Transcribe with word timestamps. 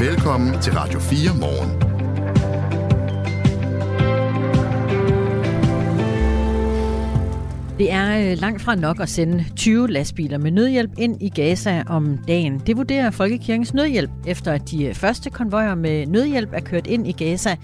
Velkommen 0.00 0.60
til 0.62 0.72
Radio 0.72 1.00
4 1.00 1.34
morgen. 1.40 1.90
Det 7.78 7.92
er 7.92 8.30
øh, 8.30 8.38
langt 8.38 8.62
fra 8.62 8.74
nok 8.74 9.00
at 9.00 9.08
sende 9.08 9.44
20 9.56 9.88
lastbiler 9.88 10.38
med 10.38 10.50
nødhjælp 10.50 10.90
ind 10.98 11.22
i 11.22 11.28
Gaza 11.28 11.82
om 11.86 12.18
dagen. 12.28 12.62
Det 12.66 12.76
vurderer 12.76 13.10
Folkekirkens 13.10 13.74
Nødhjælp, 13.74 14.10
efter 14.26 14.52
at 14.52 14.70
de 14.70 14.84
øh, 14.84 14.94
første 14.94 15.30
konvojer 15.30 15.74
med 15.74 16.06
nødhjælp 16.06 16.50
er 16.52 16.60
kørt 16.60 16.86
ind 16.86 17.06
i 17.06 17.12
Gaza 17.12 17.56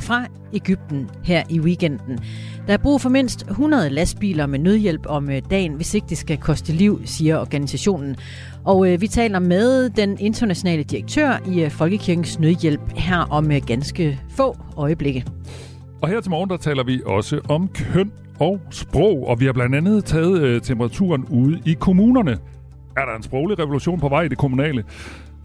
fra 0.00 0.26
Ægypten 0.52 1.10
her 1.24 1.42
i 1.50 1.60
weekenden. 1.60 2.18
Der 2.66 2.72
er 2.72 2.78
brug 2.78 3.00
for 3.00 3.08
mindst 3.08 3.46
100 3.50 3.90
lastbiler 3.90 4.46
med 4.46 4.58
nødhjælp 4.58 5.06
om 5.06 5.30
øh, 5.30 5.42
dagen, 5.50 5.72
hvis 5.72 5.94
ikke 5.94 6.06
det 6.08 6.18
skal 6.18 6.38
koste 6.38 6.72
liv, 6.72 7.00
siger 7.04 7.38
organisationen. 7.38 8.16
Og 8.64 8.92
øh, 8.92 9.00
vi 9.00 9.06
taler 9.06 9.38
med 9.38 9.90
den 9.90 10.18
internationale 10.20 10.82
direktør 10.82 11.36
i 11.46 11.62
øh, 11.62 11.70
Folkekirkens 11.70 12.38
Nødhjælp 12.38 12.80
her 12.96 13.18
om 13.18 13.50
ganske 13.66 14.20
få 14.28 14.56
øjeblikke. 14.76 15.24
Og 16.02 16.08
her 16.08 16.20
til 16.20 16.30
morgen, 16.30 16.50
der 16.50 16.56
taler 16.56 16.84
vi 16.84 17.00
også 17.06 17.40
om 17.48 17.68
køn 17.68 18.12
og 18.40 18.60
sprog, 18.70 19.28
og 19.28 19.40
vi 19.40 19.46
har 19.46 19.52
blandt 19.52 19.74
andet 19.74 20.04
taget 20.04 20.42
øh, 20.42 20.60
temperaturen 20.60 21.24
ude 21.30 21.60
i 21.64 21.72
kommunerne. 21.80 22.38
Er 22.96 23.04
der 23.04 23.16
en 23.16 23.22
sproglig 23.22 23.58
revolution 23.58 24.00
på 24.00 24.08
vej 24.08 24.22
i 24.22 24.28
det 24.28 24.38
kommunale? 24.38 24.84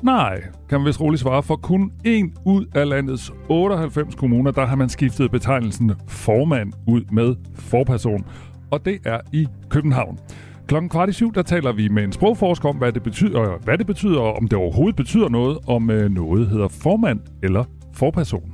Nej, 0.02 0.42
kan 0.70 0.80
man 0.80 0.86
vist 0.86 1.02
roligt 1.02 1.22
svare, 1.22 1.44
for 1.44 1.56
kun 1.56 1.92
en 2.06 2.34
ud 2.46 2.66
af 2.76 2.90
landets 2.90 3.32
98 3.50 4.16
kommuner, 4.16 4.52
der 4.52 4.66
har 4.66 4.76
man 4.76 4.90
skiftet 4.90 5.32
betegnelsen 5.32 5.92
formand 6.08 6.74
ud 6.88 7.02
med 7.12 7.36
forperson, 7.56 8.26
og 8.72 8.86
det 8.86 9.00
er 9.06 9.20
i 9.34 9.48
København. 9.70 10.20
Klokken 10.68 10.90
kvart 10.90 11.10
i 11.10 11.14
syv, 11.14 11.34
der 11.34 11.42
taler 11.42 11.72
vi 11.72 11.88
med 11.88 12.04
en 12.04 12.12
sprogforsker 12.12 12.70
om, 12.70 12.76
hvad 12.76 12.92
det 12.92 13.04
betyder, 13.04 13.58
hvad 13.64 13.78
det 13.78 13.88
betyder 13.88 14.20
og 14.20 14.34
om 14.34 14.48
det 14.48 14.58
overhovedet 14.58 14.96
betyder 14.96 15.30
noget, 15.30 15.58
om 15.68 15.90
øh, 15.90 16.12
noget 16.12 16.48
hedder 16.48 16.68
formand 16.68 17.20
eller 17.44 17.64
forperson. 17.94 18.54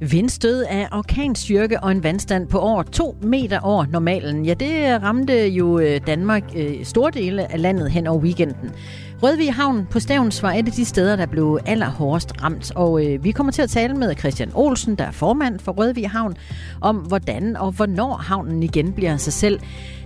Vindstød 0.00 0.64
af 0.70 0.88
orkanstyrke 0.92 1.80
og 1.80 1.92
en 1.92 2.02
vandstand 2.02 2.48
på 2.48 2.58
over 2.58 2.82
2 2.82 3.16
meter 3.22 3.60
over 3.60 3.86
normalen. 3.86 4.44
Ja, 4.44 4.54
det 4.54 5.02
ramte 5.02 5.48
jo 5.48 5.78
øh, 5.78 6.00
Danmark 6.06 6.42
øh, 6.56 6.84
store 6.84 7.10
dele 7.10 7.52
af 7.52 7.62
landet 7.62 7.90
hen 7.90 8.06
over 8.06 8.20
weekenden. 8.20 8.70
Rødvig 9.22 9.54
Havn 9.54 9.86
på 9.90 10.00
Stævns 10.00 10.42
var 10.42 10.52
et 10.52 10.66
af 10.66 10.72
de 10.72 10.84
steder, 10.84 11.16
der 11.16 11.26
blev 11.26 11.58
allerhårdest 11.66 12.42
ramt, 12.42 12.72
og 12.76 13.06
øh, 13.06 13.24
vi 13.24 13.30
kommer 13.30 13.52
til 13.52 13.62
at 13.62 13.70
tale 13.70 13.94
med 13.94 14.14
Christian 14.16 14.50
Olsen, 14.54 14.94
der 14.94 15.04
er 15.04 15.10
formand 15.10 15.58
for 15.60 15.72
Rødvig 15.72 16.10
Havn, 16.10 16.34
om 16.80 16.96
hvordan 16.96 17.56
og 17.56 17.72
hvornår 17.72 18.16
havnen 18.16 18.62
igen 18.62 18.92
bliver 18.92 19.16
sig 19.16 19.32
selv. 19.32 19.60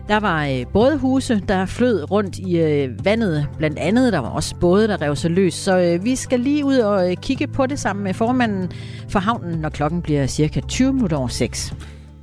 Der 0.09 0.21
var 0.21 0.47
øh, 0.47 0.67
både 0.73 0.99
huse, 0.99 1.43
der 1.49 1.67
flød 1.67 2.11
rundt 2.11 2.39
i 2.39 2.59
øh, 2.59 3.05
vandet, 3.05 3.49
blandt 3.59 3.79
andet. 3.79 4.13
Der 4.13 4.19
var 4.19 4.29
også 4.29 4.57
både, 4.57 4.89
der 4.89 5.03
rev 5.03 5.17
sig 5.17 5.31
løs. 5.31 5.55
Så 5.55 5.79
øh, 5.79 6.05
vi 6.05 6.17
skal 6.17 6.41
lige 6.41 6.65
ud 6.65 6.79
og 6.79 7.11
øh, 7.11 7.17
kigge 7.17 7.47
på 7.47 7.67
det 7.67 7.79
sammen 7.79 8.05
med 8.05 8.15
formanden 8.15 8.73
for 9.09 9.19
havnen, 9.19 9.59
når 9.59 9.69
klokken 9.69 10.03
bliver 10.03 10.27
cirka 10.27 10.61
20 10.61 10.93
minutter 10.93 11.17
over 11.17 11.29
6. 11.29 11.75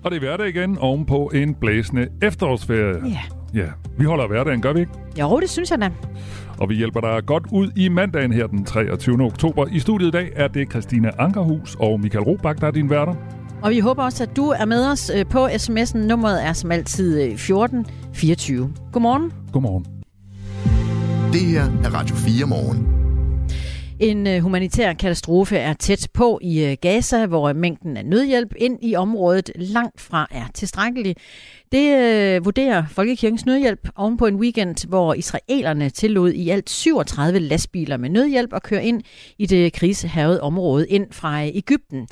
Og 0.04 0.12
det 0.12 0.18
er 0.18 0.20
hverdag 0.20 0.48
igen 0.48 0.78
ovenpå 0.78 1.32
en 1.34 1.56
blæsende 1.56 2.08
efterårsferie. 2.22 3.10
Ja. 3.10 3.20
Ja, 3.54 3.68
vi 3.98 4.06
holder 4.06 4.28
hverdagen, 4.28 4.62
gør 4.62 4.74
vi 4.74 4.80
ikke? 4.80 4.92
Jo, 5.20 5.40
det 5.40 5.50
synes 5.50 5.72
jeg 5.72 5.82
da. 5.82 5.90
Og 6.60 6.70
vi 6.70 6.76
hjælper 6.76 7.02
dig 7.02 7.26
godt 7.26 7.44
ud 7.52 7.72
i 7.76 7.90
mandagen 7.90 8.34
her 8.34 8.48
den 8.48 8.66
23. 8.66 9.24
oktober. 9.24 9.66
I 9.72 9.80
studiet 9.80 10.08
i 10.08 10.12
dag 10.12 10.32
er 10.36 10.48
det 10.48 10.70
Christina 10.70 11.12
Ankerhus 11.20 11.76
og 11.80 12.00
Michael 12.00 12.24
Robach, 12.24 12.62
der 12.62 12.68
er 12.68 12.72
din 12.72 12.90
værter. 12.90 13.16
Og 13.62 13.72
vi 13.72 13.80
håber 13.80 14.04
også, 14.04 14.24
at 14.24 14.36
du 14.36 14.48
er 14.48 14.66
med 14.66 14.92
os 14.92 15.12
øh, 15.16 15.26
på 15.26 15.48
sms'en. 15.48 15.98
Nummeret 15.98 16.46
er 16.46 16.54
som 16.54 16.72
altid 16.72 17.22
1424. 17.22 18.64
Øh, 18.64 18.92
Godmorgen. 18.92 19.32
Godmorgen. 19.52 19.86
Det 21.34 21.42
her 21.42 21.64
er 21.84 21.94
Radio 21.94 22.16
4 22.16 22.46
morgen. 22.46 22.98
En 24.00 24.28
øh, 24.28 24.42
humanitær 24.42 24.94
katastrofe 24.94 25.58
er 25.58 25.74
tæt 25.74 26.08
på 26.14 26.40
i 26.42 26.76
Gaza, 26.82 27.26
hvor 27.26 27.54
mængden 27.54 27.98
af 27.98 28.06
nødhjælp 28.06 28.54
ind 28.58 28.78
i 28.82 28.96
området 28.96 29.52
langt 29.56 30.02
fra 30.02 30.28
er 30.32 30.46
tilstrækkelig. 30.54 31.16
Det 31.72 31.98
øh, 31.98 32.46
vurderer 32.46 32.84
Folkekirkens 32.90 33.46
Nødhjælp 33.46 33.90
oven 33.96 34.18
på 34.18 34.26
en 34.26 34.36
weekend, 34.36 34.88
hvor 34.88 35.14
israelerne 35.14 35.90
tillod 35.90 36.32
i 36.32 36.50
alt 36.50 36.70
37 36.70 37.40
lastbiler 37.40 37.98
med 37.98 38.10
nødhjælp 38.10 38.54
at 38.54 38.64
køre 38.64 38.86
ind 38.86 39.02
i 39.38 39.46
det 39.46 39.74
krisehavede 39.74 40.42
område 40.42 40.88
ind 40.90 41.08
fra 41.12 41.44
øh, 41.44 41.50
Ægypten. 41.54 42.08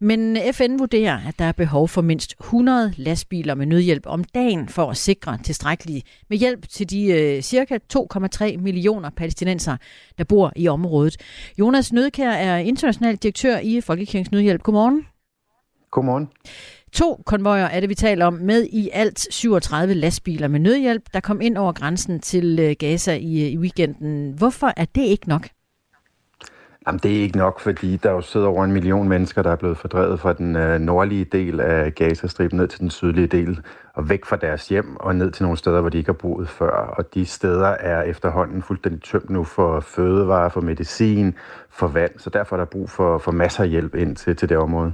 Men 0.00 0.36
øh, 0.36 0.52
FN 0.52 0.78
vurderer, 0.78 1.18
at 1.28 1.38
der 1.38 1.44
er 1.44 1.52
behov 1.52 1.88
for 1.88 2.02
mindst 2.02 2.34
100 2.40 2.94
lastbiler 2.96 3.54
med 3.54 3.66
nødhjælp 3.66 4.06
om 4.06 4.24
dagen 4.24 4.68
for 4.68 4.90
at 4.90 4.96
sikre 4.96 5.38
tilstrækkelig 5.44 6.02
med 6.28 6.38
hjælp 6.38 6.68
til 6.68 6.90
de 6.90 7.06
øh, 7.06 7.42
cirka 7.42 7.78
2,3 7.94 8.56
millioner 8.56 9.10
palæstinenser, 9.10 9.76
der 10.18 10.24
bor 10.24 10.52
i 10.56 10.68
området. 10.68 11.16
Jonas 11.58 11.92
Nødkær 11.92 12.30
er 12.30 12.56
international 12.56 13.16
direktør 13.16 13.58
i 13.58 13.80
Folkekirkens 13.80 14.32
Nødhjælp. 14.32 14.62
Godmorgen. 14.62 15.06
Godmorgen. 15.90 16.28
To 16.92 17.22
konvojer 17.26 17.64
er 17.64 17.80
det, 17.80 17.88
vi 17.88 17.94
taler 17.94 18.26
om, 18.26 18.32
med 18.32 18.64
i 18.72 18.90
alt 18.92 19.26
37 19.30 19.94
lastbiler 19.94 20.48
med 20.48 20.60
nødhjælp, 20.60 21.02
der 21.14 21.20
kom 21.20 21.40
ind 21.40 21.56
over 21.56 21.72
grænsen 21.72 22.20
til 22.20 22.58
øh, 22.60 22.76
Gaza 22.78 23.12
i, 23.14 23.44
øh, 23.44 23.52
i 23.52 23.58
weekenden. 23.58 24.34
Hvorfor 24.38 24.72
er 24.76 24.84
det 24.84 25.02
ikke 25.02 25.28
nok? 25.28 25.48
Jamen, 26.86 27.00
det 27.02 27.16
er 27.16 27.22
ikke 27.22 27.38
nok, 27.38 27.60
fordi 27.60 27.96
der 27.96 28.10
jo 28.10 28.20
sidder 28.20 28.46
over 28.46 28.64
en 28.64 28.72
million 28.72 29.08
mennesker, 29.08 29.42
der 29.42 29.50
er 29.50 29.56
blevet 29.56 29.78
fordrevet 29.78 30.20
fra 30.20 30.32
den 30.32 30.56
øh, 30.56 30.80
nordlige 30.80 31.24
del 31.24 31.60
af 31.60 31.94
Gazastriben 31.94 32.58
ned 32.58 32.68
til 32.68 32.80
den 32.80 32.90
sydlige 32.90 33.26
del, 33.26 33.60
og 33.94 34.08
væk 34.08 34.24
fra 34.24 34.36
deres 34.36 34.68
hjem 34.68 34.96
og 34.96 35.16
ned 35.16 35.30
til 35.30 35.42
nogle 35.42 35.58
steder, 35.58 35.80
hvor 35.80 35.90
de 35.90 35.98
ikke 35.98 36.08
har 36.08 36.18
boet 36.18 36.48
før. 36.48 36.70
Og 36.70 37.14
de 37.14 37.26
steder 37.26 37.66
er 37.66 38.02
efterhånden 38.02 38.62
fuldstændig 38.62 39.02
tømt 39.02 39.30
nu 39.30 39.44
for 39.44 39.80
fødevarer, 39.80 40.48
for 40.48 40.60
medicin, 40.60 41.34
for 41.70 41.86
vand, 41.86 42.18
så 42.18 42.30
derfor 42.30 42.56
er 42.56 42.60
der 42.60 42.64
brug 42.64 42.90
for, 42.90 43.18
for 43.18 43.32
masser 43.32 43.62
af 43.62 43.68
hjælp 43.68 43.94
ind 43.94 44.16
til, 44.16 44.36
til 44.36 44.48
det 44.48 44.56
område. 44.56 44.92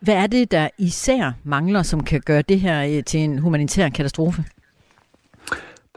Hvad 0.00 0.14
er 0.14 0.26
det, 0.26 0.50
der 0.50 0.68
især 0.78 1.32
mangler, 1.44 1.82
som 1.82 2.04
kan 2.04 2.20
gøre 2.20 2.42
det 2.42 2.60
her 2.60 2.96
øh, 2.96 3.04
til 3.04 3.20
en 3.20 3.38
humanitær 3.38 3.88
katastrofe? 3.88 4.44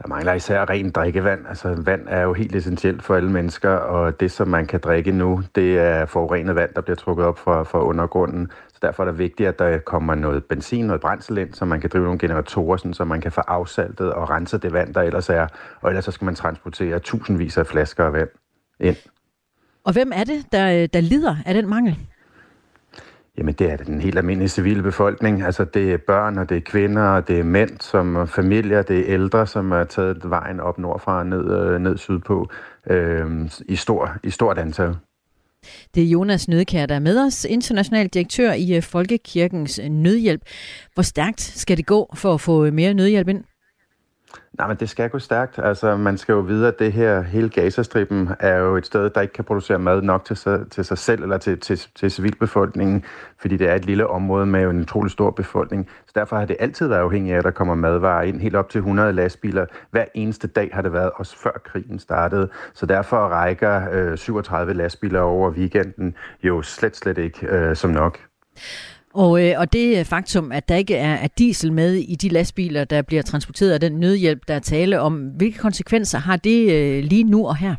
Der 0.01 0.07
mangler 0.07 0.33
især 0.33 0.69
rent 0.69 0.95
drikkevand. 0.95 1.47
Altså 1.47 1.75
vand 1.85 2.01
er 2.07 2.21
jo 2.21 2.33
helt 2.33 2.55
essentielt 2.55 3.03
for 3.03 3.15
alle 3.15 3.31
mennesker, 3.31 3.69
og 3.69 4.19
det, 4.19 4.31
som 4.31 4.47
man 4.47 4.65
kan 4.65 4.79
drikke 4.79 5.11
nu, 5.11 5.43
det 5.55 5.79
er 5.79 6.05
forurenet 6.05 6.55
vand, 6.55 6.69
der 6.75 6.81
bliver 6.81 6.95
trukket 6.95 7.25
op 7.25 7.39
fra, 7.39 7.63
fra 7.63 7.83
undergrunden. 7.83 8.51
Så 8.67 8.79
derfor 8.81 9.03
er 9.03 9.07
det 9.07 9.19
vigtigt, 9.19 9.49
at 9.49 9.59
der 9.59 9.77
kommer 9.77 10.15
noget 10.15 10.45
benzin, 10.45 10.85
noget 10.85 11.01
brændsel 11.01 11.37
ind, 11.37 11.53
så 11.53 11.65
man 11.65 11.81
kan 11.81 11.89
drive 11.93 12.03
nogle 12.03 12.19
generatorer, 12.19 12.77
sådan, 12.77 12.93
så 12.93 13.05
man 13.05 13.21
kan 13.21 13.31
få 13.31 13.41
afsaltet 13.41 14.13
og 14.13 14.29
rense 14.29 14.57
det 14.57 14.73
vand, 14.73 14.93
der 14.93 15.01
ellers 15.01 15.29
er. 15.29 15.47
Og 15.81 15.89
ellers 15.89 16.05
så 16.05 16.11
skal 16.11 16.25
man 16.25 16.35
transportere 16.35 16.99
tusindvis 16.99 17.57
af 17.57 17.67
flasker 17.67 18.05
af 18.05 18.13
vand 18.13 18.29
ind. 18.79 18.95
Og 19.83 19.93
hvem 19.93 20.11
er 20.15 20.23
det, 20.23 20.45
der, 20.51 20.87
der 20.87 21.01
lider 21.01 21.35
af 21.45 21.53
den 21.53 21.69
mangel? 21.69 21.97
Jamen 23.37 23.53
det 23.53 23.71
er 23.71 23.77
den 23.77 24.01
helt 24.01 24.17
almindelige 24.17 24.49
civile 24.49 24.83
befolkning. 24.83 25.43
Altså 25.43 25.65
det 25.65 25.93
er 25.93 25.97
børn, 25.97 26.37
og 26.37 26.49
det 26.49 26.57
er 26.57 26.61
kvinder, 26.61 27.01
og 27.01 27.27
det 27.27 27.39
er 27.39 27.43
mænd, 27.43 27.79
som 27.79 28.15
er 28.15 28.25
familier, 28.25 28.81
det 28.81 28.99
er 28.99 29.03
ældre, 29.13 29.47
som 29.47 29.71
er 29.71 29.83
taget 29.83 30.29
vejen 30.29 30.59
op 30.59 30.77
nordfra 30.77 31.19
og 31.19 31.25
ned, 31.25 31.51
øh, 31.51 31.81
ned 31.81 31.97
sydpå 31.97 32.49
øh, 32.89 33.49
i, 33.67 33.75
stor, 33.75 34.11
i 34.23 34.29
stort 34.29 34.57
antal. 34.57 34.95
Det 35.95 36.03
er 36.03 36.07
Jonas 36.07 36.47
Nødkær, 36.47 36.85
der 36.85 36.95
er 36.95 36.99
med 36.99 37.25
os, 37.25 37.45
international 37.45 38.07
direktør 38.07 38.53
i 38.53 38.75
øh, 38.75 38.83
Folkekirkens 38.83 39.79
Nødhjælp. 39.89 40.41
Hvor 40.93 41.03
stærkt 41.03 41.41
skal 41.41 41.77
det 41.77 41.85
gå 41.85 42.13
for 42.15 42.33
at 42.33 42.41
få 42.41 42.65
øh, 42.65 42.73
mere 42.73 42.93
nødhjælp 42.93 43.27
ind? 43.27 43.43
Nej, 44.57 44.67
men 44.67 44.77
det 44.77 44.89
skal 44.89 45.09
gå 45.09 45.19
stærkt. 45.19 45.59
Altså, 45.59 45.97
man 45.97 46.17
skal 46.17 46.33
jo 46.33 46.39
vide, 46.39 46.67
at 46.67 46.79
det 46.79 46.93
her, 46.93 47.21
hele 47.21 47.49
Gazastriben, 47.49 48.29
er 48.39 48.57
jo 48.57 48.75
et 48.75 48.85
sted, 48.85 49.09
der 49.09 49.21
ikke 49.21 49.33
kan 49.33 49.43
producere 49.43 49.79
mad 49.79 50.01
nok 50.01 50.25
til 50.25 50.37
sig, 50.37 50.71
til 50.71 50.85
sig 50.85 50.97
selv 50.97 51.23
eller 51.23 51.37
til, 51.37 51.59
til, 51.59 51.87
til 51.95 52.11
civilbefolkningen, 52.11 53.03
fordi 53.39 53.57
det 53.57 53.69
er 53.69 53.75
et 53.75 53.85
lille 53.85 54.07
område 54.07 54.45
med 54.45 54.69
en 54.69 54.81
utrolig 54.81 55.11
stor 55.11 55.31
befolkning. 55.31 55.89
Så 56.07 56.11
derfor 56.15 56.35
har 56.35 56.45
det 56.45 56.57
altid 56.59 56.87
været 56.87 56.99
afhængigt 56.99 57.33
af, 57.33 57.37
at 57.37 57.43
der 57.43 57.51
kommer 57.51 57.75
madvarer 57.75 58.23
ind. 58.23 58.41
Helt 58.41 58.55
op 58.55 58.69
til 58.69 58.79
100 58.79 59.13
lastbiler. 59.13 59.65
Hver 59.91 60.05
eneste 60.15 60.47
dag 60.47 60.69
har 60.73 60.81
det 60.81 60.93
været, 60.93 61.11
også 61.15 61.37
før 61.37 61.61
krigen 61.65 61.99
startede. 61.99 62.49
Så 62.73 62.85
derfor 62.85 63.17
rækker 63.17 63.89
øh, 63.91 64.17
37 64.17 64.73
lastbiler 64.73 65.21
over 65.21 65.51
weekenden 65.51 66.15
jo 66.43 66.61
slet, 66.61 66.97
slet 66.97 67.17
ikke 67.17 67.47
øh, 67.47 67.75
som 67.75 67.89
nok. 67.89 68.19
Og, 69.13 69.47
øh, 69.47 69.53
og 69.57 69.73
det 69.73 70.07
faktum, 70.07 70.51
at 70.51 70.69
der 70.69 70.75
ikke 70.75 70.95
er, 70.95 71.15
er 71.15 71.27
diesel 71.37 71.73
med 71.73 71.93
i 71.93 72.15
de 72.15 72.29
lastbiler, 72.29 72.83
der 72.83 73.01
bliver 73.01 73.21
transporteret 73.21 73.71
af 73.71 73.79
den 73.79 73.91
nødhjælp, 73.99 74.47
der 74.47 74.53
er 74.53 74.59
tale 74.59 74.99
om, 74.99 75.13
hvilke 75.13 75.59
konsekvenser 75.59 76.17
har 76.17 76.35
det 76.35 76.71
øh, 76.71 77.03
lige 77.03 77.23
nu 77.23 77.47
og 77.47 77.55
her? 77.55 77.75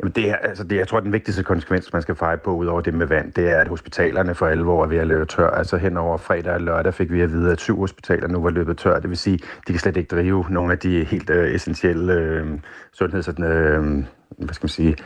Jamen 0.00 0.12
det 0.12 0.30
er, 0.30 0.36
altså 0.36 0.64
det, 0.64 0.76
jeg 0.76 0.88
tror, 0.88 1.00
den 1.00 1.12
vigtigste 1.12 1.42
konsekvens, 1.42 1.92
man 1.92 2.02
skal 2.02 2.14
feje 2.14 2.36
på, 2.36 2.54
ud 2.56 2.66
over 2.66 2.80
det 2.80 2.94
med 2.94 3.06
vand, 3.06 3.32
det 3.32 3.50
er, 3.50 3.56
at 3.60 3.68
hospitalerne 3.68 4.34
for 4.34 4.46
alvor 4.46 4.84
er 4.84 4.88
ved 4.88 4.98
at 4.98 5.06
løbe 5.06 5.24
tør. 5.24 5.50
Altså 5.50 5.76
hen 5.76 5.96
over 5.96 6.16
fredag 6.16 6.54
og 6.54 6.60
lørdag 6.60 6.94
fik 6.94 7.12
vi 7.12 7.20
at 7.20 7.32
vide, 7.32 7.52
at 7.52 7.60
syv 7.60 7.78
hospitaler 7.78 8.28
nu 8.28 8.42
var 8.42 8.50
løbet 8.50 8.78
tør. 8.78 9.00
Det 9.00 9.10
vil 9.10 9.18
sige, 9.18 9.38
de 9.38 9.72
kan 9.72 9.78
slet 9.78 9.96
ikke 9.96 10.16
drive 10.16 10.44
nogle 10.50 10.72
af 10.72 10.78
de 10.78 11.04
helt 11.04 11.30
øh, 11.30 11.54
essentielle 11.54 12.12
øh, 12.12 12.46
sundheds- 12.92 13.28
øh, 13.28 14.04
hvad 14.38 14.54
skal 14.54 14.64
man 14.64 14.68
sige, 14.68 14.96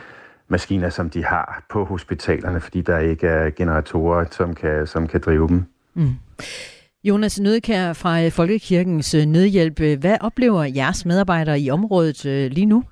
maskiner, 0.47 0.89
som 0.89 1.09
de 1.09 1.23
har 1.23 1.63
på 1.69 1.85
hospitalerne, 1.85 2.61
fordi 2.61 2.81
der 2.81 2.97
ikke 2.97 3.27
er 3.27 3.49
generatorer, 3.49 4.25
som 4.31 4.55
kan, 4.55 4.87
som 4.87 5.07
kan 5.07 5.21
drive 5.21 5.47
dem. 5.47 5.65
Mm. 5.93 6.13
Jonas 7.03 7.39
Nødkær 7.39 7.93
fra 7.93 8.27
Folkekirkens 8.27 9.13
øh, 9.13 9.25
Nødhjælp. 9.25 9.79
Hvad 9.79 10.17
oplever 10.21 10.63
jeres 10.63 11.05
medarbejdere 11.05 11.59
i 11.59 11.69
området 11.69 12.25
øh, 12.25 12.51
lige 12.51 12.65
nu? 12.65 12.83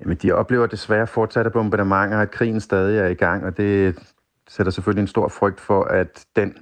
Jamen, 0.00 0.16
de 0.16 0.32
oplever 0.32 0.66
desværre 0.66 1.06
fortsatte 1.06 1.50
bombardementer, 1.50 2.18
at 2.18 2.30
krigen 2.30 2.60
stadig 2.60 2.98
er 2.98 3.06
i 3.06 3.14
gang, 3.14 3.44
og 3.44 3.56
det 3.56 3.98
sætter 4.48 4.72
selvfølgelig 4.72 5.02
en 5.02 5.08
stor 5.08 5.28
frygt 5.28 5.60
for, 5.60 5.84
at 5.84 6.24
den 6.36 6.54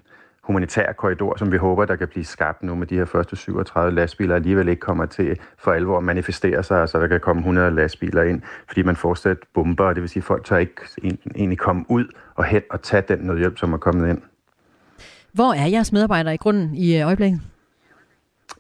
humanitære 0.49 0.95
korridor, 0.95 1.37
som 1.39 1.53
vi 1.53 1.57
håber, 1.57 1.85
der 1.85 1.97
kan 1.97 2.09
blive 2.09 2.25
skabt 2.25 2.63
nu 2.63 2.75
med 2.75 2.87
de 2.87 2.95
her 2.95 3.05
første 3.05 3.37
37 3.37 3.95
lastbiler, 3.95 4.35
alligevel 4.35 4.69
ikke 4.69 4.81
kommer 4.81 5.07
til 5.07 5.39
for 5.59 5.73
alvor 5.73 5.99
at 5.99 6.05
manifestere 6.05 6.63
sig, 6.63 6.89
så 6.89 7.01
der 7.01 7.07
kan 7.07 7.21
komme 7.21 7.41
100 7.41 7.71
lastbiler 7.71 8.23
ind, 8.23 8.43
fordi 8.67 8.83
man 8.83 8.97
fortsat 8.97 9.37
bomber, 9.55 9.85
og 9.85 9.95
det 9.95 10.01
vil 10.01 10.11
sige, 10.11 10.21
at 10.21 10.25
folk 10.25 10.45
tør 10.45 10.57
ikke 10.57 10.83
egentlig 11.37 11.59
komme 11.59 11.85
ud 11.89 12.05
og 12.35 12.45
hen 12.45 12.63
og 12.71 12.83
tage 12.83 13.03
den 13.09 13.19
nødhjælp, 13.19 13.59
som 13.59 13.73
er 13.73 13.79
kommet 13.79 14.11
ind. 14.11 14.23
Hvor 15.33 15.53
er 15.53 15.67
jeres 15.67 15.93
medarbejdere 15.93 16.35
i 16.35 16.37
grunden 16.37 16.75
i 16.75 16.99
øh, 16.99 17.07
øjeblikket? 17.07 17.41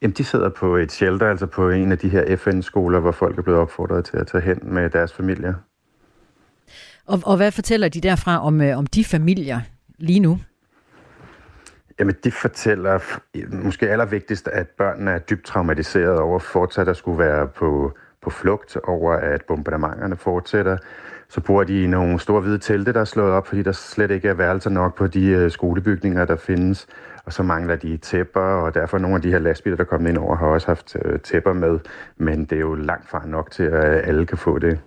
Jamen, 0.03 0.15
de 0.15 0.25
sidder 0.25 0.49
på 0.49 0.77
et 0.77 0.93
shelter, 0.93 1.31
altså 1.31 1.47
på 1.47 1.71
en 1.71 1.93
af 1.93 1.99
de 1.99 2.09
her 2.09 2.37
FN-skoler, 2.37 3.01
hvor 3.01 3.13
folk 3.13 3.39
er 3.39 3.43
blevet 3.43 3.61
opfordret 3.61 4.05
til 4.05 4.17
at 4.17 4.27
tage 4.27 4.43
hen 4.43 4.59
med 4.63 4.91
deres 4.91 5.13
familier. 5.13 5.55
Og, 7.07 7.21
og 7.25 7.37
hvad 7.37 7.51
fortæller 7.51 7.89
de 7.89 8.01
derfra 8.01 8.45
om, 8.47 8.61
øh, 8.61 8.79
om 8.79 8.87
de 8.87 9.05
familier 9.05 9.61
lige 9.99 10.21
nu? 10.21 10.39
Jamen, 11.99 12.15
de 12.25 12.33
fortæller 12.33 12.99
måske 13.65 13.91
allervigtigst, 13.91 14.49
at 14.49 14.69
børnene 14.69 15.11
er 15.11 15.19
dybt 15.19 15.45
traumatiseret 15.45 16.19
over 16.19 16.39
fortsat 16.39 16.89
at 16.89 16.97
skulle 16.97 17.19
være 17.19 17.49
på, 17.49 17.93
på 18.23 18.31
flugt 18.31 18.77
over, 18.85 19.13
at 19.13 19.45
bombardementerne 19.45 20.17
fortsætter. 20.17 20.77
Så 21.29 21.41
bor 21.41 21.65
de 21.65 21.83
i 21.83 21.87
nogle 21.87 22.21
store 22.21 22.41
hvide 22.41 22.59
telte, 22.59 22.93
der 22.93 23.01
er 23.01 23.05
slået 23.05 23.33
op, 23.33 23.47
fordi 23.47 23.63
der 23.63 23.73
slet 23.73 24.11
ikke 24.11 24.29
er 24.29 24.35
værelser 24.35 24.71
nok 24.71 24.97
på 24.97 25.07
de 25.07 25.27
øh, 25.27 25.51
skolebygninger, 25.51 26.25
der 26.25 26.37
findes. 26.37 26.87
Og 27.25 27.33
så 27.33 27.43
mangler 27.43 27.77
de 27.77 27.97
tæpper, 27.97 28.41
og 28.41 28.75
derfor 28.75 28.99
nogle 28.99 29.17
af 29.17 29.23
de 29.23 29.31
her 29.31 29.39
lastbiler, 29.39 29.77
der 29.77 29.85
er 29.85 29.89
kommet 29.89 30.11
ind 30.11 30.19
over, 30.19 30.37
har 30.37 30.47
også 30.47 30.67
haft 30.67 30.97
øh, 31.05 31.21
tæpper 31.21 31.53
med. 31.53 31.79
Men 32.17 32.45
det 32.45 32.53
er 32.53 32.61
jo 32.61 32.75
langt 32.75 33.09
fra 33.09 33.23
nok 33.27 33.51
til, 33.51 33.63
at 33.63 34.09
alle 34.09 34.27
kan 34.27 34.39
få 34.39 34.59
det. 34.59 34.81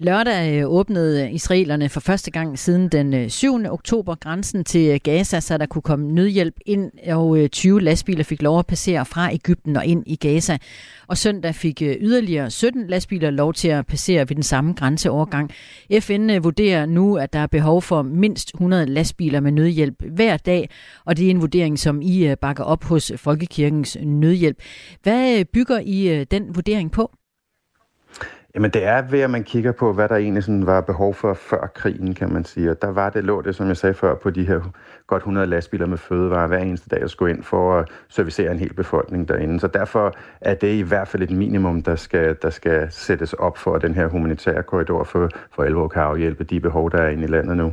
Lørdag 0.00 0.60
øh, 0.60 0.70
åbnede 0.70 1.32
israelerne 1.32 1.88
for 1.88 2.00
første 2.00 2.30
gang 2.30 2.58
siden 2.58 2.88
den 2.88 3.14
øh, 3.14 3.30
7. 3.30 3.54
Oktober 3.70 4.14
grænsen 4.14 4.64
til 4.64 4.90
øh, 4.90 5.00
Gaza, 5.02 5.40
så 5.40 5.58
der 5.58 5.66
kunne 5.66 5.82
komme 5.82 6.12
nødhjælp 6.12 6.54
ind, 6.66 6.90
og 7.12 7.50
20 7.52 7.80
lastbiler 7.80 8.24
fik 8.24 8.42
lov 8.42 8.58
at 8.58 8.66
passere 8.66 9.04
fra 9.04 9.32
Ægypten 9.32 9.76
og 9.76 9.86
ind 9.86 10.02
i 10.06 10.16
Gaza. 10.16 10.58
Og 11.06 11.18
søndag 11.18 11.54
fik 11.54 11.82
yderligere 11.82 12.50
17 12.50 12.86
lastbiler 12.86 13.30
lov 13.30 13.52
til 13.52 13.68
at 13.68 13.86
passere 13.86 14.28
ved 14.28 14.36
den 14.36 14.42
samme 14.42 14.72
grænseovergang. 14.72 15.50
FN 16.00 16.30
vurderer 16.42 16.86
nu, 16.86 17.16
at 17.16 17.32
der 17.32 17.38
er 17.38 17.46
behov 17.46 17.82
for 17.82 18.02
mindst 18.02 18.48
100 18.54 18.86
lastbiler 18.86 19.40
med 19.40 19.52
nødhjælp 19.52 20.02
hver 20.02 20.36
dag, 20.36 20.70
og 21.04 21.16
det 21.16 21.26
er 21.26 21.30
en 21.30 21.40
vurdering, 21.40 21.78
som 21.78 22.02
I 22.02 22.34
bakker 22.40 22.64
op 22.64 22.84
hos 22.84 23.12
Folkekirkens 23.16 23.96
Nødhjælp. 24.02 24.58
Hvad 25.02 25.44
bygger 25.44 25.78
I 25.78 26.24
den 26.24 26.54
vurdering 26.54 26.92
på? 26.92 27.10
Jamen 28.54 28.70
det 28.70 28.84
er 28.84 29.02
ved, 29.02 29.20
at 29.20 29.30
man 29.30 29.44
kigger 29.44 29.72
på, 29.72 29.92
hvad 29.92 30.08
der 30.08 30.16
egentlig 30.16 30.44
sådan 30.44 30.66
var 30.66 30.80
behov 30.80 31.14
for 31.14 31.34
før 31.34 31.66
krigen, 31.74 32.14
kan 32.14 32.32
man 32.32 32.44
sige. 32.44 32.70
Og 32.70 32.82
der 32.82 32.88
var 32.88 33.10
det, 33.10 33.24
lå 33.24 33.42
det, 33.42 33.54
som 33.54 33.68
jeg 33.68 33.76
sagde 33.76 33.94
før, 33.94 34.14
på 34.14 34.30
de 34.30 34.46
her 34.46 34.60
godt 35.06 35.20
100 35.20 35.46
lastbiler 35.46 35.86
med 35.86 35.98
fødevarer 35.98 36.46
hver 36.46 36.58
eneste 36.58 36.88
dag, 36.88 37.02
at 37.02 37.10
skulle 37.10 37.34
ind 37.34 37.42
for 37.42 37.78
at 37.78 37.88
servicere 38.08 38.52
en 38.52 38.58
hel 38.58 38.74
befolkning 38.74 39.28
derinde. 39.28 39.60
Så 39.60 39.66
derfor 39.66 40.14
er 40.40 40.54
det 40.54 40.72
i 40.72 40.80
hvert 40.80 41.08
fald 41.08 41.22
et 41.22 41.30
minimum, 41.30 41.82
der 41.82 41.96
skal, 41.96 42.36
der 42.42 42.50
skal 42.50 42.86
sættes 42.90 43.32
op 43.32 43.58
for, 43.58 43.74
at 43.74 43.82
den 43.82 43.94
her 43.94 44.06
humanitære 44.06 44.62
korridor 44.62 45.04
for, 45.04 45.28
for 45.52 45.62
alvor 45.62 45.88
kan 45.88 46.02
afhjælpe 46.02 46.44
de 46.44 46.60
behov, 46.60 46.90
der 46.90 46.98
er 46.98 47.08
inde 47.08 47.24
i 47.24 47.26
landet 47.26 47.56
nu. 47.56 47.72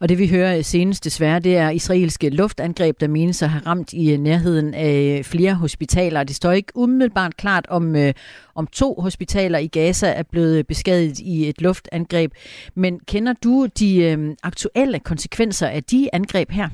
Og 0.00 0.08
det 0.08 0.18
vi 0.18 0.28
hører 0.28 0.62
senest 0.62 1.04
desværre, 1.04 1.40
det 1.40 1.56
er 1.56 1.70
israelske 1.70 2.30
luftangreb, 2.30 3.00
der 3.00 3.08
menes 3.08 3.42
at 3.42 3.50
have 3.50 3.62
ramt 3.66 3.92
i 3.92 4.12
øh, 4.12 4.18
nærheden 4.18 4.74
af 4.74 5.16
øh, 5.18 5.24
flere 5.24 5.54
hospitaler. 5.54 6.24
Det 6.24 6.36
står 6.36 6.52
ikke 6.52 6.72
umiddelbart 6.74 7.36
klart, 7.36 7.66
om, 7.68 7.96
øh, 7.96 8.12
om 8.54 8.66
to 8.66 8.94
hospitaler 9.00 9.58
i 9.58 9.66
Gaza 9.66 10.06
er 10.06 10.22
blevet 10.22 10.66
beskadiget 10.66 11.18
i 11.18 11.48
et 11.48 11.60
luftangreb. 11.60 12.32
Men 12.74 13.00
kender 13.00 13.32
du 13.44 13.66
de 13.78 13.96
øh, 14.02 14.34
aktuelle 14.42 14.98
konsekvenser 14.98 15.66
af 15.66 15.84
de 15.84 16.08
angreb 16.12 16.50
her? 16.50 16.68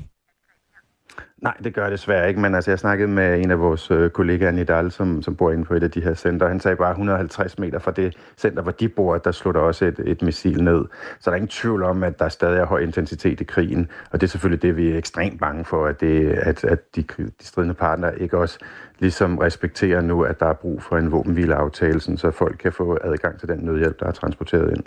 Nej, 1.43 1.53
det 1.63 1.73
gør 1.73 1.83
det 1.83 1.91
desværre 1.91 2.27
ikke, 2.27 2.39
men 2.39 2.55
altså, 2.55 2.71
jeg 2.71 2.79
snakkede 2.79 3.07
med 3.07 3.39
en 3.39 3.51
af 3.51 3.59
vores 3.59 3.91
øh, 3.91 4.09
kollegaer, 4.09 4.51
Nidal, 4.51 4.91
som, 4.91 5.21
som 5.21 5.35
bor 5.35 5.51
inden 5.51 5.65
for 5.65 5.75
et 5.75 5.83
af 5.83 5.91
de 5.91 6.01
her 6.01 6.13
center. 6.13 6.47
Han 6.47 6.59
sagde 6.59 6.77
bare 6.77 6.91
150 6.91 7.59
meter 7.59 7.79
fra 7.79 7.91
det 7.91 8.17
center, 8.37 8.61
hvor 8.61 8.71
de 8.71 8.89
bor, 8.89 9.17
der 9.17 9.31
slutter 9.31 9.61
også 9.61 9.85
et, 9.85 9.99
et 10.05 10.21
missil 10.21 10.63
ned. 10.63 10.85
Så 11.19 11.29
der 11.29 11.31
er 11.31 11.35
ingen 11.35 11.47
tvivl 11.47 11.83
om, 11.83 12.03
at 12.03 12.19
der 12.19 12.29
stadig 12.29 12.59
er 12.59 12.65
høj 12.65 12.79
intensitet 12.79 13.41
i 13.41 13.43
krigen, 13.43 13.87
og 14.11 14.21
det 14.21 14.27
er 14.27 14.31
selvfølgelig 14.31 14.61
det, 14.61 14.77
vi 14.77 14.89
er 14.89 14.97
ekstremt 14.97 15.39
bange 15.39 15.65
for, 15.65 15.85
at, 15.85 16.01
det, 16.01 16.29
at, 16.29 16.63
at 16.63 16.95
de, 16.95 17.03
de 17.19 17.31
stridende 17.41 17.73
partnere 17.75 18.19
ikke 18.19 18.37
også 18.37 18.59
ligesom 18.99 19.37
respekterer 19.37 20.01
nu, 20.01 20.21
at 20.21 20.39
der 20.39 20.45
er 20.45 20.53
brug 20.53 20.83
for 20.83 20.97
en 20.97 21.11
våbenhvileaftale, 21.11 21.99
så 22.01 22.31
folk 22.31 22.57
kan 22.59 22.71
få 22.71 22.97
adgang 23.03 23.39
til 23.39 23.49
den 23.49 23.59
nødhjælp, 23.59 23.99
der 23.99 24.05
er 24.05 24.11
transporteret 24.11 24.71
ind. 24.77 24.83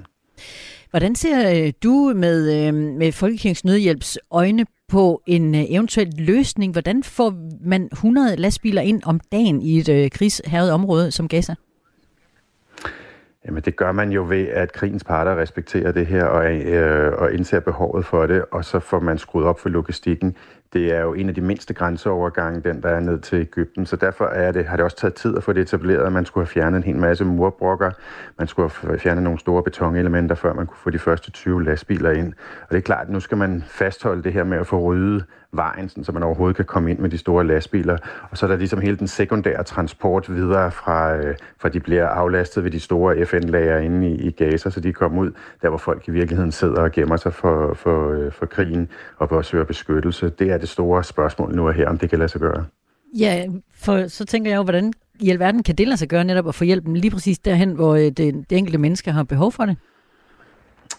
Hvordan 0.90 1.14
ser 1.14 1.66
øh, 1.66 1.72
du 1.82 2.12
med, 2.16 2.68
øh, 2.68 2.74
med 2.74 3.12
Folkekirkens 3.12 3.64
Nødhjælps 3.64 4.18
øjne 4.30 4.66
på 4.88 5.22
en 5.26 5.54
øh, 5.54 5.64
eventuel 5.68 6.14
løsning? 6.18 6.72
Hvordan 6.72 7.02
får 7.02 7.34
man 7.60 7.88
100 7.92 8.36
lastbiler 8.36 8.82
ind 8.82 9.02
om 9.04 9.20
dagen 9.32 9.62
i 9.62 9.78
et 9.78 9.88
øh, 9.88 10.10
krigsherret 10.10 10.72
område 10.72 11.10
som 11.10 11.28
Gaza? 11.28 11.54
Jamen 13.46 13.62
det 13.62 13.76
gør 13.76 13.92
man 13.92 14.12
jo 14.12 14.26
ved, 14.28 14.48
at 14.48 14.72
krigens 14.72 15.04
parter 15.04 15.36
respekterer 15.36 15.92
det 15.92 16.06
her 16.06 16.24
og, 16.24 16.54
øh, 16.54 17.12
og 17.12 17.32
indser 17.32 17.60
behovet 17.60 18.06
for 18.06 18.26
det, 18.26 18.44
og 18.52 18.64
så 18.64 18.80
får 18.80 19.00
man 19.00 19.18
skruet 19.18 19.46
op 19.46 19.60
for 19.60 19.68
logistikken. 19.68 20.36
Det 20.76 20.94
er 20.94 21.00
jo 21.00 21.14
en 21.14 21.28
af 21.28 21.34
de 21.34 21.40
mindste 21.40 21.74
grænseovergange, 21.74 22.60
den 22.60 22.82
der 22.82 22.88
er 22.88 23.00
ned 23.00 23.18
til 23.18 23.40
Ægypten, 23.40 23.86
så 23.86 23.96
derfor 23.96 24.24
er 24.24 24.52
det, 24.52 24.66
har 24.66 24.76
det 24.76 24.84
også 24.84 24.96
taget 24.96 25.14
tid 25.14 25.36
at 25.36 25.42
få 25.42 25.52
det 25.52 25.60
etableret. 25.60 26.12
Man 26.12 26.26
skulle 26.26 26.46
have 26.46 26.52
fjernet 26.52 26.76
en 26.76 26.82
hel 26.82 26.96
masse 26.96 27.24
murbrokker, 27.24 27.90
man 28.38 28.48
skulle 28.48 28.70
have 28.82 28.98
fjernet 28.98 29.22
nogle 29.24 29.38
store 29.38 29.62
betonelementer, 29.62 30.34
før 30.34 30.52
man 30.52 30.66
kunne 30.66 30.78
få 30.78 30.90
de 30.90 30.98
første 30.98 31.30
20 31.30 31.64
lastbiler 31.64 32.10
ind. 32.10 32.32
Og 32.62 32.68
det 32.70 32.76
er 32.76 32.80
klart, 32.80 33.06
at 33.06 33.12
nu 33.12 33.20
skal 33.20 33.38
man 33.38 33.64
fastholde 33.66 34.22
det 34.22 34.32
her 34.32 34.44
med 34.44 34.58
at 34.58 34.66
få 34.66 34.80
ryddet 34.80 35.24
vejen, 35.56 36.04
så 36.04 36.12
man 36.12 36.22
overhovedet 36.22 36.56
kan 36.56 36.64
komme 36.64 36.90
ind 36.90 36.98
med 36.98 37.10
de 37.10 37.18
store 37.18 37.46
lastbiler. 37.46 37.98
Og 38.30 38.38
så 38.38 38.46
er 38.46 38.50
der 38.50 38.56
ligesom 38.56 38.80
hele 38.80 38.96
den 38.96 39.08
sekundære 39.08 39.62
transport 39.62 40.34
videre 40.34 40.70
fra, 40.70 41.16
øh, 41.16 41.34
fra 41.58 41.68
de 41.68 41.80
bliver 41.80 42.08
aflastet 42.08 42.64
ved 42.64 42.70
de 42.70 42.80
store 42.80 43.26
FN-lager 43.26 43.78
inde 43.78 44.10
i, 44.10 44.14
i 44.14 44.30
Gaza, 44.30 44.70
så 44.70 44.80
de 44.80 44.92
kommer 44.92 45.22
ud 45.22 45.30
der, 45.62 45.68
hvor 45.68 45.78
folk 45.78 46.08
i 46.08 46.10
virkeligheden 46.10 46.52
sidder 46.52 46.82
og 46.82 46.92
gemmer 46.92 47.16
sig 47.16 47.34
for, 47.34 47.74
for, 47.74 48.10
øh, 48.10 48.32
for 48.32 48.46
krigen 48.46 48.88
og 49.18 49.28
for 49.28 49.38
at 49.38 49.44
søge 49.44 49.64
beskyttelse. 49.64 50.30
Det 50.30 50.50
er 50.50 50.58
det 50.58 50.65
store 50.66 51.04
spørgsmål 51.04 51.54
nu 51.54 51.66
er 51.66 51.72
her, 51.72 51.88
om 51.88 51.98
det 51.98 52.10
kan 52.10 52.18
lade 52.18 52.28
sig 52.28 52.40
gøre. 52.40 52.64
Ja, 53.18 53.46
for 53.74 54.08
så 54.08 54.24
tænker 54.24 54.50
jeg 54.50 54.56
jo, 54.56 54.62
hvordan 54.62 54.92
i 55.20 55.30
alverden 55.30 55.62
kan 55.62 55.74
det 55.74 55.88
lade 55.88 55.96
sig 55.96 56.08
gøre 56.08 56.24
netop 56.24 56.48
at 56.48 56.54
få 56.54 56.64
hjælpen 56.64 56.96
lige 56.96 57.10
præcis 57.10 57.38
derhen, 57.38 57.72
hvor 57.72 57.94
øh, 57.94 58.02
det, 58.02 58.16
det 58.50 58.58
enkelte 58.58 58.78
menneske 58.78 59.12
har 59.12 59.22
behov 59.22 59.52
for 59.52 59.66
det? 59.66 59.76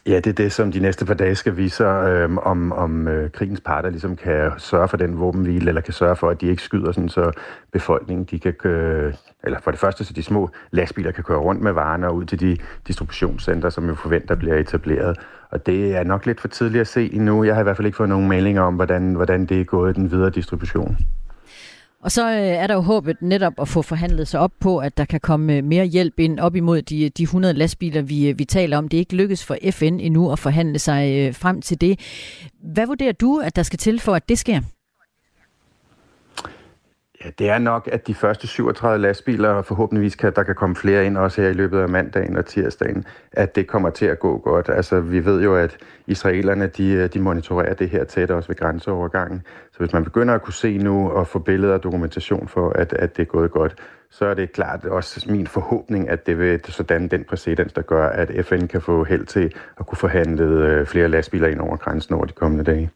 Ja, 0.07 0.16
det 0.16 0.28
er 0.28 0.34
det, 0.34 0.51
som 0.51 0.72
de 0.72 0.79
næste 0.79 1.06
par 1.06 1.13
dage 1.13 1.36
skal 1.36 1.58
vise, 1.58 1.84
øh, 1.84 2.38
om, 2.38 2.72
om 2.72 3.08
øh, 3.08 3.32
krigens 3.32 3.62
parter 3.62 3.89
ligesom 3.89 4.15
kan 4.15 4.51
sørge 4.58 4.88
for 4.88 4.98
den 4.98 5.20
våbenhvile, 5.20 5.67
eller 5.67 5.82
kan 5.82 5.94
sørge 5.94 6.15
for, 6.15 6.29
at 6.29 6.41
de 6.41 6.48
ikke 6.48 6.63
skyder, 6.63 6.91
sådan, 6.91 7.10
så 7.10 7.32
befolkningen 7.72 8.25
de 8.32 8.39
kan 8.39 8.53
køre, 8.53 9.13
eller 9.44 9.60
for 9.60 9.72
det 9.72 9.79
første, 9.79 10.03
så 10.03 10.13
de 10.13 10.24
små 10.24 10.50
lastbiler 10.72 11.12
kan 11.12 11.24
køre 11.24 11.38
rundt 11.38 11.62
med 11.62 11.72
varerne 11.72 12.08
og 12.08 12.15
ud 12.15 12.25
til 12.25 12.39
de 12.39 12.58
distributionscenter, 12.88 13.70
som 13.70 13.88
jo 13.88 13.96
forventer 13.96 14.36
bliver 14.36 14.56
etableret. 14.56 15.17
Og 15.50 15.65
det 15.65 15.96
er 15.96 16.03
nok 16.03 16.25
lidt 16.25 16.41
for 16.41 16.48
tidligt 16.48 16.82
at 16.82 16.88
se 16.88 17.13
endnu. 17.13 17.44
Jeg 17.44 17.56
har 17.56 17.62
i 17.62 17.63
hvert 17.63 17.77
fald 17.77 17.86
ikke 17.86 17.96
fået 17.96 18.10
nogen 18.10 18.27
meldinger 18.27 18.62
om, 18.62 18.75
hvordan, 18.75 19.13
hvordan 19.13 19.46
det 19.46 19.62
er 19.62 19.65
gået 19.65 19.96
den 19.96 20.12
videre 20.12 20.29
distribution. 20.29 20.98
Og 22.04 22.12
så 22.12 22.30
øh, 22.30 22.38
er 22.38 22.68
der 22.68 22.74
jo 22.74 22.82
håbet 22.82 23.18
netop 23.22 23.54
at 23.62 23.68
få 23.68 23.82
forhandlet 23.82 24.27
sig 24.27 24.39
op 24.39 24.51
på, 24.60 24.77
at 24.77 24.98
der 24.98 25.06
kan 25.06 25.20
komme 25.20 25.54
øh, 25.54 25.63
mere 25.63 25.86
hjælp 25.86 26.20
ind 26.20 26.39
op 26.39 26.56
imod 26.56 26.82
de, 26.82 27.10
de 27.10 27.24
100 27.24 27.54
lastbiler, 27.54 28.01
vi, 28.01 28.30
øh, 28.30 28.39
vi 28.39 28.46
taler 28.46 28.77
om. 28.77 28.88
Det 28.88 28.98
er 28.98 29.00
ikke 29.00 29.16
lykkes 29.16 29.46
for 29.46 29.58
FN 29.72 30.00
endnu 30.00 30.32
at 30.32 30.39
forhandle 30.39 30.80
sig 30.80 31.18
øh, 31.18 31.36
frem 31.36 31.62
til 31.62 31.82
det. 31.82 32.00
Hvad 32.74 32.88
vurderer 32.88 33.12
du, 33.12 33.38
at 33.38 33.56
der 33.56 33.63
skal 33.63 33.80
til 33.80 34.00
for, 34.00 34.16
at 34.16 34.30
det 34.30 34.39
sker? 34.39 34.62
Ja, 37.25 37.29
det 37.39 37.50
er 37.50 37.57
nok, 37.57 37.89
at 37.91 38.07
de 38.07 38.15
første 38.15 38.47
37 38.47 39.01
lastbiler, 39.01 39.50
og 39.50 39.65
forhåbentligvis 39.65 40.15
kan 40.15 40.33
der 40.36 40.43
kan 40.43 40.55
komme 40.55 40.75
flere 40.75 41.05
ind 41.05 41.17
også 41.17 41.41
her 41.41 41.50
i 41.50 41.53
løbet 41.53 41.79
af 41.79 41.89
mandagen 41.89 42.38
og 42.38 42.45
tirsdagen, 42.45 43.05
at 43.31 43.55
det 43.55 43.67
kommer 43.67 43.89
til 43.89 44.05
at 44.05 44.19
gå 44.19 44.38
godt. 44.38 44.69
Altså, 44.69 45.00
vi 45.00 45.25
ved 45.25 45.41
jo, 45.43 45.55
at 45.55 45.77
israelerne, 46.07 46.67
de, 46.67 47.07
de 47.07 47.19
monitorerer 47.19 47.74
det 47.74 47.89
her 47.89 48.03
tæt 48.03 48.31
også 48.31 48.47
ved 48.47 48.55
grænseovergangen. 48.55 49.41
Så 49.71 49.79
hvis 49.79 49.93
man 49.93 50.03
begynder 50.03 50.33
at 50.33 50.41
kunne 50.41 50.53
se 50.53 50.77
nu 50.77 51.09
og 51.09 51.27
få 51.27 51.39
billeder 51.39 51.74
og 51.74 51.83
dokumentation 51.83 52.47
for, 52.47 52.69
at, 52.69 52.93
at 52.93 53.17
det 53.17 53.21
er 53.21 53.27
gået 53.27 53.51
godt, 53.51 53.75
så 54.09 54.25
er 54.25 54.33
det 54.33 54.51
klart 54.51 54.86
også 54.86 55.25
min 55.31 55.47
forhåbning, 55.47 56.09
at 56.09 56.27
det 56.27 56.39
vil 56.39 56.62
sådan 56.65 57.07
den 57.07 57.24
præcedens, 57.24 57.74
der 57.74 57.81
gør, 57.81 58.09
at 58.09 58.45
FN 58.45 58.67
kan 58.67 58.81
få 58.81 59.03
held 59.03 59.25
til 59.25 59.53
at 59.79 59.86
kunne 59.86 59.97
forhandle 59.97 60.43
øh, 60.43 60.86
flere 60.86 61.07
lastbiler 61.07 61.47
ind 61.47 61.59
over 61.59 61.77
grænsen 61.77 62.15
over 62.15 62.25
de 62.25 62.33
kommende 62.33 62.63
dage. 62.63 62.89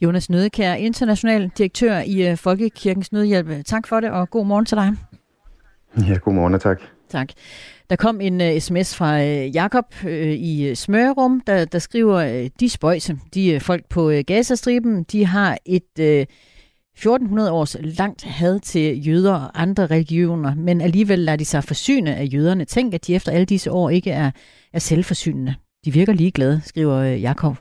Jonas 0.00 0.30
Nødekær, 0.30 0.74
international 0.74 1.50
direktør 1.58 1.98
i 1.98 2.30
øh, 2.30 2.36
Folkekirkens 2.36 3.12
Nødhjælp. 3.12 3.64
Tak 3.64 3.86
for 3.86 4.00
det, 4.00 4.10
og 4.10 4.30
god 4.30 4.46
morgen 4.46 4.64
til 4.64 4.76
dig. 4.76 4.92
Ja, 6.08 6.14
god 6.14 6.32
morgen 6.32 6.54
og 6.54 6.60
tak. 6.60 6.80
Tak. 7.08 7.28
Der 7.90 7.96
kom 7.96 8.20
en 8.20 8.40
uh, 8.40 8.58
sms 8.58 8.96
fra 8.96 9.20
uh, 9.20 9.54
Jakob 9.54 9.84
uh, 10.04 10.10
i 10.28 10.74
Smørum, 10.74 11.40
der, 11.46 11.64
der 11.64 11.78
skriver, 11.78 12.40
uh, 12.42 12.46
de 12.60 12.68
spøjse, 12.68 13.18
de 13.34 13.54
uh, 13.54 13.60
folk 13.60 13.84
på 13.88 14.08
uh, 14.08 14.18
Gazastriben, 14.26 15.02
de 15.02 15.26
har 15.26 15.58
et 15.66 15.98
uh, 15.98 16.26
1400 16.96 17.50
års 17.50 17.76
langt 17.80 18.24
had 18.24 18.60
til 18.60 19.06
jøder 19.06 19.34
og 19.34 19.62
andre 19.62 19.86
religioner, 19.86 20.54
men 20.54 20.80
alligevel 20.80 21.18
lader 21.18 21.36
de 21.36 21.44
sig 21.44 21.64
forsyne 21.64 22.16
af 22.16 22.28
jøderne. 22.32 22.64
Tænk, 22.64 22.94
at 22.94 23.06
de 23.06 23.14
efter 23.14 23.32
alle 23.32 23.44
disse 23.44 23.72
år 23.72 23.90
ikke 23.90 24.10
er, 24.10 24.30
er 24.72 24.78
selvforsynende. 24.78 25.54
De 25.84 25.92
virker 25.92 26.12
ligeglade, 26.12 26.60
skriver 26.64 26.96
øh, 26.96 27.22
Jakob. 27.22 27.56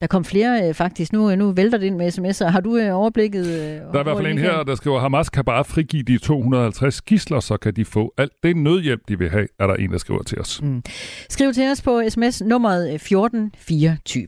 Der 0.00 0.06
kom 0.06 0.24
flere 0.24 0.68
øh, 0.68 0.74
faktisk. 0.74 1.12
Nu, 1.12 1.34
nu 1.34 1.52
vælter 1.52 1.78
det 1.78 1.86
ind 1.86 1.96
med 1.96 2.18
sms'er. 2.18 2.50
Har 2.50 2.60
du 2.60 2.76
øh, 2.76 2.94
overblikket? 2.94 3.44
Der 3.44 3.98
er 3.98 4.00
i 4.00 4.02
hvert 4.02 4.16
fald 4.16 4.26
en 4.26 4.38
her, 4.38 4.62
der 4.62 4.74
skriver, 4.74 5.00
Hamas 5.00 5.30
kan 5.30 5.44
bare 5.44 5.64
frigive 5.64 6.02
de 6.02 6.18
250 6.18 7.00
gisler, 7.02 7.40
så 7.40 7.56
kan 7.56 7.74
de 7.74 7.84
få 7.84 8.14
alt 8.18 8.32
det 8.42 8.56
nødhjælp, 8.56 9.00
de 9.08 9.18
vil 9.18 9.30
have, 9.30 9.46
er 9.58 9.66
der 9.66 9.74
en, 9.74 9.92
der 9.92 9.98
skriver 9.98 10.22
til 10.22 10.40
os. 10.40 10.62
Mm. 10.62 10.82
Skriv 11.28 11.52
til 11.52 11.70
os 11.70 11.82
på 11.82 12.02
sms 12.08 12.42
nummeret 12.42 12.94
1424. 12.94 14.26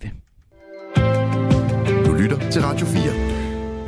Du 2.06 2.12
lytter 2.12 2.50
til 2.50 2.62
Radio 2.62 2.86
4. 2.86 3.02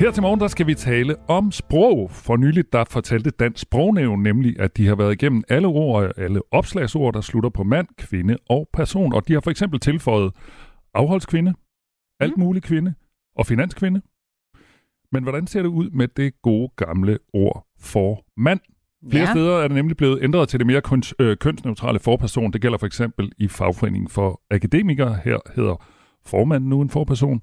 Her 0.01 0.11
til 0.11 0.23
morgen, 0.23 0.41
der 0.41 0.49
skal 0.49 0.67
vi 0.67 0.75
tale 0.75 1.17
om 1.29 1.53
sprog. 1.53 2.11
For 2.11 2.37
nyligt, 2.37 2.73
der 2.73 2.85
fortalte 2.85 3.31
Dansk 3.31 3.63
Sprognævn 3.63 4.23
nemlig, 4.23 4.61
at 4.61 4.77
de 4.77 4.87
har 4.87 4.95
været 4.95 5.13
igennem 5.13 5.43
alle 5.49 5.69
ord, 5.69 6.11
alle 6.17 6.41
opslagsord, 6.51 7.15
der 7.15 7.21
slutter 7.21 7.51
på 7.51 7.63
mand, 7.63 7.87
kvinde 7.99 8.37
og 8.49 8.69
person. 8.73 9.13
Og 9.13 9.29
de 9.29 9.33
har 9.33 9.41
for 9.41 9.51
eksempel 9.51 9.81
tilføjet 9.81 10.33
afholdskvinde, 10.95 11.55
alt 12.21 12.37
mm. 12.37 12.43
muligt 12.43 12.65
kvinde 12.65 12.95
og 13.37 13.47
finanskvinde. 13.47 14.03
Men 15.13 15.23
hvordan 15.23 15.47
ser 15.47 15.63
det 15.63 15.69
ud 15.69 15.91
med 15.91 16.09
det 16.09 16.43
gode 16.43 16.69
gamle 16.77 17.19
ord 17.33 17.67
for 17.81 18.25
mand? 18.37 18.61
Flere 19.11 19.25
ja. 19.25 19.33
steder 19.33 19.57
er 19.57 19.69
det 19.69 19.75
nemlig 19.75 19.97
blevet 19.97 20.23
ændret 20.23 20.49
til 20.49 20.59
det 20.59 20.67
mere 20.67 20.81
køns, 20.81 21.15
øh, 21.19 21.37
kønsneutrale 21.37 21.99
forperson. 21.99 22.53
Det 22.53 22.61
gælder 22.61 22.79
for 22.79 22.87
eksempel 22.87 23.33
i 23.39 23.49
fagforeningen 23.49 24.09
for 24.09 24.41
akademikere. 24.51 25.19
Her 25.25 25.39
hedder 25.57 25.87
formanden 26.25 26.69
nu 26.71 26.81
en 26.81 26.91
forperson. 26.91 27.41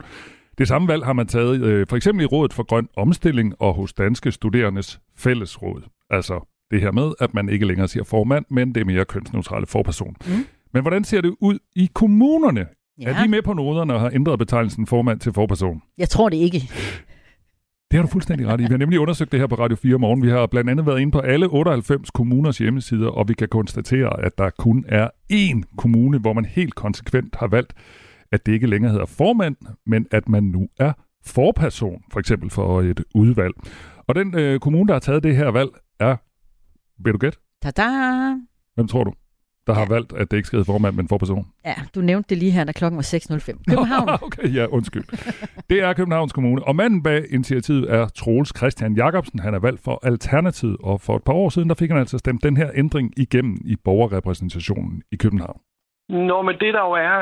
Det 0.58 0.68
samme 0.68 0.88
valg 0.88 1.06
har 1.06 1.14
man 1.14 1.28
taget 1.28 1.62
øh, 1.62 1.88
for 1.90 1.96
eksempel 1.96 2.24
i 2.24 2.26
Rådet 2.26 2.54
for 2.54 2.64
Grøn 2.64 2.88
Omstilling 2.98 3.62
og 3.62 3.74
hos 3.74 3.94
Danske 3.94 4.32
Studerendes 4.32 5.02
Fællesråd. 5.16 5.82
Altså 6.10 6.48
det 6.72 6.82
her 6.82 6.92
med, 6.92 7.12
at 7.20 7.34
man 7.34 7.50
ikke 7.50 7.66
længere 7.66 7.88
siger 7.88 8.04
formand, 8.04 8.46
men 8.50 8.76
det 8.76 8.82
er 8.82 8.86
mere 8.86 9.06
kønsneutrale 9.06 9.66
forperson. 9.66 10.16
Mm. 10.28 10.46
Men 10.74 10.82
hvordan 10.82 11.04
ser 11.04 11.22
det 11.22 11.36
ud 11.42 11.60
i 11.76 11.90
kommunerne 11.94 12.66
Ja. 13.00 13.10
Er 13.10 13.24
de 13.24 13.30
med 13.30 13.42
på 13.42 13.54
noderne 13.54 13.94
og 13.94 14.00
har 14.00 14.12
ændret 14.14 14.40
betegnelsen 14.40 14.88
formand 14.88 15.20
til 15.20 15.34
forperson? 15.34 15.82
Jeg 15.98 16.10
tror 16.10 16.30
det 16.30 16.38
ikke. 16.38 16.60
Det 17.92 17.98
har 17.98 18.02
du 18.02 18.08
fuldstændig 18.08 18.48
ret 18.48 18.60
i. 18.62 18.64
Vi 18.64 18.70
har 18.70 18.78
nemlig 18.78 19.00
undersøgt 19.00 19.32
det 19.32 19.40
her 19.40 19.48
på 19.48 19.56
Radio 19.56 19.78
4 19.78 19.98
morgen. 19.98 20.24
Vi 20.24 20.30
har 20.30 20.48
blandt 20.48 20.70
andet 20.70 20.86
været 20.86 21.00
inde 21.00 21.12
på 21.12 21.20
alle 21.20 21.48
98 21.48 22.12
kommuners 22.12 22.58
hjemmesider, 22.58 23.08
og 23.08 23.30
vi 23.30 23.34
kan 23.34 23.48
konstatere, 23.48 24.24
at 24.26 24.38
der 24.38 24.50
kun 24.50 24.86
er 24.88 25.10
én 25.34 25.76
kommune, 25.78 26.20
hvor 26.20 26.34
man 26.34 26.46
helt 26.46 26.76
konsekvent 26.76 27.36
har 27.36 27.48
valgt, 27.48 27.74
at 28.32 28.46
det 28.46 28.52
ikke 28.52 28.68
længere 28.68 28.92
hedder 28.92 29.06
formand, 29.06 29.56
men 29.86 30.08
at 30.12 30.30
man 30.30 30.44
nu 30.44 30.68
er 30.80 30.94
forperson, 31.26 32.04
for 32.12 32.20
eksempel 32.20 32.50
for 32.50 32.82
et 32.82 33.04
udvalg. 33.16 33.54
Og 34.08 34.16
den 34.16 34.36
øh, 34.36 34.60
kommune, 34.60 34.88
der 34.88 34.94
har 34.94 35.00
taget 35.00 35.24
det 35.24 35.36
her 35.36 35.48
valg, 35.48 35.70
er, 36.00 36.16
vil 37.04 37.14
du 37.14 37.18
gætte? 37.18 37.38
Tada! 37.62 37.84
Hvem 38.76 38.88
tror 38.88 39.04
du? 39.04 39.14
Der 39.68 39.74
har 39.74 39.86
valgt, 39.90 40.14
at 40.14 40.32
det 40.32 40.38
ikke 40.38 40.48
skal 40.48 40.58
hedde 40.58 40.72
formand, 40.72 40.96
men 40.96 41.08
forperson. 41.08 41.46
Ja, 41.66 41.76
du 41.96 42.02
nævnte 42.02 42.30
det 42.30 42.38
lige 42.38 42.52
her, 42.52 42.64
da 42.64 42.72
klokken 42.72 42.98
var 42.98 43.04
6.05. 43.04 43.64
København. 43.70 44.10
okay, 44.28 44.56
ja, 44.56 44.66
undskyld. 44.66 45.06
Det 45.70 45.84
er 45.84 45.94
Københavns 45.94 46.34
Kommune. 46.34 46.64
Og 46.64 46.76
manden 46.76 47.04
bag 47.04 47.24
initiativet 47.30 47.92
er 47.94 48.08
Troels 48.08 48.58
Christian 48.58 48.94
Jacobsen. 48.94 49.40
Han 49.40 49.54
er 49.54 49.60
valgt 49.60 49.82
for 49.84 50.00
Alternativet, 50.04 50.78
og 50.84 51.02
for 51.02 51.16
et 51.16 51.24
par 51.24 51.34
år 51.34 51.50
siden, 51.50 51.70
der 51.70 51.76
fik 51.76 51.90
han 51.90 52.00
altså 52.00 52.18
stemt 52.18 52.44
den 52.44 52.58
her 52.58 52.70
ændring 52.76 53.14
igennem 53.18 53.58
i 53.66 53.76
borgerrepræsentationen 53.84 55.04
i 55.12 55.16
København. 55.16 55.60
Nå, 56.10 56.42
men 56.42 56.56
det 56.60 56.74
der 56.74 56.84
jo 56.90 56.92
er 56.92 57.18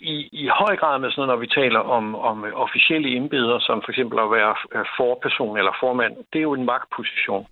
i, 0.00 0.28
i 0.32 0.48
høj 0.60 0.76
grad 0.76 0.98
med 0.98 1.10
sådan 1.10 1.28
når 1.28 1.36
vi 1.36 1.46
taler 1.46 1.80
om, 1.80 2.14
om 2.14 2.44
officielle 2.54 3.16
embeder, 3.16 3.58
som 3.58 3.82
for 3.84 3.90
eksempel 3.92 4.18
at 4.18 4.30
være 4.30 4.54
forperson 4.98 5.58
eller 5.58 5.72
formand, 5.80 6.14
det 6.32 6.38
er 6.38 6.48
jo 6.50 6.54
en 6.54 6.64
magtposition. 6.64 7.46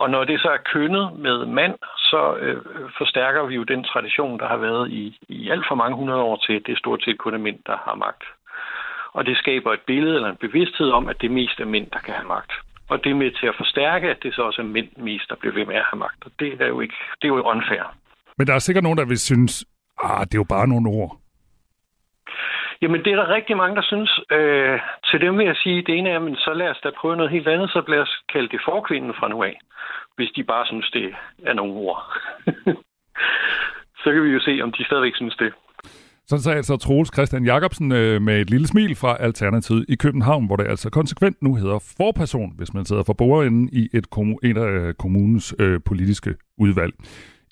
Og 0.00 0.10
når 0.10 0.24
det 0.24 0.40
så 0.40 0.48
er 0.48 0.66
kønnet 0.72 1.06
med 1.18 1.46
mand, 1.46 1.74
så 2.10 2.36
øh, 2.44 2.62
forstærker 2.98 3.46
vi 3.46 3.54
jo 3.54 3.62
den 3.62 3.84
tradition, 3.84 4.38
der 4.38 4.48
har 4.48 4.56
været 4.56 4.90
i, 4.90 5.18
i 5.28 5.50
alt 5.50 5.64
for 5.68 5.74
mange 5.74 5.96
hundrede 5.96 6.22
år 6.28 6.36
til, 6.36 6.54
det 6.66 6.72
er 6.72 6.82
stort 6.84 7.02
set 7.04 7.18
kun 7.18 7.42
mænd, 7.42 7.58
der 7.66 7.76
har 7.84 7.94
magt. 7.94 8.24
Og 9.12 9.26
det 9.26 9.36
skaber 9.36 9.72
et 9.72 9.84
billede 9.86 10.14
eller 10.14 10.30
en 10.30 10.44
bevidsthed 10.46 10.90
om, 10.90 11.08
at 11.08 11.16
det 11.20 11.30
mest 11.30 11.60
er 11.60 11.64
mænd, 11.64 11.86
der 11.90 11.98
kan 11.98 12.14
have 12.14 12.28
magt. 12.28 12.52
Og 12.88 13.04
det 13.04 13.10
er 13.10 13.14
med 13.14 13.30
til 13.30 13.46
at 13.46 13.54
forstærke, 13.56 14.10
at 14.10 14.18
det 14.22 14.34
så 14.34 14.42
også 14.42 14.62
er 14.62 14.66
mænd 14.66 14.88
mest, 14.96 15.28
der 15.28 15.36
bliver 15.40 15.54
ved 15.54 15.66
med 15.66 15.74
at 15.74 15.86
have 15.90 15.98
magt. 15.98 16.20
Og 16.26 16.30
det 16.40 16.62
er 16.62 16.66
jo 16.66 16.80
ikke, 16.80 16.94
det 17.22 17.24
er 17.24 17.34
jo 17.34 17.42
unfair. 17.42 17.94
Men 18.38 18.46
der 18.46 18.54
er 18.54 18.58
sikkert 18.58 18.84
nogen, 18.84 18.98
der 18.98 19.04
vil 19.04 19.18
synes, 19.18 19.64
ah, 20.02 20.20
det 20.20 20.34
er 20.34 20.38
jo 20.38 20.52
bare 20.56 20.68
nogle 20.68 20.90
ord. 20.90 21.18
Jamen, 22.82 23.04
det 23.04 23.12
er 23.12 23.16
der 23.16 23.34
rigtig 23.34 23.56
mange, 23.56 23.76
der 23.76 23.82
synes. 23.82 24.20
Øh, 24.30 24.80
til 25.10 25.20
dem 25.20 25.38
vil 25.38 25.46
jeg 25.46 25.56
sige, 25.56 25.82
det 25.86 25.94
ene 25.98 26.10
er, 26.10 26.18
men 26.18 26.36
så 26.36 26.52
lad 26.54 26.68
os 26.68 26.80
da 26.84 26.90
prøve 27.00 27.16
noget 27.16 27.32
helt 27.32 27.48
andet, 27.48 27.70
så 27.70 27.82
lad 27.88 27.98
os 27.98 28.14
kalde 28.32 28.48
det 28.48 28.60
forkvinden 28.64 29.14
fra 29.14 29.28
nu 29.28 29.42
af 29.42 29.56
hvis 30.16 30.30
de 30.36 30.44
bare 30.44 30.66
synes, 30.66 30.90
det 30.92 31.06
er 31.46 31.54
nogle 31.54 31.72
ord. 31.72 32.00
så 34.02 34.12
kan 34.12 34.22
vi 34.22 34.28
jo 34.28 34.40
se, 34.40 34.60
om 34.62 34.72
de 34.72 34.84
stadigvæk 34.84 35.16
synes 35.16 35.36
det. 35.36 35.52
Sådan 36.28 36.42
sagde 36.42 36.56
altså 36.56 36.76
Troels 36.76 37.14
Christian 37.14 37.44
Jacobsen 37.44 37.92
øh, 37.92 38.22
med 38.22 38.40
et 38.40 38.50
lille 38.50 38.66
smil 38.66 38.96
fra 38.96 39.16
Alternativet 39.20 39.84
i 39.88 39.94
København, 39.94 40.46
hvor 40.46 40.56
det 40.56 40.66
altså 40.66 40.90
konsekvent 40.90 41.42
nu 41.42 41.54
hedder 41.54 41.94
forperson, 41.96 42.52
hvis 42.56 42.74
man 42.74 42.84
sidder 42.84 43.02
for 43.06 43.12
bordenden 43.12 43.68
i 43.72 43.88
et 43.94 44.10
kommun, 44.10 44.38
en 44.42 44.56
af 44.56 44.70
øh, 44.70 44.94
kommunens 44.94 45.54
øh, 45.58 45.80
politiske 45.86 46.34
udvalg. 46.58 46.94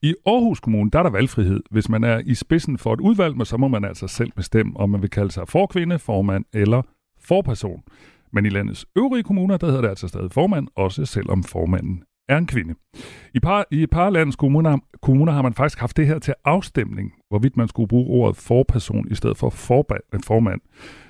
I 0.05 0.15
Aarhus 0.27 0.61
Kommune, 0.61 0.91
der 0.91 0.99
er 0.99 1.03
der 1.03 1.11
valgfrihed. 1.11 1.61
Hvis 1.71 1.89
man 1.89 2.05
er 2.05 2.19
i 2.27 2.35
spidsen 2.35 2.79
for 2.79 2.93
et 2.95 3.01
udvalg, 3.01 3.47
så 3.47 3.57
må 3.57 3.69
man 3.69 3.85
altså 3.85 4.07
selv 4.09 4.33
bestemme, 4.37 4.77
om 4.77 4.91
man 4.91 5.03
vil 5.03 5.11
kalde 5.11 5.31
sig 5.31 5.49
forkvinde, 5.49 5.99
formand 5.99 6.45
eller 6.53 6.83
forperson. 7.21 7.83
Men 8.33 8.47
i 8.47 8.49
landets 8.49 8.87
øvrige 8.97 9.23
kommuner, 9.23 9.57
der 9.57 9.67
hedder 9.67 9.81
det 9.81 9.89
altså 9.89 10.09
stadig 10.09 10.33
formand, 10.33 10.69
også 10.75 11.07
selvom 11.07 11.45
formanden 11.45 12.03
er 12.29 12.39
en 12.39 12.47
kvinde. 12.47 12.75
I, 13.35 13.41
par, 13.41 13.67
i 13.71 13.83
et 13.83 13.91
par 13.91 14.11
landets 14.11 14.37
kommuner, 14.37 14.79
kommuner 15.03 15.33
har 15.33 15.43
man 15.43 15.55
faktisk 15.55 15.81
haft 15.81 15.97
det 15.97 16.07
her 16.07 16.19
til 16.19 16.35
afstemning, 16.45 17.13
hvorvidt 17.29 17.57
man 17.57 17.69
skulle 17.69 17.89
bruge 17.89 18.07
ordet 18.21 18.37
forperson 18.37 19.09
i 19.11 19.15
stedet 19.15 19.37
for 19.37 19.95
øh, 20.15 20.21
formand. 20.27 20.61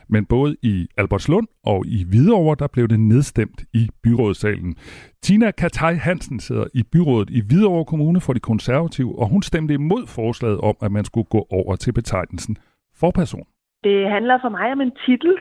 Men 0.09 0.27
både 0.27 0.57
i 0.63 0.87
Albertslund 0.97 1.47
og 1.65 1.87
i 1.87 2.05
Hvidovre, 2.09 2.57
der 2.59 2.67
blev 2.67 2.89
det 2.89 3.01
nedstemt 3.01 3.65
i 3.75 3.89
byrådssalen. 4.03 4.77
Tina 5.23 5.51
Kataj 5.51 5.95
Hansen 5.95 6.41
sidder 6.41 6.65
i 6.75 6.83
byrådet 6.83 7.31
i 7.31 7.41
Hvidovre 7.47 7.85
Kommune 7.85 8.21
for 8.21 8.33
de 8.33 8.41
konservative, 8.41 9.19
og 9.19 9.29
hun 9.29 9.43
stemte 9.43 9.75
imod 9.75 10.07
forslaget 10.07 10.61
om, 10.61 10.77
at 10.83 10.93
man 10.93 11.05
skulle 11.05 11.25
gå 11.31 11.47
over 11.51 11.77
til 11.77 11.93
betegnelsen 11.93 12.57
forperson. 12.97 13.47
Det 13.85 14.11
handler 14.11 14.39
for 14.43 14.49
mig 14.49 14.73
om 14.73 14.81
en 14.81 14.93
titel, 15.07 15.33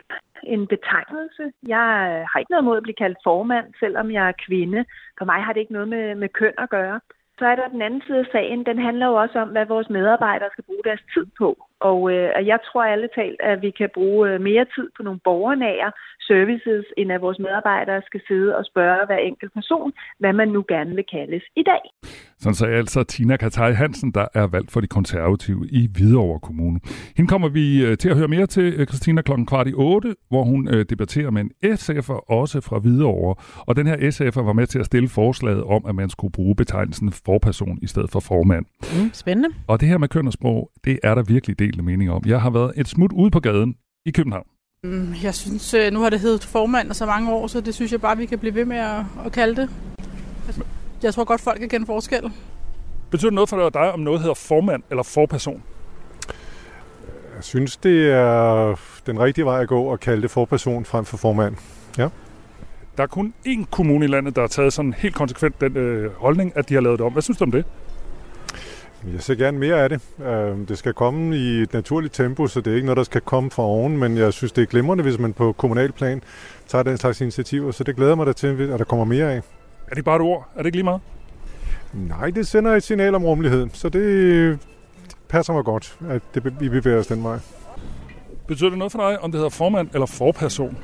en 0.46 0.66
betegnelse. 0.66 1.44
Jeg 1.74 1.88
øh, 2.10 2.20
har 2.30 2.38
ikke 2.38 2.52
noget 2.54 2.64
mod 2.64 2.76
at 2.76 2.82
blive 2.82 3.02
kaldt 3.04 3.18
formand, 3.24 3.66
selvom 3.82 4.10
jeg 4.10 4.28
er 4.28 4.42
kvinde. 4.46 4.84
For 5.18 5.24
mig 5.24 5.40
har 5.44 5.52
det 5.52 5.60
ikke 5.60 5.72
noget 5.72 5.88
med, 5.88 6.14
med 6.14 6.28
køn 6.28 6.56
at 6.58 6.70
gøre. 6.70 7.00
Så 7.38 7.44
er 7.46 7.56
der 7.56 7.68
den 7.68 7.82
anden 7.82 8.02
side 8.06 8.18
af 8.18 8.26
sagen. 8.32 8.66
Den 8.66 8.78
handler 8.78 9.06
jo 9.06 9.14
også 9.14 9.38
om, 9.38 9.48
hvad 9.48 9.66
vores 9.66 9.90
medarbejdere 9.90 10.50
skal 10.52 10.64
bruge 10.64 10.84
deres 10.84 11.04
tid 11.14 11.26
på. 11.38 11.48
Og 11.90 12.00
øh, 12.12 12.46
jeg 12.46 12.58
tror 12.66 12.82
alle 12.84 13.08
talt, 13.18 13.40
at 13.50 13.62
vi 13.62 13.70
kan 13.70 13.90
bruge 13.94 14.30
øh, 14.30 14.40
mere 14.40 14.66
tid 14.74 14.86
på 14.96 15.02
nogle 15.02 15.20
borgernære 15.24 15.92
services, 16.30 16.84
end 16.96 17.12
at 17.12 17.20
vores 17.20 17.38
medarbejdere 17.38 18.02
skal 18.06 18.20
sidde 18.28 18.56
og 18.56 18.64
spørge 18.64 19.06
hver 19.06 19.20
enkelt 19.30 19.52
person, 19.52 19.92
hvad 20.18 20.32
man 20.32 20.48
nu 20.48 20.64
gerne 20.68 20.94
vil 20.94 21.04
kaldes 21.16 21.44
i 21.56 21.62
dag. 21.62 21.82
Sådan 22.38 22.54
sagde 22.54 22.76
altså 22.76 23.04
Tina 23.04 23.36
Kataj 23.36 23.72
Hansen, 23.72 24.10
der 24.12 24.26
er 24.34 24.46
valgt 24.46 24.70
for 24.72 24.80
de 24.80 24.86
konservative 24.86 25.62
i 25.70 25.88
Hvidovre 25.94 26.40
Kommune. 26.40 26.80
Hende 27.16 27.28
kommer 27.28 27.48
vi 27.48 27.84
øh, 27.86 27.98
til 27.98 28.08
at 28.10 28.16
høre 28.16 28.28
mere 28.28 28.46
til, 28.46 28.74
øh, 28.78 28.86
Christina, 28.86 29.22
klokken 29.22 29.46
kvart 29.46 29.68
i 29.68 29.74
otte, 29.74 30.14
hvor 30.28 30.42
hun 30.42 30.60
debatterer 30.90 31.30
med 31.30 31.42
en 31.42 31.50
SF'er 31.64 32.18
også 32.40 32.60
fra 32.60 32.78
Hvidovre. 32.78 33.34
Og 33.68 33.76
den 33.76 33.86
her 33.86 33.96
SF'er 33.96 34.42
var 34.42 34.52
med 34.52 34.66
til 34.66 34.78
at 34.78 34.86
stille 34.86 35.08
forslaget 35.08 35.64
om, 35.64 35.86
at 35.88 35.94
man 35.94 36.10
skulle 36.10 36.32
bruge 36.32 36.56
betegnelsen 36.56 37.12
forperson 37.26 37.78
i 37.82 37.86
stedet 37.86 38.10
for 38.10 38.20
formand. 38.20 38.64
Mm, 38.82 39.10
spændende. 39.12 39.48
Og 39.68 39.80
det 39.80 39.88
her 39.88 39.98
med 39.98 40.08
køn 40.08 40.26
og 40.26 40.32
sprog, 40.32 40.70
det 40.84 40.98
er 41.02 41.14
der 41.14 41.22
virkelig 41.22 41.58
delte 41.74 41.84
mening 41.84 42.10
om. 42.10 42.22
Jeg 42.26 42.40
har 42.40 42.50
været 42.50 42.72
et 42.76 42.88
smut 42.88 43.12
ude 43.12 43.30
på 43.30 43.40
gaden 43.40 43.74
i 44.06 44.10
København. 44.10 44.46
Mm, 44.84 45.14
jeg 45.22 45.34
synes, 45.34 45.74
øh, 45.74 45.92
nu 45.92 46.00
har 46.00 46.10
det 46.10 46.20
heddet 46.20 46.44
formand 46.44 46.92
så 46.92 47.06
mange 47.06 47.32
år, 47.32 47.46
så 47.46 47.60
det 47.60 47.74
synes 47.74 47.92
jeg 47.92 48.00
bare, 48.00 48.16
vi 48.16 48.26
kan 48.26 48.38
blive 48.38 48.54
ved 48.54 48.64
med 48.64 48.76
at, 48.76 49.00
at 49.26 49.32
kalde 49.32 49.56
det. 49.60 49.70
Jeg 51.02 51.14
tror 51.14 51.24
godt, 51.24 51.40
folk 51.40 51.58
kan 51.58 51.68
kende 51.68 51.86
forskel. 51.86 52.32
Betyder 53.10 53.30
det 53.30 53.34
noget 53.34 53.48
for 53.48 53.70
dig, 53.70 53.92
om 53.92 54.00
noget 54.00 54.20
hedder 54.20 54.34
formand 54.34 54.82
eller 54.90 55.02
forperson? 55.02 55.62
Jeg 57.36 57.44
synes, 57.44 57.76
det 57.76 58.10
er 58.12 58.74
den 59.06 59.20
rigtige 59.20 59.44
vej 59.44 59.60
at 59.60 59.68
gå 59.68 59.92
at 59.92 60.00
kalde 60.00 60.22
det 60.22 60.30
forperson 60.30 60.84
frem 60.84 61.04
for 61.04 61.16
formand. 61.16 61.56
Ja. 61.98 62.08
Der 62.96 63.02
er 63.02 63.06
kun 63.06 63.34
én 63.46 63.64
kommune 63.70 64.04
i 64.04 64.08
landet, 64.08 64.36
der 64.36 64.42
har 64.42 64.48
taget 64.48 64.72
sådan 64.72 64.92
helt 64.92 65.14
konsekvent 65.14 65.60
den 65.60 65.76
øh, 65.76 66.12
holdning, 66.16 66.52
at 66.54 66.68
de 66.68 66.74
har 66.74 66.80
lavet 66.80 66.98
det 66.98 67.06
om. 67.06 67.12
Hvad 67.12 67.22
synes 67.22 67.38
du 67.38 67.44
om 67.44 67.50
det? 67.50 67.64
Jeg 69.12 69.22
ser 69.22 69.34
gerne 69.34 69.58
mere 69.58 69.82
af 69.82 69.88
det. 69.88 70.00
Øhm, 70.26 70.66
det 70.66 70.78
skal 70.78 70.92
komme 70.92 71.36
i 71.36 71.62
et 71.62 71.72
naturligt 71.72 72.14
tempo, 72.14 72.46
så 72.46 72.60
det 72.60 72.70
er 72.70 72.74
ikke 72.74 72.86
noget, 72.86 72.96
der 72.96 73.02
skal 73.02 73.20
komme 73.20 73.50
fra 73.50 73.62
oven, 73.62 73.98
men 73.98 74.16
jeg 74.16 74.32
synes, 74.32 74.52
det 74.52 74.62
er 74.62 74.66
glimrende, 74.66 75.04
hvis 75.04 75.18
man 75.18 75.32
på 75.32 75.52
kommunal 75.52 75.92
plan 75.92 76.22
tager 76.68 76.82
den 76.82 76.96
slags 76.96 77.20
initiativer, 77.20 77.70
så 77.70 77.84
det 77.84 77.96
glæder 77.96 78.14
mig 78.14 78.26
da 78.26 78.32
til, 78.32 78.70
at 78.72 78.78
der 78.78 78.84
kommer 78.84 79.04
mere 79.04 79.32
af. 79.32 79.42
Er 79.88 79.94
det 79.94 80.04
bare 80.04 80.16
et 80.16 80.22
ord? 80.22 80.48
Er 80.54 80.58
det 80.58 80.66
ikke 80.66 80.76
lige 80.76 80.84
meget? 80.84 81.00
Nej, 81.92 82.30
det 82.30 82.46
sender 82.46 82.74
et 82.74 82.82
signal 82.82 83.14
om 83.14 83.24
rummelighed, 83.24 83.66
så 83.72 83.88
det 83.88 84.58
passer 85.28 85.52
mig 85.52 85.64
godt, 85.64 85.98
at 86.08 86.22
det, 86.34 86.60
vi 86.60 86.68
bevæger 86.68 86.98
os 86.98 87.06
den 87.06 87.24
vej. 87.24 87.38
Betyder 88.48 88.68
det 88.70 88.78
noget 88.78 88.92
for 88.92 89.10
dig, 89.10 89.20
om 89.20 89.30
det 89.32 89.38
hedder 89.38 89.50
formand 89.50 89.88
eller 89.94 90.06
forperson? 90.06 90.76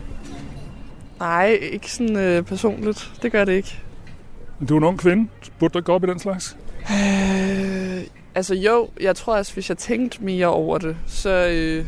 Nej, 1.19 1.59
ikke 1.73 1.93
sådan 1.93 2.17
øh, 2.17 2.43
personligt. 2.43 3.11
Det 3.23 3.33
gør 3.33 3.45
det 3.45 3.53
ikke. 3.53 3.83
Du 4.69 4.75
er 4.75 4.79
en 4.79 4.85
ung 4.85 4.99
kvinde. 4.99 5.29
Burde 5.59 5.73
du 5.73 5.79
ikke 5.79 5.87
gå 5.87 5.93
op 5.93 6.05
i 6.05 6.07
den 6.07 6.19
slags? 6.19 6.57
Øh, 6.91 8.07
altså 8.35 8.55
jo, 8.55 8.89
jeg 9.01 9.17
tror 9.17 9.37
også, 9.37 9.55
hvis 9.55 9.69
jeg 9.69 9.79
tænkte 9.79 10.25
mere 10.25 10.47
over 10.47 10.79
det, 10.79 10.97
så... 11.07 11.49
Øh, 11.49 11.87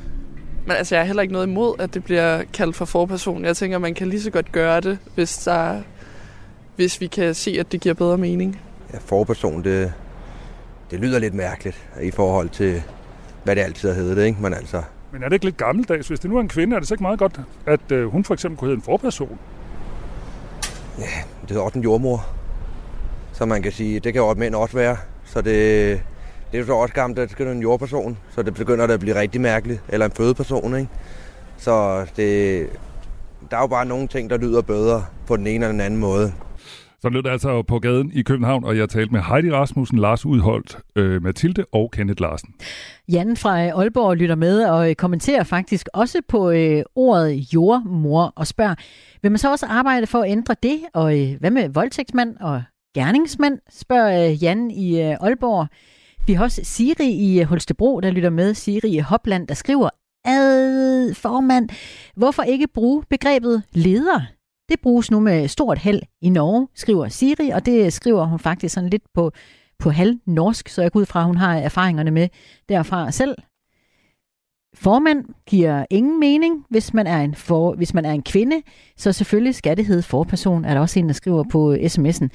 men 0.66 0.76
altså, 0.76 0.94
jeg 0.94 1.02
har 1.02 1.06
heller 1.06 1.22
ikke 1.22 1.32
noget 1.32 1.46
imod, 1.46 1.74
at 1.78 1.94
det 1.94 2.04
bliver 2.04 2.42
kaldt 2.52 2.76
for 2.76 2.84
forperson. 2.84 3.44
Jeg 3.44 3.56
tænker, 3.56 3.78
man 3.78 3.94
kan 3.94 4.08
lige 4.08 4.22
så 4.22 4.30
godt 4.30 4.52
gøre 4.52 4.80
det, 4.80 4.98
hvis, 5.14 5.38
der, 5.38 5.82
hvis 6.76 7.00
vi 7.00 7.06
kan 7.06 7.34
se, 7.34 7.56
at 7.60 7.72
det 7.72 7.80
giver 7.80 7.94
bedre 7.94 8.18
mening. 8.18 8.60
Ja, 8.92 8.98
forperson, 8.98 9.64
det, 9.64 9.92
det 10.90 11.00
lyder 11.00 11.18
lidt 11.18 11.34
mærkeligt 11.34 11.88
i 12.02 12.10
forhold 12.10 12.48
til, 12.48 12.82
hvad 13.44 13.56
det 13.56 13.62
altid 13.62 13.88
har 13.88 13.96
heddet, 13.96 14.24
ikke? 14.24 14.42
Men 14.42 14.54
altså... 14.54 14.82
Men 15.12 15.22
er 15.22 15.28
det 15.28 15.32
ikke 15.32 15.44
lidt 15.44 15.56
gammeldags? 15.56 16.08
Hvis 16.08 16.20
det 16.20 16.30
nu 16.30 16.36
er 16.36 16.40
en 16.40 16.48
kvinde, 16.48 16.76
er 16.76 16.80
det 16.80 16.88
så 16.88 16.94
ikke 16.94 17.02
meget 17.02 17.18
godt, 17.18 17.40
at 17.66 17.92
øh, 17.92 18.08
hun 18.08 18.24
for 18.24 18.34
eksempel 18.34 18.58
kunne 18.58 18.68
hedde 18.68 18.78
en 18.78 18.82
forperson? 18.82 19.38
Ja, 20.98 21.04
det 21.48 21.56
er 21.56 21.60
også 21.60 21.78
en 21.78 21.84
jordmor. 21.84 22.26
Så 23.42 23.46
man 23.46 23.62
kan 23.62 23.72
sige, 23.72 24.00
det 24.00 24.12
kan 24.12 24.22
jo 24.22 24.34
mænd 24.34 24.54
også 24.54 24.76
være. 24.76 24.96
Så 25.24 25.38
det, 25.38 25.54
det 26.50 26.54
er 26.54 26.58
jo 26.58 26.66
så 26.66 26.72
også 26.72 26.94
gammelt, 26.94 27.18
at 27.18 27.22
det 27.22 27.30
skal 27.30 27.46
en 27.46 27.62
jordperson. 27.62 28.18
Så 28.30 28.42
det 28.42 28.54
begynder 28.54 28.86
at 28.86 29.00
blive 29.00 29.20
rigtig 29.20 29.40
mærkeligt. 29.40 29.82
Eller 29.88 30.06
en 30.06 30.12
fødeperson, 30.12 30.76
ikke? 30.76 30.88
Så 31.56 32.06
det, 32.16 32.66
der 33.50 33.56
er 33.56 33.60
jo 33.60 33.66
bare 33.66 33.86
nogle 33.86 34.08
ting, 34.08 34.30
der 34.30 34.36
lyder 34.36 34.62
bedre 34.62 35.04
på 35.26 35.36
den 35.36 35.46
ene 35.46 35.54
eller 35.54 35.68
den 35.68 35.80
anden 35.80 36.00
måde. 36.00 36.32
Så 37.00 37.08
lød 37.08 37.22
det 37.22 37.30
altså 37.30 37.62
på 37.62 37.78
gaden 37.78 38.10
i 38.14 38.22
København, 38.22 38.64
og 38.64 38.76
jeg 38.76 38.88
talte 38.88 39.12
med 39.12 39.20
Heidi 39.20 39.52
Rasmussen, 39.52 39.98
Lars 39.98 40.26
Udholdt, 40.26 40.78
øh, 40.96 41.22
Mathilde 41.22 41.64
og 41.72 41.90
Kenneth 41.90 42.20
Larsen. 42.20 42.54
Jan 43.08 43.36
fra 43.36 43.60
Aalborg 43.60 44.16
lytter 44.16 44.34
med 44.36 44.64
og 44.64 44.90
øh, 44.90 44.94
kommenterer 44.94 45.44
faktisk 45.44 45.88
også 45.94 46.18
på 46.28 46.50
øh, 46.50 46.82
ordet 46.94 47.54
jordmor 47.54 48.32
og 48.36 48.46
spørger, 48.46 48.74
vil 49.22 49.30
man 49.30 49.38
så 49.38 49.50
også 49.50 49.66
arbejde 49.66 50.06
for 50.06 50.18
at 50.18 50.30
ændre 50.30 50.54
det? 50.62 50.80
Og 50.94 51.20
øh, 51.20 51.40
hvad 51.40 51.50
med 51.50 51.68
voldtægtsmand 51.68 52.36
og 52.40 52.62
gerningsmand, 52.94 53.58
spørger 53.70 54.30
øh, 54.30 54.42
Jan 54.42 54.70
i 54.70 55.00
øh, 55.00 55.16
Aalborg. 55.20 55.68
Vi 56.26 56.32
har 56.32 56.44
også 56.44 56.60
Siri 56.64 57.10
i 57.10 57.40
øh, 57.40 57.46
Holstebro, 57.46 58.00
der 58.00 58.10
lytter 58.10 58.30
med. 58.30 58.54
Siri 58.54 58.88
i 58.88 58.98
Hopland, 58.98 59.48
der 59.48 59.54
skriver, 59.54 59.90
ad 60.24 61.14
formand, 61.14 61.68
hvorfor 62.16 62.42
ikke 62.42 62.68
bruge 62.68 63.02
begrebet 63.10 63.62
leder? 63.72 64.20
Det 64.68 64.80
bruges 64.80 65.10
nu 65.10 65.20
med 65.20 65.48
stort 65.48 65.78
held 65.78 66.02
i 66.20 66.28
Norge, 66.28 66.68
skriver 66.74 67.08
Siri, 67.08 67.48
og 67.48 67.66
det 67.66 67.92
skriver 67.92 68.24
hun 68.24 68.38
faktisk 68.38 68.74
sådan 68.74 68.90
lidt 68.90 69.02
på, 69.14 69.32
på 69.78 69.90
halv 69.90 70.18
norsk, 70.26 70.68
så 70.68 70.82
jeg 70.82 70.92
går 70.92 71.00
ud 71.00 71.06
fra, 71.06 71.20
at 71.20 71.26
hun 71.26 71.36
har 71.36 71.56
erfaringerne 71.56 72.10
med 72.10 72.28
derfra 72.68 73.10
selv. 73.10 73.34
Formand 74.74 75.24
giver 75.46 75.86
ingen 75.90 76.20
mening, 76.20 76.66
hvis 76.70 76.94
man 76.94 77.06
er 77.06 77.20
en, 77.20 77.34
for, 77.34 77.74
hvis 77.74 77.94
man 77.94 78.04
er 78.04 78.12
en 78.12 78.22
kvinde, 78.22 78.62
så 78.96 79.12
selvfølgelig 79.12 79.54
skal 79.54 79.76
det 79.76 79.86
hedde 79.86 80.02
forperson, 80.02 80.64
er 80.64 80.74
der 80.74 80.80
også 80.80 80.98
en, 80.98 81.06
der 81.06 81.12
skriver 81.12 81.44
på 81.50 81.74
sms'en. 81.74 82.28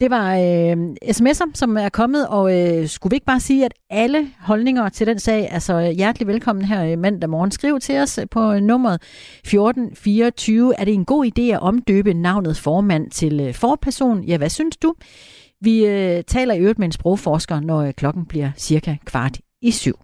Det 0.00 0.10
var 0.10 0.34
øh, 0.34 0.76
sms'er, 1.10 1.50
som 1.54 1.76
er 1.76 1.88
kommet, 1.88 2.28
og 2.28 2.60
øh, 2.60 2.88
skulle 2.88 3.10
vi 3.10 3.16
ikke 3.16 3.26
bare 3.26 3.40
sige, 3.40 3.64
at 3.64 3.74
alle 3.90 4.28
holdninger 4.40 4.88
til 4.88 5.06
den 5.06 5.18
sag 5.18 5.48
er 5.50 5.58
så 5.58 5.80
hjertelig 5.96 6.28
velkommen 6.28 6.64
her 6.64 6.84
øh, 6.84 6.98
mandag 6.98 7.30
morgen. 7.30 7.50
Skriv 7.50 7.80
til 7.80 7.98
os 7.98 8.18
øh, 8.18 8.26
på 8.30 8.58
nummeret 8.58 8.94
1424. 8.94 10.80
Er 10.80 10.84
det 10.84 10.94
en 10.94 11.04
god 11.04 11.26
idé 11.26 11.42
at 11.42 11.60
omdøbe 11.60 12.14
navnet 12.14 12.56
formand 12.56 13.10
til 13.10 13.40
øh, 13.40 13.54
forperson? 13.54 14.24
Ja, 14.24 14.36
hvad 14.36 14.50
synes 14.50 14.76
du? 14.76 14.94
Vi 15.60 15.86
øh, 15.86 16.24
taler 16.24 16.54
i 16.54 16.60
øvrigt 16.60 16.78
med 16.78 16.86
en 16.86 16.92
sprogforsker, 16.92 17.60
når 17.60 17.82
øh, 17.82 17.92
klokken 17.92 18.26
bliver 18.26 18.50
cirka 18.56 18.96
kvart 19.04 19.38
i 19.62 19.70
syv. 19.70 19.98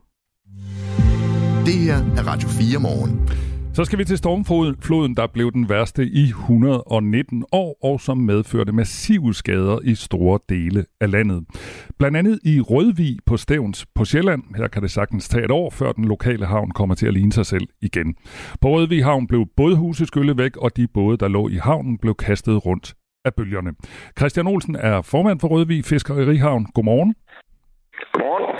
Det 1.66 1.75
her 1.75 1.96
er 1.96 2.26
Radio 2.26 2.49
4 2.49 2.78
morgen. 2.80 3.28
Så 3.74 3.84
skal 3.84 3.98
vi 3.98 4.04
til 4.04 4.18
stormfloden, 4.18 5.16
der 5.16 5.26
blev 5.26 5.52
den 5.52 5.68
værste 5.68 6.06
i 6.06 6.22
119 6.22 7.44
år, 7.52 7.78
og 7.82 8.00
som 8.00 8.18
medførte 8.18 8.72
massive 8.72 9.34
skader 9.34 9.78
i 9.84 9.94
store 9.94 10.38
dele 10.48 10.84
af 11.00 11.10
landet. 11.10 11.44
Blandt 11.98 12.16
andet 12.16 12.38
i 12.44 12.60
Rødvig 12.60 13.18
på 13.26 13.36
Stævns 13.36 13.86
på 13.94 14.04
Sjælland. 14.04 14.42
Her 14.56 14.68
kan 14.68 14.82
det 14.82 14.90
sagtens 14.90 15.28
tage 15.28 15.44
et 15.44 15.50
år, 15.50 15.70
før 15.70 15.92
den 15.92 16.04
lokale 16.04 16.46
havn 16.46 16.70
kommer 16.70 16.94
til 16.94 17.06
at 17.06 17.14
ligne 17.14 17.32
sig 17.32 17.46
selv 17.46 17.66
igen. 17.82 18.14
På 18.61 18.68
Rødvig 18.68 19.04
havn 19.04 19.26
blev 19.26 19.46
bådhuset 19.56 20.08
skyllet 20.08 20.38
væk, 20.38 20.56
og 20.56 20.76
de 20.76 20.87
både, 20.94 21.16
der 21.16 21.28
lå 21.28 21.48
i 21.48 21.56
havnen, 21.56 21.98
blev 21.98 22.14
kastet 22.14 22.66
rundt 22.66 22.94
af 23.24 23.35
bølgerne. 23.35 23.70
Christian 24.18 24.46
Olsen 24.46 24.76
er 24.76 25.02
formand 25.02 25.40
for 25.40 25.48
Rødvig 25.48 25.85
Fiskerihavn. 25.85 26.66
Godmorgen. 26.74 27.14
Godmorgen. 28.12 28.58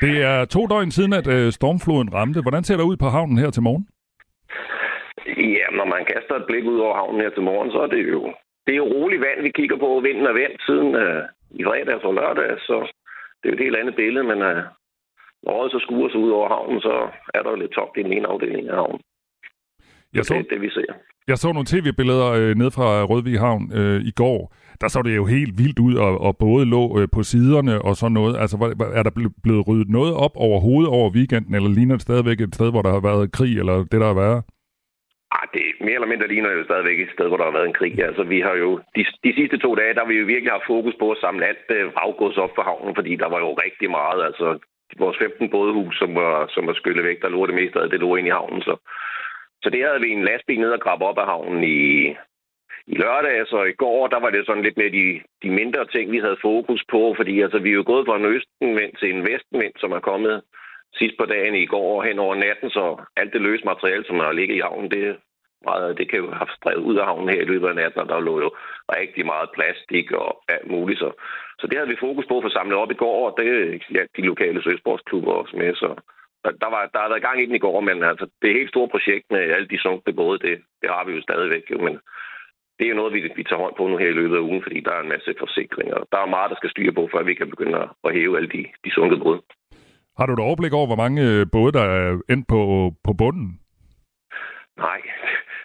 Det 0.00 0.22
er 0.22 0.44
to 0.44 0.66
døgn 0.66 0.90
siden, 0.90 1.12
at 1.12 1.26
øh, 1.26 1.52
stormfloden 1.52 2.14
ramte. 2.14 2.40
Hvordan 2.40 2.64
ser 2.64 2.76
det 2.76 2.84
ud 2.84 2.96
på 2.96 3.08
havnen 3.08 3.38
her 3.38 3.50
til 3.50 3.62
morgen? 3.62 3.86
Ja, 5.26 5.66
når 5.78 5.86
man 5.94 6.04
kaster 6.12 6.34
et 6.36 6.48
blik 6.48 6.64
ud 6.64 6.78
over 6.78 6.94
havnen 7.00 7.20
her 7.20 7.30
til 7.30 7.42
morgen, 7.42 7.70
så 7.70 7.78
er 7.78 7.86
det 7.86 8.02
jo, 8.14 8.20
det 8.66 8.72
er 8.72 8.80
jo 8.82 8.92
roligt 8.96 9.24
vand, 9.26 9.42
vi 9.42 9.50
kigger 9.58 9.78
på. 9.84 10.00
Vinden 10.06 10.26
er 10.26 10.40
vendt 10.42 10.58
siden 10.66 10.90
uh, 11.04 11.22
i 11.60 11.64
fredag 11.64 12.04
og 12.04 12.14
lørdag, 12.14 12.50
så 12.68 12.76
det 13.38 13.46
er 13.46 13.52
jo 13.52 13.58
et 13.58 13.64
helt 13.66 13.76
andet 13.76 13.94
billede, 13.94 14.24
men 14.24 14.38
uh, 14.50 14.62
når 15.42 15.68
så 15.68 15.78
skuer 15.82 16.08
sig 16.08 16.20
ud 16.20 16.30
over 16.30 16.48
havnen, 16.48 16.80
så 16.80 16.94
er 17.34 17.42
der 17.42 17.50
jo 17.50 17.56
lidt 17.56 17.72
tomt 17.72 17.96
i 17.96 18.02
den 18.02 18.12
ene 18.12 18.28
afdeling 18.28 18.68
af 18.68 18.76
havnen. 18.76 19.00
Jeg 20.14 20.24
så, 20.24 20.34
det 20.34 20.46
er 20.46 20.54
det, 20.54 20.60
vi 20.60 20.70
ser. 20.70 20.92
Jeg 21.28 21.38
så 21.38 21.52
nogle 21.52 21.66
tv-billeder 21.66 22.28
øh, 22.40 22.54
ned 22.54 22.70
fra 22.70 23.04
Rødvig 23.04 23.38
Havn 23.40 23.72
øh, 23.74 24.00
i 24.00 24.10
går. 24.10 24.54
Der 24.80 24.88
så 24.88 25.02
det 25.02 25.16
jo 25.16 25.24
helt 25.26 25.58
vildt 25.58 25.78
ud, 25.78 25.94
og, 25.94 26.20
og 26.20 26.36
både 26.36 26.66
lå 26.66 27.00
øh, 27.00 27.08
på 27.12 27.22
siderne 27.22 27.82
og 27.82 27.96
sådan 27.96 28.12
noget. 28.12 28.36
Altså, 28.36 28.56
er 28.94 29.02
der 29.02 29.30
blevet 29.42 29.68
ryddet 29.68 29.88
noget 29.88 30.14
op 30.14 30.30
overhovedet 30.34 30.90
over 30.90 31.10
weekenden, 31.10 31.54
eller 31.54 31.68
ligner 31.68 31.94
det 31.94 32.02
stadigvæk 32.02 32.40
et 32.40 32.54
sted, 32.54 32.70
hvor 32.70 32.82
der 32.82 32.92
har 32.92 33.00
været 33.00 33.32
krig, 33.32 33.58
eller 33.58 33.76
det, 33.92 34.00
der 34.00 34.08
er 34.10 34.14
været? 34.14 34.44
Ah, 35.36 35.46
det 35.54 35.66
mere 35.80 35.94
eller 35.98 36.12
mindre 36.12 36.28
ligner 36.28 36.50
jo 36.52 36.64
stadigvæk 36.64 37.00
et 37.00 37.14
sted, 37.14 37.28
hvor 37.28 37.36
der 37.36 37.44
har 37.44 37.56
været 37.58 37.66
en 37.68 37.78
krig. 37.80 37.94
Altså, 38.08 38.22
vi 38.22 38.40
har 38.40 38.54
jo 38.64 38.70
de, 38.96 39.02
de 39.24 39.34
sidste 39.34 39.58
to 39.58 39.74
dage, 39.74 39.94
der 39.94 40.00
har 40.00 40.12
vi 40.12 40.18
jo 40.18 40.26
virkelig 40.26 40.52
haft 40.52 40.70
fokus 40.74 40.94
på 40.98 41.10
at 41.10 41.18
samle 41.20 41.46
alt 41.46 41.68
øh, 41.68 41.94
vraggods 41.94 42.38
op 42.44 42.52
for 42.54 42.62
havnen, 42.62 42.94
fordi 42.94 43.16
der 43.16 43.28
var 43.28 43.38
jo 43.38 43.52
rigtig 43.64 43.90
meget. 43.90 44.24
Altså, 44.28 44.58
vores 44.98 45.18
15 45.18 45.50
bådehus, 45.50 45.98
som 45.98 46.14
var, 46.14 46.46
som 46.54 46.66
var 46.66 46.72
skyllet 46.72 47.04
væk, 47.04 47.22
der 47.22 47.28
lå 47.28 47.46
det 47.46 47.54
meste 47.54 47.80
af 47.80 47.90
det 47.90 48.00
lå 48.00 48.16
ind 48.16 48.26
i 48.26 48.36
havnen. 48.38 48.62
Så, 48.62 48.76
så 49.62 49.70
det 49.70 49.84
havde 49.84 50.00
vi 50.00 50.10
en 50.10 50.24
lastbil 50.24 50.60
ned 50.60 50.70
og 50.70 50.80
grabbe 50.80 51.04
op 51.04 51.18
af 51.18 51.26
havnen 51.26 51.64
i, 51.64 51.80
i 52.86 52.94
lørdag, 53.02 53.46
så 53.46 53.62
i 53.62 53.72
går, 53.72 54.06
der 54.06 54.20
var 54.20 54.30
det 54.30 54.46
sådan 54.46 54.62
lidt 54.62 54.76
med 54.76 54.90
de, 54.90 55.20
de 55.42 55.50
mindre 55.50 55.86
ting, 55.86 56.12
vi 56.12 56.18
havde 56.18 56.42
fokus 56.42 56.82
på, 56.90 57.14
fordi 57.16 57.40
altså, 57.40 57.58
vi 57.58 57.70
er 57.70 57.78
jo 57.80 57.84
gået 57.86 58.06
fra 58.06 58.16
en 58.16 58.24
østenvind 58.34 58.92
til 59.00 59.10
en 59.14 59.22
vestenvind, 59.30 59.74
som 59.78 59.92
er 59.92 60.00
kommet 60.00 60.42
sidst 60.94 61.14
på 61.18 61.24
dagen 61.24 61.54
i 61.54 61.66
går 61.66 62.02
hen 62.02 62.18
over 62.18 62.34
natten, 62.34 62.70
så 62.70 62.84
alt 63.16 63.32
det 63.32 63.40
løse 63.40 63.64
materiale, 63.64 64.04
som 64.06 64.16
har 64.16 64.32
ligget 64.32 64.56
i 64.56 64.64
havnen, 64.66 64.90
det, 64.90 65.16
meget, 65.64 65.98
det 65.98 66.10
kan 66.10 66.18
jo 66.18 66.30
have 66.30 66.48
strevet 66.56 66.82
ud 66.88 66.96
af 66.96 67.04
havnen 67.04 67.28
her 67.34 67.40
i 67.42 67.50
løbet 67.52 67.68
af 67.68 67.74
natten, 67.74 68.00
og 68.00 68.08
der 68.08 68.20
lå 68.20 68.40
jo 68.40 68.50
rigtig 68.98 69.26
meget 69.26 69.48
plastik 69.54 70.12
og 70.12 70.42
alt 70.48 70.70
muligt. 70.70 70.98
Så, 70.98 71.10
så 71.58 71.66
det 71.66 71.76
havde 71.78 71.92
vi 71.92 72.04
fokus 72.06 72.26
på 72.28 72.36
at 72.36 72.44
få 72.44 72.50
samlet 72.50 72.78
op 72.78 72.90
i 72.90 73.00
går, 73.04 73.18
og 73.28 73.34
det 73.38 73.46
ja, 73.94 74.02
de 74.16 74.22
lokale 74.22 74.62
søsportsklubber 74.62 75.32
også 75.32 75.56
med. 75.56 75.74
Så 75.74 75.88
der, 76.44 76.70
var, 76.74 76.82
der 76.92 77.00
har 77.00 77.08
været 77.08 77.26
gang 77.28 77.42
i 77.42 77.46
den 77.46 77.54
i 77.54 77.64
går, 77.66 77.80
men 77.80 78.02
altså, 78.02 78.26
det 78.38 78.46
er 78.46 78.54
et 78.54 78.60
helt 78.60 78.74
stort 78.74 78.90
projekt 78.90 79.26
med 79.30 79.40
alle 79.54 79.68
de 79.68 79.78
sunkne 79.78 80.12
både, 80.12 80.38
det, 80.38 80.54
det 80.82 80.90
har 80.90 81.04
vi 81.04 81.12
jo 81.12 81.22
stadigvæk. 81.22 81.64
Jo, 81.70 81.78
men 81.78 81.94
det 82.78 82.84
er 82.84 82.92
jo 82.92 83.00
noget, 83.00 83.14
vi, 83.14 83.20
vi 83.36 83.44
tager 83.44 83.62
hånd 83.62 83.74
på 83.76 83.86
nu 83.88 83.96
her 83.96 84.08
i 84.08 84.18
løbet 84.20 84.36
af 84.36 84.46
ugen, 84.48 84.62
fordi 84.62 84.80
der 84.80 84.92
er 84.92 85.00
en 85.02 85.08
masse 85.14 85.34
forsikringer. 85.38 85.98
Der 86.12 86.18
er 86.18 86.34
meget, 86.36 86.50
der 86.50 86.56
skal 86.56 86.70
styre 86.70 86.92
på, 86.92 87.08
før 87.12 87.22
vi 87.22 87.34
kan 87.34 87.50
begynde 87.50 87.88
at 88.04 88.14
hæve 88.14 88.36
alle 88.36 88.48
de, 88.48 88.62
de 88.84 88.90
sunkne 88.90 89.18
både. 89.20 89.40
Har 90.18 90.26
du 90.26 90.32
et 90.32 90.46
overblik 90.48 90.72
over, 90.72 90.86
hvor 90.86 91.02
mange 91.04 91.18
øh, 91.28 91.46
både, 91.52 91.72
der 91.72 91.84
er 91.96 92.18
endt 92.32 92.46
på, 92.48 92.60
på 93.06 93.12
bunden? 93.20 93.48
Nej, 94.76 95.00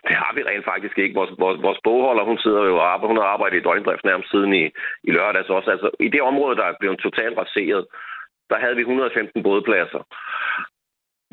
det 0.08 0.16
har 0.22 0.32
vi 0.36 0.42
rent 0.44 0.66
faktisk 0.66 0.98
ikke. 0.98 1.16
Vores, 1.20 1.32
vores, 1.44 1.62
vores 1.62 1.80
bogholder, 1.84 2.24
hun 2.24 2.38
sidder 2.38 2.64
jo 2.72 2.76
og 2.78 2.88
arbejder, 2.94 3.14
hun 3.14 3.22
har 3.22 3.30
arbejdet 3.36 3.58
i 3.58 3.66
døgndrift 3.68 4.04
nærmest 4.06 4.32
siden 4.32 4.54
i, 4.54 4.64
i 5.08 5.12
lørdags 5.12 5.50
også. 5.50 5.70
Altså, 5.72 5.90
I 6.00 6.08
det 6.10 6.22
område, 6.22 6.56
der 6.56 6.66
er 6.68 6.80
blevet 6.80 7.00
totalt 7.00 7.38
raseret, 7.38 7.86
der 8.50 8.58
havde 8.60 8.76
vi 8.76 8.82
115 8.82 9.44
bådpladser. 9.44 10.02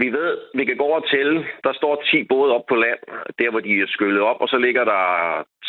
Vi 0.02 0.08
ved, 0.18 0.38
vi 0.54 0.64
kan 0.64 0.76
gå 0.76 0.84
over 0.84 1.00
til, 1.00 1.28
der 1.64 1.72
står 1.72 2.02
10 2.10 2.24
både 2.24 2.54
op 2.54 2.66
på 2.68 2.74
land, 2.74 3.00
der 3.38 3.50
hvor 3.50 3.60
de 3.60 3.80
er 3.80 3.86
skyllet 3.86 4.22
op, 4.22 4.40
og 4.40 4.48
så 4.48 4.58
ligger 4.58 4.84
der 4.84 5.02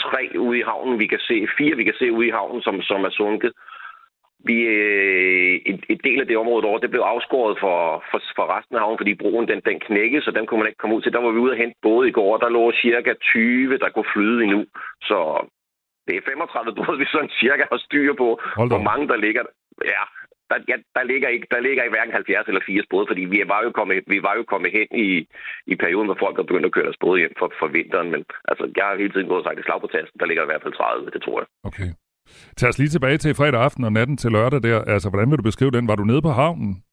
tre 0.03 0.39
ude 0.39 0.59
i 0.59 0.67
havnen, 0.69 0.99
vi 0.99 1.07
kan 1.07 1.19
se, 1.19 1.47
fire 1.57 1.75
vi 1.75 1.83
kan 1.83 1.97
se 1.99 2.11
ude 2.11 2.27
i 2.27 2.35
havnen, 2.37 2.61
som, 2.61 2.81
som 2.81 3.03
er 3.03 3.09
sunket. 3.09 3.53
Vi, 4.49 4.57
øh, 4.77 5.61
en, 5.69 5.77
en 5.93 5.99
del 6.07 6.19
af 6.21 6.27
det 6.27 6.37
område 6.37 6.65
over, 6.69 6.79
det 6.79 6.93
blev 6.93 7.01
afskåret 7.01 7.55
for, 7.63 8.03
for, 8.11 8.19
for 8.37 8.45
resten 8.55 8.75
af 8.75 8.81
havnen, 8.81 9.01
fordi 9.01 9.13
broen 9.21 9.47
den, 9.47 9.61
den 9.69 9.79
knækkede, 9.87 10.23
så 10.25 10.31
den 10.31 10.45
kunne 10.45 10.59
man 10.59 10.67
ikke 10.67 10.81
komme 10.81 10.95
ud 10.95 11.01
til. 11.01 11.13
Der 11.13 11.21
var 11.25 11.31
vi 11.31 11.43
ude 11.43 11.55
og 11.55 11.61
hente 11.63 11.77
både 11.81 12.07
i 12.07 12.15
går, 12.19 12.37
der 12.37 12.49
lå 12.49 12.71
cirka 12.83 13.13
20, 13.13 13.77
der 13.77 13.89
kunne 13.89 14.13
flyde 14.15 14.43
endnu. 14.43 14.61
Så 15.09 15.17
det 16.07 16.13
er 16.15 16.21
35 16.25 16.75
både, 16.79 16.99
vi 16.99 17.05
sådan 17.05 17.35
cirka 17.41 17.63
har 17.71 17.81
styr 17.87 18.13
på, 18.13 18.29
hvor 18.71 18.81
mange 18.89 19.07
der 19.07 19.17
ligger. 19.25 19.43
Ja, 19.93 20.03
der, 20.49 20.57
ja, 20.71 20.77
der, 20.95 21.03
ligger 21.11 21.29
ikke, 21.35 21.47
der 21.51 21.59
ligger 21.59 21.83
ikke 21.83 21.95
hverken 21.95 22.13
70 22.13 22.47
eller 22.47 22.61
80 22.65 22.85
både, 22.93 23.05
fordi 23.09 23.23
vi 23.33 23.39
var 23.53 23.61
jo 23.65 23.71
kommet, 23.79 24.03
vi 24.07 24.19
var 24.27 24.33
jo 24.39 24.43
kommet 24.43 24.71
hen 24.77 24.89
i, 25.05 25.09
i 25.71 25.75
perioden, 25.83 26.07
hvor 26.07 26.21
folk 26.23 26.35
har 26.37 26.43
begyndt 26.43 26.69
at 26.69 26.75
køre 26.75 26.87
deres 26.89 27.03
både 27.05 27.19
hjem 27.19 27.35
for, 27.39 27.47
for 27.59 27.67
vinteren. 27.67 28.09
Men 28.13 28.21
altså, 28.49 28.63
jeg 28.77 28.85
har 28.85 29.01
hele 29.03 29.13
tiden 29.13 29.27
gået 29.27 29.41
og 29.41 29.47
sagt, 29.47 29.59
at 29.59 29.65
slag 29.65 29.81
på 29.81 29.91
tasten, 29.95 30.19
der 30.19 30.25
ligger 30.25 30.43
i 30.43 30.49
hvert 30.49 30.63
fald 30.63 30.73
30, 30.73 31.09
det 31.15 31.21
tror 31.21 31.39
jeg. 31.41 31.47
Okay. 31.69 31.89
Tag 32.57 32.69
os 32.69 32.77
lige 32.77 32.93
tilbage 32.95 33.17
til 33.17 33.35
fredag 33.35 33.61
aften 33.61 33.83
og 33.83 33.93
natten 33.93 34.17
til 34.17 34.31
lørdag 34.31 34.63
der. 34.63 34.81
Altså, 34.93 35.09
hvordan 35.09 35.29
vil 35.29 35.37
du 35.37 35.43
beskrive 35.43 35.71
den? 35.71 35.87
Var 35.87 35.95
du 35.95 36.03
nede 36.03 36.21
på 36.21 36.29
havnen? 36.29 36.83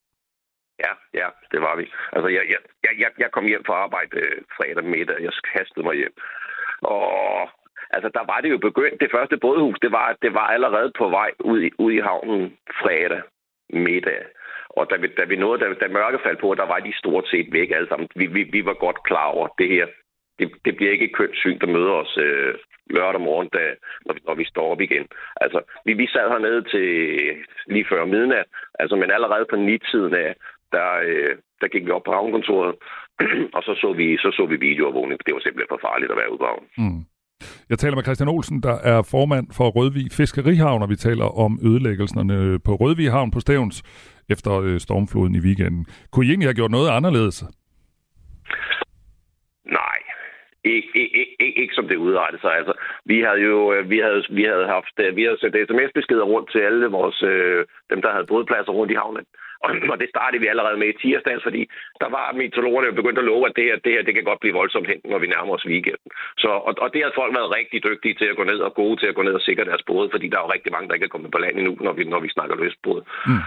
Ja, 0.84 0.92
ja, 1.20 1.28
det 1.52 1.60
var 1.60 1.74
vi. 1.76 1.86
Altså, 2.12 2.28
jeg, 2.28 2.42
jeg, 2.52 2.60
jeg, 2.98 3.10
jeg 3.18 3.30
kom 3.32 3.46
hjem 3.46 3.64
fra 3.66 3.74
arbejde 3.74 4.16
øh, 4.16 4.42
fredag 4.56 4.84
middag. 4.84 5.16
Jeg 5.20 5.32
kastede 5.54 5.86
mig 5.86 5.96
hjem. 5.96 6.14
Og 6.82 7.48
altså, 7.90 8.08
der 8.16 8.24
var 8.32 8.40
det 8.40 8.50
jo 8.50 8.58
begyndt. 8.58 9.00
Det 9.00 9.10
første 9.16 9.36
bådhus, 9.36 9.78
det 9.82 9.92
var, 9.92 10.16
det 10.22 10.34
var 10.34 10.46
allerede 10.54 10.92
på 10.98 11.08
vej 11.08 11.30
ud 11.40 11.60
i, 11.62 11.70
ud 11.78 11.92
i 11.92 12.04
havnen 12.08 12.56
fredag 12.80 13.22
middag. 13.72 14.22
Og 14.76 14.90
da 14.90 14.96
vi, 14.96 15.06
da 15.18 15.24
vi 15.24 15.36
nåede, 15.36 15.60
da, 15.60 15.66
da 15.74 15.88
mørke 15.88 16.18
faldt 16.24 16.40
på, 16.40 16.54
der 16.54 16.66
var 16.66 16.78
de 16.78 16.98
stort 16.98 17.28
set 17.28 17.48
væk 17.52 17.70
alle 17.70 17.88
sammen. 17.88 18.08
Vi, 18.16 18.26
vi, 18.26 18.42
vi 18.42 18.64
var 18.64 18.74
godt 18.74 19.02
klar 19.02 19.26
over, 19.26 19.48
det 19.58 19.68
her, 19.68 19.86
det, 20.38 20.52
det 20.64 20.76
bliver 20.76 20.92
ikke 20.92 21.04
et 21.04 21.16
kønt 21.16 21.36
syn, 21.36 21.58
der 21.58 21.66
møder 21.66 21.92
os 21.92 22.16
øh, 22.16 22.54
lørdag 22.96 23.20
morgen, 23.20 23.48
da, 23.56 23.64
når, 24.06 24.14
vi, 24.14 24.20
når 24.28 24.34
vi 24.40 24.44
står 24.52 24.66
op 24.72 24.80
igen. 24.80 25.06
Altså, 25.44 25.58
vi, 25.86 25.92
vi 26.02 26.06
sad 26.06 26.26
hernede 26.28 26.62
til 26.72 26.88
lige 27.74 27.86
før 27.90 28.04
midnat, 28.04 28.46
altså, 28.82 28.94
men 28.96 29.10
allerede 29.10 29.46
på 29.50 29.56
nitiden 29.56 30.14
af, 30.14 30.30
der, 30.74 30.88
øh, 31.08 31.34
der 31.60 31.68
gik 31.68 31.84
vi 31.86 31.90
op 31.90 32.06
på 32.06 32.12
havnkontoret, 32.12 32.74
og 33.56 33.62
så 33.66 33.72
så 33.82 33.92
vi, 34.00 34.16
så 34.16 34.28
så 34.36 34.46
vi 34.46 34.56
videoovervågning. 34.56 35.20
Det 35.26 35.34
var 35.34 35.40
simpelthen 35.40 35.72
for 35.74 35.86
farligt 35.88 36.12
at 36.12 36.18
være 36.20 36.32
ude 36.32 36.42
på 36.42 36.48
havnen. 36.50 36.68
Mm. 36.82 37.02
Jeg 37.70 37.78
taler 37.78 37.96
med 37.96 38.02
Christian 38.04 38.28
Olsen, 38.28 38.62
der 38.62 38.76
er 38.92 39.02
formand 39.10 39.46
for 39.56 39.68
Rødvig 39.68 40.06
Fiskerihavn, 40.12 40.82
og 40.82 40.88
vi 40.90 40.96
taler 40.96 41.38
om 41.44 41.58
ødelæggelserne 41.68 42.58
på 42.66 42.72
Rødvig 42.74 43.10
Havn 43.10 43.30
på 43.30 43.40
Stævns 43.40 43.82
efter 44.30 44.52
øh, 44.60 44.80
stormfloden 44.80 45.34
i 45.34 45.40
weekenden. 45.46 45.86
Kunne 46.10 46.26
I 46.26 46.28
egentlig 46.28 46.48
have 46.48 46.54
gjort 46.54 46.70
noget 46.70 46.90
anderledes? 46.90 47.44
Nej, 49.80 49.98
ikke, 50.64 50.88
ikke, 50.94 51.36
ikke, 51.40 51.60
ikke 51.62 51.74
som 51.74 51.88
det 51.88 51.96
udrettede 51.96 52.40
sig. 52.40 52.52
Altså, 52.56 52.74
vi 53.04 53.20
havde 53.20 53.40
jo 53.40 53.72
øh, 53.72 53.90
vi 53.90 53.98
havde, 53.98 54.24
vi 54.30 54.44
havde 54.44 54.66
haft 54.66 54.96
øh, 54.98 55.16
vi 55.16 55.22
havde 55.22 55.38
sendt 55.40 55.56
sms-beskeder 55.68 56.24
rundt 56.24 56.50
til 56.52 56.58
alle 56.58 56.86
vores, 56.86 57.22
øh, 57.22 57.64
dem, 57.90 58.02
der 58.02 58.10
havde 58.12 58.26
bådpladser 58.26 58.72
rundt 58.72 58.92
i 58.92 59.00
havnen. 59.02 59.26
Og 59.92 59.96
det 60.00 60.08
startede 60.08 60.40
vi 60.42 60.46
allerede 60.46 60.76
med 60.76 60.88
i 60.88 60.98
tirsdags, 61.02 61.42
fordi 61.42 61.62
der 62.00 62.08
var 62.16 62.32
meteorologerne 62.32 62.86
jo 62.86 62.94
begyndt 63.00 63.18
at 63.18 63.24
love, 63.24 63.46
at 63.48 63.56
det 63.56 63.64
her, 63.64 63.76
det 63.84 63.92
her 63.92 64.02
det 64.02 64.14
kan 64.14 64.24
godt 64.24 64.40
blive 64.40 64.58
voldsomt 64.60 64.88
hen, 64.88 65.00
når 65.04 65.18
vi 65.18 65.26
nærmer 65.26 65.54
os 65.54 65.66
weekenden. 65.66 66.10
Så, 66.38 66.48
og, 66.48 66.74
og 66.84 66.88
det 66.94 67.02
har 67.02 67.12
folk 67.14 67.32
været 67.38 67.54
rigtig 67.58 67.84
dygtige 67.84 68.14
til 68.14 68.28
at 68.30 68.36
gå 68.36 68.44
ned 68.44 68.58
og 68.68 68.74
gode 68.74 68.96
til 69.00 69.06
at 69.06 69.14
gå 69.14 69.22
ned 69.22 69.34
og 69.34 69.40
sikre 69.40 69.64
deres 69.64 69.82
både, 69.82 70.08
fordi 70.10 70.28
der 70.28 70.38
er 70.38 70.46
jo 70.46 70.52
rigtig 70.52 70.72
mange, 70.72 70.88
der 70.88 70.94
ikke 70.94 71.04
er 71.04 71.14
kommet 71.14 71.30
på 71.30 71.38
land 71.38 71.58
endnu, 71.58 71.76
når 71.80 71.92
vi, 71.92 72.04
når 72.04 72.20
vi 72.20 72.28
snakker 72.28 72.56
løsbåd. 72.56 73.02
Mm. 73.26 73.42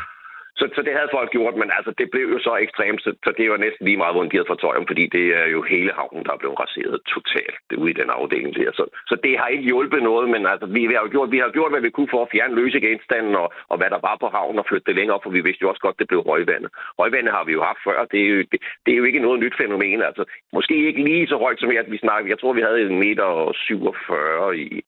Så, 0.60 0.66
så 0.76 0.82
det 0.82 0.94
havde 0.98 1.16
folk 1.18 1.30
gjort, 1.32 1.56
men 1.62 1.70
altså, 1.78 1.92
det 2.00 2.08
blev 2.12 2.28
jo 2.36 2.40
så 2.40 2.54
ekstremt, 2.66 3.02
så, 3.06 3.12
så 3.26 3.32
det 3.38 3.52
var 3.52 3.58
næsten 3.58 3.86
lige 3.86 4.02
meget, 4.02 4.14
hvor 4.16 4.24
de 4.24 4.38
havde 4.38 4.52
fået 4.52 4.88
fordi 4.88 5.06
det 5.16 5.26
er 5.42 5.48
jo 5.56 5.62
hele 5.62 5.92
havnen, 6.00 6.26
der 6.26 6.34
er 6.34 6.42
blevet 6.42 6.60
raseret 6.60 6.98
totalt 7.16 7.58
det 7.70 7.78
ude 7.82 7.92
i 7.92 8.00
den 8.02 8.10
afdeling 8.10 8.56
der. 8.56 8.72
Så, 8.80 8.86
så 9.10 9.16
det 9.24 9.40
har 9.40 9.48
ikke 9.48 9.70
hjulpet 9.72 10.04
noget, 10.04 10.30
men 10.30 10.46
altså, 10.54 10.66
vi, 10.76 10.82
vi, 10.88 10.94
har 10.94 11.04
jo 11.06 11.12
gjort, 11.16 11.32
vi 11.32 11.38
har 11.38 11.52
gjort, 11.58 11.72
hvad 11.72 11.82
vi 11.82 11.90
kunne 11.90 12.14
for 12.14 12.22
at 12.22 12.32
fjerne 12.32 12.56
løse 12.56 12.80
genstanden 12.80 13.36
og, 13.36 13.48
og 13.72 13.78
hvad 13.78 13.90
der 13.90 14.00
var 14.08 14.18
på 14.20 14.28
havnen 14.28 14.60
og 14.60 14.66
flytte 14.68 14.88
det 14.88 14.96
længere 14.96 15.16
op, 15.16 15.24
for 15.24 15.30
vi 15.38 15.42
vidste 15.42 15.64
jo 15.64 15.70
også 15.70 15.82
godt, 15.86 16.00
det 16.00 16.08
blev 16.08 16.20
røgvandet. 16.20 16.70
Røgvandet 17.00 17.34
har 17.34 17.44
vi 17.44 17.54
jo 17.58 17.62
haft 17.64 17.82
før, 17.88 18.06
det 18.12 18.20
er 18.26 18.30
jo, 18.34 18.40
det, 18.52 18.60
det 18.86 18.92
er 18.92 18.98
jo 18.98 19.04
ikke 19.04 19.26
noget 19.26 19.40
nyt 19.40 19.56
fænomen. 19.58 20.02
Altså, 20.02 20.24
måske 20.54 20.76
ikke 20.88 21.04
lige 21.04 21.28
så 21.28 21.38
højt 21.38 21.60
som 21.60 21.70
at 21.70 21.92
vi 21.92 21.98
snakkede. 21.98 22.30
Jeg 22.30 22.40
tror, 22.40 22.54
vi 22.54 22.62
havde 22.62 22.82
en 22.82 23.00
meter 23.00 23.52
47 23.54 24.58
i, 24.58 24.84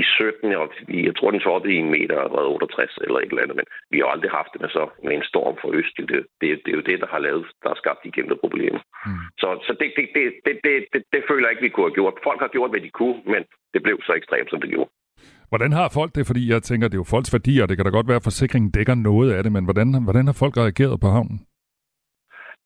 i 0.00 0.02
17, 0.02 0.54
og 0.60 0.66
jeg 1.08 1.14
tror, 1.16 1.30
den 1.30 1.40
toppede 1.46 1.74
i 1.74 1.82
en 1.84 1.90
meter 1.96 2.18
og 2.38 2.52
68 2.52 2.98
eller 3.06 3.18
et 3.18 3.30
eller 3.30 3.44
andet, 3.44 3.56
men 3.60 3.66
vi 3.92 3.98
har 4.00 4.08
aldrig 4.14 4.30
haft 4.38 4.50
det 4.52 4.60
med, 4.64 4.70
så, 4.76 4.84
med 5.06 5.12
en 5.16 5.28
storm 5.30 5.56
for 5.62 5.68
øst. 5.80 5.94
Det, 5.98 6.06
det, 6.40 6.48
det 6.62 6.70
er 6.72 6.78
jo 6.80 6.88
det, 6.90 6.98
der 7.02 7.08
har 7.14 7.20
lavet, 7.26 7.44
der 7.62 7.68
har 7.72 7.78
skabt 7.82 8.04
de 8.04 8.16
kæmpe 8.16 8.36
problemer. 8.44 8.80
Mm. 9.06 9.24
Så, 9.42 9.48
så 9.66 9.72
det, 9.80 9.88
det, 9.98 10.06
det, 10.16 10.24
det, 10.46 10.54
det, 10.66 10.74
det, 10.92 11.00
det 11.14 11.22
føler 11.28 11.44
jeg 11.44 11.52
ikke, 11.52 11.66
vi 11.68 11.74
kunne 11.74 11.88
have 11.88 11.98
gjort. 11.98 12.24
Folk 12.28 12.40
har 12.44 12.50
gjort, 12.56 12.70
hvad 12.72 12.82
de 12.86 12.92
kunne, 13.00 13.18
men 13.34 13.42
det 13.74 13.80
blev 13.86 13.96
så 14.06 14.12
ekstremt, 14.20 14.50
som 14.50 14.60
det 14.62 14.70
gjorde. 14.74 14.90
Hvordan 15.50 15.72
har 15.78 15.88
folk 15.98 16.10
det? 16.16 16.26
Fordi 16.30 16.42
jeg 16.52 16.62
tænker, 16.62 16.88
det 16.88 16.96
er 16.96 17.04
jo 17.04 17.12
folks 17.14 17.32
værdier, 17.36 17.66
det 17.66 17.76
kan 17.76 17.86
da 17.86 17.90
godt 17.98 18.08
være, 18.08 18.20
at 18.22 18.28
forsikringen 18.30 18.70
dækker 18.70 18.94
noget 18.94 19.28
af 19.36 19.42
det, 19.42 19.52
men 19.52 19.64
hvordan, 19.64 19.88
hvordan 20.06 20.26
har 20.26 20.36
folk 20.42 20.54
reageret 20.56 21.00
på 21.00 21.08
havnen? 21.16 21.38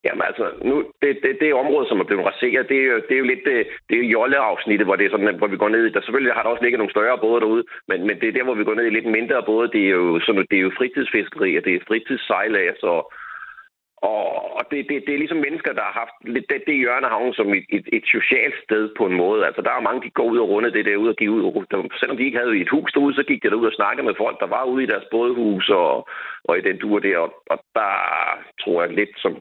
Jamen 0.05 0.23
altså, 0.31 0.45
nu, 0.69 0.75
det, 1.03 1.19
det, 1.23 1.33
det 1.41 1.55
område, 1.55 1.89
som 1.89 2.01
er 2.01 2.09
blevet 2.09 2.27
raseret, 2.27 2.69
det 2.69 2.79
er 2.87 3.01
det 3.09 3.15
er 3.15 3.23
jo 3.23 3.31
lidt 3.33 3.45
det, 3.45 3.67
det 3.89 3.97
er 3.99 4.13
Jolle-afsnittet, 4.15 4.87
hvor, 4.87 4.97
det 4.97 5.07
er 5.07 5.11
sådan, 5.11 5.39
hvor 5.39 5.47
vi 5.47 5.57
går 5.57 5.69
ned 5.69 5.87
i. 5.87 5.93
Der 5.93 6.01
selvfølgelig 6.01 6.35
har 6.35 6.43
der 6.43 6.51
også 6.51 6.63
ligget 6.65 6.79
nogle 6.79 6.97
større 6.97 7.19
både 7.19 7.41
derude, 7.41 7.65
men, 7.89 8.07
men 8.07 8.21
det 8.21 8.29
er 8.29 8.37
der, 8.37 8.45
hvor 8.45 8.55
vi 8.55 8.65
går 8.65 8.75
ned 8.75 8.87
i 8.87 8.97
lidt 8.97 9.11
mindre 9.19 9.43
både. 9.43 9.69
Det 9.75 9.83
er 9.85 9.95
jo, 10.01 10.21
sådan, 10.21 10.47
det 10.51 10.59
er 10.59 10.67
jo 10.67 10.77
fritidsfiskeri, 10.79 11.57
og 11.57 11.65
det 11.65 11.75
er 11.75 11.87
fritidssejlads, 11.89 12.83
og, 12.83 13.13
og, 13.97 14.23
og 14.59 14.63
det, 14.71 14.87
det, 14.89 14.97
det 15.07 15.15
er 15.15 15.23
ligesom 15.23 15.45
mennesker, 15.47 15.73
der 15.73 15.85
har 15.89 15.95
haft 16.03 16.17
lidt 16.35 16.47
det, 16.51 16.63
det 16.67 16.77
hjørnehavn 16.83 17.33
som 17.35 17.49
et, 17.55 17.67
et, 17.77 17.87
et 17.93 18.05
socialt 18.17 18.57
sted 18.65 18.83
på 18.99 19.07
en 19.07 19.17
måde. 19.23 19.47
Altså, 19.47 19.63
der 19.63 19.71
er 19.71 19.87
mange, 19.89 20.03
de 20.03 20.11
går 20.11 20.25
ud 20.33 20.39
og 20.39 20.49
runde 20.49 20.73
det 20.73 20.85
der 20.85 20.97
ud 20.97 21.09
og 21.09 21.17
give 21.17 21.31
ud. 21.31 21.43
Selvom 22.01 22.17
de 22.17 22.25
ikke 22.25 22.39
havde 22.39 22.61
et 22.61 22.69
hus 22.69 22.93
derude, 22.93 23.15
så 23.15 23.23
gik 23.23 23.43
de 23.43 23.51
derud 23.51 23.67
og 23.67 23.79
snakkede 23.79 24.07
med 24.07 24.15
folk, 24.23 24.41
der 24.41 24.47
var 24.47 24.65
ude 24.65 24.83
i 24.83 24.91
deres 24.93 25.07
bådhus 25.11 25.69
og, 25.69 26.09
og 26.45 26.59
i 26.59 26.61
den 26.61 26.79
dur 26.79 26.99
der. 26.99 27.19
Og, 27.19 27.31
og 27.51 27.59
der 27.75 27.93
tror 28.61 28.83
jeg 28.83 28.93
lidt, 28.93 29.15
som 29.17 29.33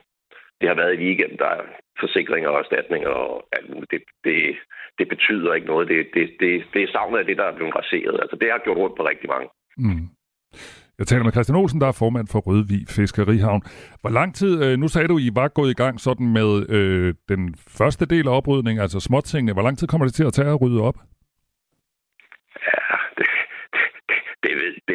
det 0.59 0.67
har 0.69 0.75
været 0.81 0.95
i 0.95 1.03
weekend. 1.05 1.33
Der 1.43 1.49
er 1.57 1.63
forsikringer 1.99 2.49
og 2.49 2.59
erstatninger 2.59 3.09
og 3.09 3.33
alt 3.57 3.69
muligt. 3.69 3.91
Det, 3.93 4.01
det, 4.27 4.37
det 4.99 5.07
betyder 5.13 5.53
ikke 5.53 5.67
noget. 5.67 5.87
Det, 5.87 5.97
det, 6.13 6.25
det, 6.41 6.51
det 6.73 6.81
er 6.83 6.91
savnet 6.95 7.19
af 7.19 7.25
det, 7.25 7.37
der 7.37 7.47
er 7.47 7.55
blevet 7.55 7.75
raseret. 7.75 8.17
Altså, 8.23 8.35
det 8.41 8.47
har 8.51 8.61
gjort 8.65 8.77
rundt 8.77 8.97
på 8.97 9.03
rigtig 9.11 9.29
mange. 9.33 9.47
Mm. 9.77 10.05
Jeg 10.99 11.07
taler 11.07 11.23
med 11.23 11.31
Christian 11.31 11.55
Olsen, 11.61 11.81
der 11.81 11.87
er 11.87 11.91
formand 11.91 12.27
for 12.27 12.39
Rødvig 12.39 12.81
Fiskerihavn. 12.89 13.61
Hvor 14.01 14.09
lang 14.09 14.35
tid, 14.35 14.63
øh, 14.65 14.77
nu 14.77 14.87
sagde 14.87 15.07
du, 15.07 15.17
I 15.17 15.29
var 15.33 15.47
gået 15.47 15.71
i 15.71 15.79
gang 15.83 15.99
sådan 15.99 16.27
med 16.33 16.69
øh, 16.69 17.13
den 17.29 17.55
første 17.79 18.05
del 18.05 18.27
af 18.27 18.37
oprydningen, 18.37 18.81
altså 18.81 18.99
småtingene. 18.99 19.53
Hvor 19.53 19.61
lang 19.61 19.77
tid 19.77 19.87
kommer 19.87 20.05
det 20.05 20.13
til 20.13 20.23
at 20.23 20.33
tage 20.33 20.49
at 20.49 20.61
rydde 20.61 20.81
op? 20.81 20.97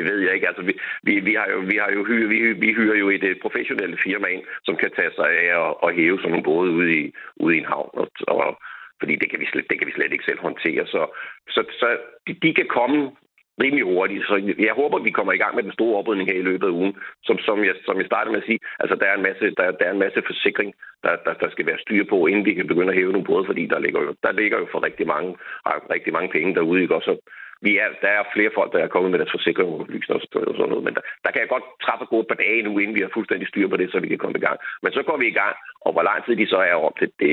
Det 0.02 0.12
ved, 0.12 0.20
jeg 0.20 0.34
ikke. 0.34 0.48
Altså, 0.48 0.62
vi, 0.62 0.74
vi, 1.02 1.20
vi 1.28 1.34
har 1.34 1.48
jo, 1.54 1.58
vi 1.72 1.76
har 1.82 1.90
jo 1.96 2.04
hyre, 2.04 2.28
vi, 2.28 2.38
vi 2.52 2.72
hyrer 2.78 2.98
jo 3.02 3.08
et, 3.10 3.24
et 3.24 3.40
professionelt 3.42 4.02
firma 4.02 4.28
ind, 4.28 4.44
som 4.64 4.76
kan 4.76 4.90
tage 4.96 5.14
sig 5.16 5.28
af 5.40 5.48
at, 5.60 5.74
at 5.84 5.94
hæve 5.96 6.18
sådan 6.18 6.30
nogle 6.30 6.50
både 6.52 6.70
ude 6.70 6.92
i, 7.00 7.12
ude 7.36 7.54
i 7.56 7.58
en 7.58 7.70
havn. 7.72 7.90
Og, 8.00 8.08
og, 8.28 8.62
fordi 9.00 9.14
det 9.16 9.30
kan, 9.30 9.40
vi 9.40 9.46
slet, 9.46 9.70
det 9.70 9.78
kan 9.78 9.86
vi 9.86 9.92
slet 9.92 10.12
ikke 10.12 10.28
selv 10.28 10.40
håndtere. 10.40 10.86
Så, 10.86 11.02
så, 11.54 11.60
så 11.80 11.88
de, 12.26 12.32
de 12.42 12.54
kan 12.54 12.66
komme 12.78 13.10
rimelig 13.62 13.84
hurtigt. 13.84 14.26
Så 14.26 14.34
jeg 14.68 14.74
håber, 14.80 14.98
vi 14.98 15.10
kommer 15.10 15.32
i 15.32 15.42
gang 15.42 15.54
med 15.54 15.62
den 15.62 15.72
store 15.72 15.98
oprydning 15.98 16.28
her 16.30 16.38
i 16.38 16.48
løbet 16.50 16.66
af 16.66 16.76
ugen. 16.80 16.94
Som, 17.26 17.38
som, 17.38 17.64
jeg, 17.64 17.74
som 17.86 17.96
jeg 17.98 18.06
startede 18.06 18.32
med 18.32 18.42
at 18.42 18.48
sige, 18.48 18.60
altså 18.82 18.94
der 19.00 19.06
er 19.06 19.16
en 19.16 19.26
masse, 19.28 19.44
der, 19.58 19.70
der 19.78 19.84
er 19.86 19.92
en 19.92 20.04
masse 20.06 20.22
forsikring, 20.26 20.74
der, 21.04 21.16
der, 21.24 21.34
der 21.42 21.50
skal 21.50 21.66
være 21.66 21.84
styr 21.84 22.04
på, 22.04 22.26
inden 22.26 22.44
vi 22.44 22.54
kan 22.54 22.66
begynde 22.66 22.92
at 22.92 22.98
hæve 22.98 23.12
nogle 23.12 23.30
både, 23.32 23.44
fordi 23.46 23.66
der 23.66 23.78
ligger 23.78 24.00
jo, 24.06 24.14
der 24.22 24.32
ligger 24.32 24.58
jo 24.58 24.66
for 24.72 24.84
rigtig 24.88 25.06
mange, 25.06 25.30
rigtig 25.94 26.12
mange 26.12 26.30
penge 26.36 26.54
derude. 26.54 26.82
Ikke? 26.82 26.94
Og 26.94 27.02
så, 27.02 27.12
vi 27.66 27.72
er, 27.82 27.88
der 28.04 28.10
er 28.18 28.32
flere 28.34 28.52
folk, 28.58 28.70
der 28.72 28.80
er 28.82 28.94
kommet 28.94 29.10
med 29.10 29.18
deres 29.20 29.34
forsikring 29.36 29.68
og 29.68 29.80
og 30.48 30.54
sådan 30.56 30.70
noget, 30.72 30.84
men 30.86 30.94
der, 30.96 31.02
der 31.24 31.30
kan 31.30 31.42
jeg 31.42 31.52
godt 31.54 31.66
træffe 31.84 32.04
gå 32.12 32.18
et 32.20 32.30
par 32.30 32.40
dage 32.44 32.62
nu, 32.62 32.72
inden 32.78 32.96
vi 32.96 33.04
har 33.04 33.16
fuldstændig 33.16 33.48
styr 33.48 33.68
på 33.68 33.76
det, 33.80 33.88
så 33.90 33.96
vi 34.00 34.08
kan 34.12 34.22
komme 34.22 34.38
i 34.38 34.46
gang. 34.46 34.58
Men 34.82 34.90
så 34.96 35.02
går 35.08 35.16
vi 35.22 35.26
i 35.28 35.38
gang, 35.42 35.54
og 35.86 35.90
hvor 35.92 36.04
lang 36.08 36.18
tid 36.24 36.34
de 36.36 36.46
så 36.54 36.58
er 36.70 36.76
op 36.86 36.96
til, 37.00 37.08
det, 37.22 37.32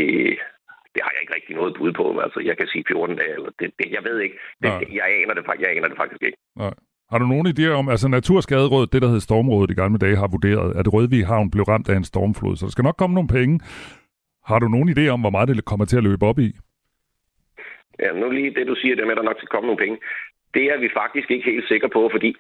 det 0.94 1.02
har 1.06 1.12
jeg 1.14 1.22
ikke 1.22 1.36
rigtig 1.38 1.56
noget 1.60 1.76
bud 1.78 1.92
på. 2.00 2.06
Altså, 2.26 2.40
jeg 2.50 2.56
kan 2.58 2.68
sige 2.68 2.84
14 2.88 3.16
dage, 3.22 3.34
eller 3.38 3.52
det, 3.60 3.68
det, 3.80 3.88
jeg 3.96 4.04
ved 4.08 4.18
ikke. 4.26 4.38
Det, 4.64 4.70
jeg, 5.00 5.06
aner 5.22 5.34
det, 5.38 5.44
jeg 5.64 5.70
aner 5.76 5.88
det 5.92 5.98
faktisk 6.02 6.24
ikke. 6.28 6.38
Nej. 6.64 6.74
Har 7.12 7.18
du 7.20 7.28
nogen 7.28 7.48
idé 7.54 7.66
om, 7.80 7.90
altså 7.90 8.08
Naturskaderåd, 8.08 8.88
det 8.88 9.02
der 9.02 9.08
hed 9.08 9.20
Stormrådet 9.20 9.72
i 9.72 9.74
gamle 9.82 10.00
dage, 10.00 10.16
har 10.16 10.30
vurderet, 10.36 10.76
at 10.80 10.94
Rødvig 10.94 11.28
Havn 11.28 11.52
blev 11.52 11.64
ramt 11.64 11.90
af 11.90 11.96
en 11.96 12.04
stormflod, 12.04 12.56
så 12.56 12.66
der 12.66 12.72
skal 12.72 12.84
nok 12.84 12.98
komme 12.98 13.14
nogle 13.14 13.30
penge. 13.30 13.60
Har 14.50 14.60
du 14.60 14.68
nogen 14.68 14.90
idé 14.90 15.08
om, 15.08 15.20
hvor 15.22 15.30
meget 15.30 15.48
det 15.48 15.66
kommer 15.66 15.86
til 15.86 15.98
at 15.98 16.04
løbe 16.04 16.26
op 16.26 16.40
i? 16.40 16.50
Ja, 18.00 18.12
nu 18.12 18.30
lige 18.30 18.56
det, 18.56 18.68
du 18.68 18.76
siger, 18.76 18.96
det 18.96 19.06
med, 19.06 19.12
at 19.12 19.18
der 19.18 19.30
nok 19.30 19.38
skal 19.40 19.54
komme 19.54 19.68
nogle 19.68 19.84
penge. 19.84 19.98
Det 20.54 20.64
er 20.74 20.78
vi 20.78 20.90
faktisk 21.02 21.32
ikke 21.32 21.52
helt 21.52 21.68
sikre 21.68 21.90
på, 21.90 22.10
fordi 22.12 22.36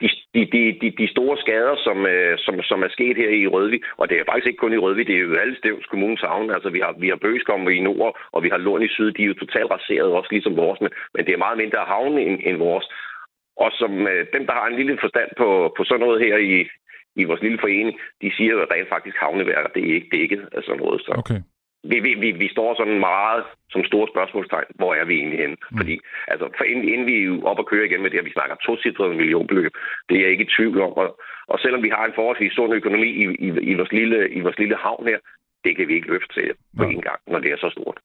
de, 0.00 0.08
de, 0.54 0.62
de, 0.80 0.90
de 0.98 1.08
store 1.08 1.36
skader, 1.38 1.76
som, 1.86 2.06
øh, 2.06 2.38
som, 2.38 2.62
som 2.62 2.82
er 2.82 2.88
sket 2.88 3.16
her 3.16 3.28
i 3.28 3.46
Rødvig, 3.46 3.80
og 3.96 4.08
det 4.08 4.16
er 4.16 4.24
faktisk 4.24 4.46
ikke 4.46 4.62
kun 4.62 4.72
i 4.72 4.82
Rødvig, 4.84 5.06
det 5.06 5.14
er 5.14 5.20
jo 5.20 5.34
alle 5.34 5.56
Stævns 5.56 5.86
Kommunes 5.86 6.20
havne. 6.20 6.54
Altså, 6.54 6.70
vi 6.70 6.80
har, 6.80 6.94
vi 6.98 7.08
har 7.08 7.16
Bøgeskom 7.16 7.68
i 7.68 7.80
nord, 7.80 8.18
og 8.32 8.42
vi 8.42 8.48
har 8.48 8.58
Lund 8.58 8.84
i 8.84 8.88
syd. 8.88 9.12
De 9.12 9.22
er 9.22 9.26
jo 9.26 9.34
totalt 9.34 9.70
raseret, 9.70 10.12
også 10.12 10.28
ligesom 10.30 10.56
vores, 10.56 10.80
men, 10.80 10.90
men 11.14 11.26
det 11.26 11.32
er 11.32 11.44
meget 11.46 11.58
mindre 11.58 11.78
havne 11.78 12.20
end, 12.22 12.40
end 12.44 12.56
vores. 12.56 12.86
Og 13.56 13.70
som 13.72 13.92
øh, 14.06 14.26
dem, 14.34 14.46
der 14.46 14.52
har 14.52 14.66
en 14.66 14.76
lille 14.76 14.98
forstand 15.00 15.30
på, 15.36 15.74
på 15.76 15.84
sådan 15.84 16.00
noget 16.00 16.20
her 16.24 16.36
i, 16.36 16.68
i 17.16 17.24
vores 17.24 17.42
lille 17.42 17.58
forening, 17.58 18.00
de 18.22 18.32
siger 18.36 18.52
jo, 18.52 18.66
rent 18.70 18.88
faktisk 18.88 19.16
havneværker, 19.16 19.68
det 19.68 19.82
er 19.82 19.94
ikke 19.94 20.16
dækket 20.16 20.48
af 20.52 20.62
sådan 20.62 20.80
noget. 20.80 21.00
Så. 21.00 21.12
Okay 21.16 21.40
vi, 21.90 21.96
vi, 22.06 22.12
vi, 22.22 22.30
vi 22.42 22.48
står 22.54 22.70
sådan 22.80 22.98
meget 23.10 23.42
som 23.74 23.82
store 23.90 24.08
spørgsmålstegn. 24.12 24.68
Hvor 24.80 24.92
er 25.00 25.04
vi 25.08 25.14
egentlig 25.20 25.38
henne? 25.44 25.56
Mm. 25.60 25.76
Fordi 25.78 25.94
altså, 26.32 26.46
for 26.58 26.64
inden, 26.70 26.86
inden 26.92 27.06
vi 27.10 27.16
er 27.24 27.46
op 27.50 27.58
og 27.62 27.66
køre 27.72 27.86
igen 27.86 28.02
med 28.02 28.10
det 28.10 28.18
her, 28.18 28.28
vi 28.30 28.36
snakker 28.38 28.54
to 28.56 28.72
cifrede 28.84 29.14
millionbeløb, 29.20 29.72
det 30.08 30.14
er 30.16 30.22
jeg 30.22 30.30
ikke 30.30 30.46
i 30.48 30.52
tvivl 30.56 30.78
om. 30.86 30.92
Og, 31.02 31.08
og 31.52 31.56
selvom 31.64 31.82
vi 31.86 31.90
har 31.96 32.04
en 32.06 32.16
forholdsvis 32.18 32.52
sund 32.52 32.72
økonomi 32.80 33.08
i, 33.22 33.24
i, 33.46 33.48
i, 33.70 33.74
vores 33.78 33.92
lille, 33.98 34.18
i 34.38 34.40
vores 34.46 34.58
lille 34.62 34.76
havn 34.84 35.04
her, 35.10 35.18
det 35.64 35.72
kan 35.76 35.88
vi 35.88 35.94
ikke 35.94 36.12
løfte 36.14 36.32
til 36.34 36.48
på 36.78 36.84
en 36.84 37.02
gang, 37.08 37.20
når 37.32 37.38
det 37.38 37.50
er 37.52 37.56
så 37.56 37.70
stort. 37.76 37.98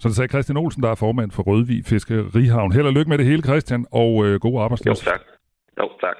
Så 0.00 0.08
det 0.08 0.16
sagde 0.16 0.28
Christian 0.28 0.56
Olsen, 0.56 0.82
der 0.82 0.90
er 0.90 0.94
formand 0.94 1.30
for 1.30 1.42
Rødvig 1.42 1.84
Fiskerihavn. 1.90 2.72
Held 2.72 2.86
og 2.86 2.92
lykke 2.92 3.08
med 3.08 3.18
det 3.18 3.26
hele, 3.26 3.42
Christian, 3.42 3.86
og 3.92 4.26
øh, 4.26 4.40
god 4.40 4.62
arbejdsløs. 4.62 5.06
Jo, 5.06 5.10
tak. 5.10 5.22
Jo, 5.80 5.86
tak. 6.00 6.16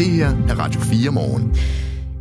Det 0.00 0.08
her 0.18 0.30
er 0.50 0.54
Radio 0.64 0.80
4 0.80 1.12
morgen. 1.20 1.44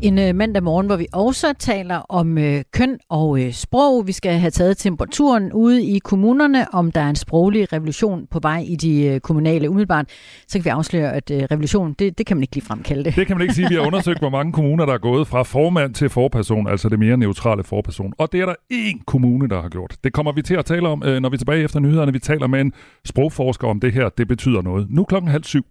En 0.05 0.19
øh, 0.19 0.35
mandag 0.35 0.63
morgen, 0.63 0.87
hvor 0.87 0.95
vi 0.95 1.07
også 1.13 1.53
taler 1.59 1.95
om 1.95 2.37
øh, 2.37 2.63
køn 2.73 2.97
og 3.09 3.41
øh, 3.41 3.53
sprog. 3.53 4.07
Vi 4.07 4.11
skal 4.11 4.33
have 4.33 4.51
taget 4.51 4.77
temperaturen 4.77 5.53
ude 5.53 5.83
i 5.83 5.99
kommunerne, 5.99 6.73
om 6.73 6.91
der 6.91 7.01
er 7.01 7.09
en 7.09 7.15
sproglig 7.15 7.73
revolution 7.73 8.27
på 8.31 8.39
vej 8.39 8.63
i 8.67 8.75
de 8.75 9.03
øh, 9.03 9.19
kommunale 9.19 9.69
umiddelbart. 9.69 10.05
Så 10.47 10.57
kan 10.57 10.65
vi 10.65 10.69
afsløre, 10.69 11.13
at 11.13 11.31
øh, 11.31 11.43
revolution, 11.43 11.93
det, 11.93 12.17
det 12.17 12.25
kan 12.25 12.37
man 12.37 12.43
ikke 12.43 12.55
lige 12.55 12.65
fremkalde 12.65 13.03
det. 13.03 13.15
Det 13.15 13.27
kan 13.27 13.37
man 13.37 13.41
ikke 13.41 13.53
sige. 13.53 13.69
Vi 13.69 13.75
har 13.75 13.81
undersøgt, 13.91 14.19
hvor 14.19 14.29
mange 14.29 14.53
kommuner, 14.53 14.85
der 14.85 14.93
er 14.93 14.97
gået 14.97 15.27
fra 15.27 15.43
formand 15.43 15.93
til 15.93 16.09
forperson, 16.09 16.67
altså 16.67 16.89
det 16.89 16.99
mere 16.99 17.17
neutrale 17.17 17.63
forperson. 17.63 18.13
Og 18.17 18.31
det 18.31 18.41
er 18.41 18.45
der 18.45 18.55
én 18.73 19.03
kommune, 19.07 19.49
der 19.49 19.61
har 19.61 19.69
gjort. 19.69 19.95
Det 20.03 20.13
kommer 20.13 20.31
vi 20.31 20.41
til 20.41 20.55
at 20.55 20.65
tale 20.65 20.87
om, 20.87 21.03
øh, 21.05 21.21
når 21.21 21.29
vi 21.29 21.33
er 21.33 21.37
tilbage 21.37 21.63
efter 21.63 21.79
nyhederne. 21.79 22.13
Vi 22.13 22.19
taler 22.19 22.47
med 22.47 22.61
en 22.61 22.73
sprogforsker 23.05 23.67
om 23.67 23.79
det 23.79 23.93
her. 23.93 24.09
Det 24.09 24.27
betyder 24.27 24.61
noget. 24.61 24.87
Nu 24.89 25.03
klokken 25.03 25.31
halv 25.31 25.43
syv. 25.43 25.65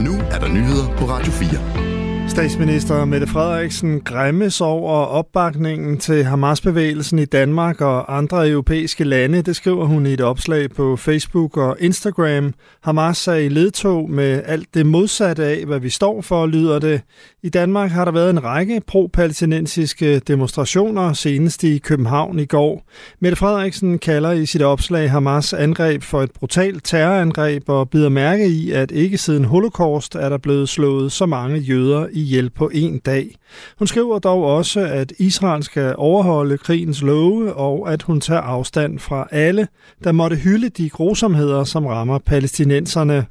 Nu 0.00 0.12
er 0.30 0.38
der 0.40 0.48
nyheder 0.48 0.96
på 0.98 1.04
Radio 1.04 1.32
4. 1.32 1.97
Statsminister 2.28 3.04
Mette 3.04 3.26
Frederiksen 3.26 4.00
græmmes 4.00 4.60
over 4.60 4.92
opbakningen 4.92 5.98
til 5.98 6.24
Hamas-bevægelsen 6.24 7.18
i 7.18 7.24
Danmark 7.24 7.80
og 7.80 8.16
andre 8.16 8.48
europæiske 8.48 9.04
lande. 9.04 9.42
Det 9.42 9.56
skriver 9.56 9.84
hun 9.84 10.06
i 10.06 10.12
et 10.12 10.20
opslag 10.20 10.70
på 10.70 10.96
Facebook 10.96 11.56
og 11.56 11.76
Instagram. 11.80 12.54
Hamas 12.82 13.28
er 13.28 13.34
i 13.34 13.48
ledtog 13.48 14.10
med 14.10 14.42
alt 14.46 14.74
det 14.74 14.86
modsatte 14.86 15.44
af, 15.44 15.64
hvad 15.66 15.80
vi 15.80 15.90
står 15.90 16.22
for, 16.22 16.46
lyder 16.46 16.78
det. 16.78 17.00
I 17.42 17.48
Danmark 17.48 17.90
har 17.90 18.04
der 18.04 18.12
været 18.12 18.30
en 18.30 18.44
række 18.44 18.82
pro-palæstinensiske 18.86 20.18
demonstrationer, 20.18 21.12
senest 21.12 21.64
i 21.64 21.78
København 21.78 22.38
i 22.38 22.46
går. 22.46 22.84
Mette 23.20 23.36
Frederiksen 23.36 23.98
kalder 23.98 24.32
i 24.32 24.46
sit 24.46 24.62
opslag 24.62 25.10
Hamas 25.10 25.52
angreb 25.52 26.02
for 26.02 26.22
et 26.22 26.30
brutalt 26.32 26.84
terrorangreb 26.84 27.68
og 27.68 27.90
bider 27.90 28.08
mærke 28.08 28.48
i, 28.48 28.72
at 28.72 28.90
ikke 28.90 29.18
siden 29.18 29.44
holocaust 29.44 30.14
er 30.14 30.28
der 30.28 30.38
blevet 30.38 30.68
slået 30.68 31.12
så 31.12 31.26
mange 31.26 31.58
jøder 31.58 32.06
ihjel 32.18 32.50
på 32.50 32.70
en 32.74 32.98
dag. 32.98 33.34
Hun 33.78 33.86
skriver 33.86 34.18
dog 34.18 34.44
også, 34.44 34.80
at 34.80 35.12
Israel 35.18 35.62
skal 35.62 35.94
overholde 35.98 36.58
krigens 36.58 37.02
love, 37.02 37.54
og 37.54 37.92
at 37.92 38.02
hun 38.02 38.20
tager 38.20 38.40
afstand 38.40 38.98
fra 38.98 39.28
alle, 39.30 39.68
der 40.04 40.12
måtte 40.12 40.36
hylde 40.36 40.68
de 40.68 40.90
grusomheder, 40.90 41.64
som 41.64 41.86
rammer 41.86 42.18
palæstinenserne. 42.18 43.26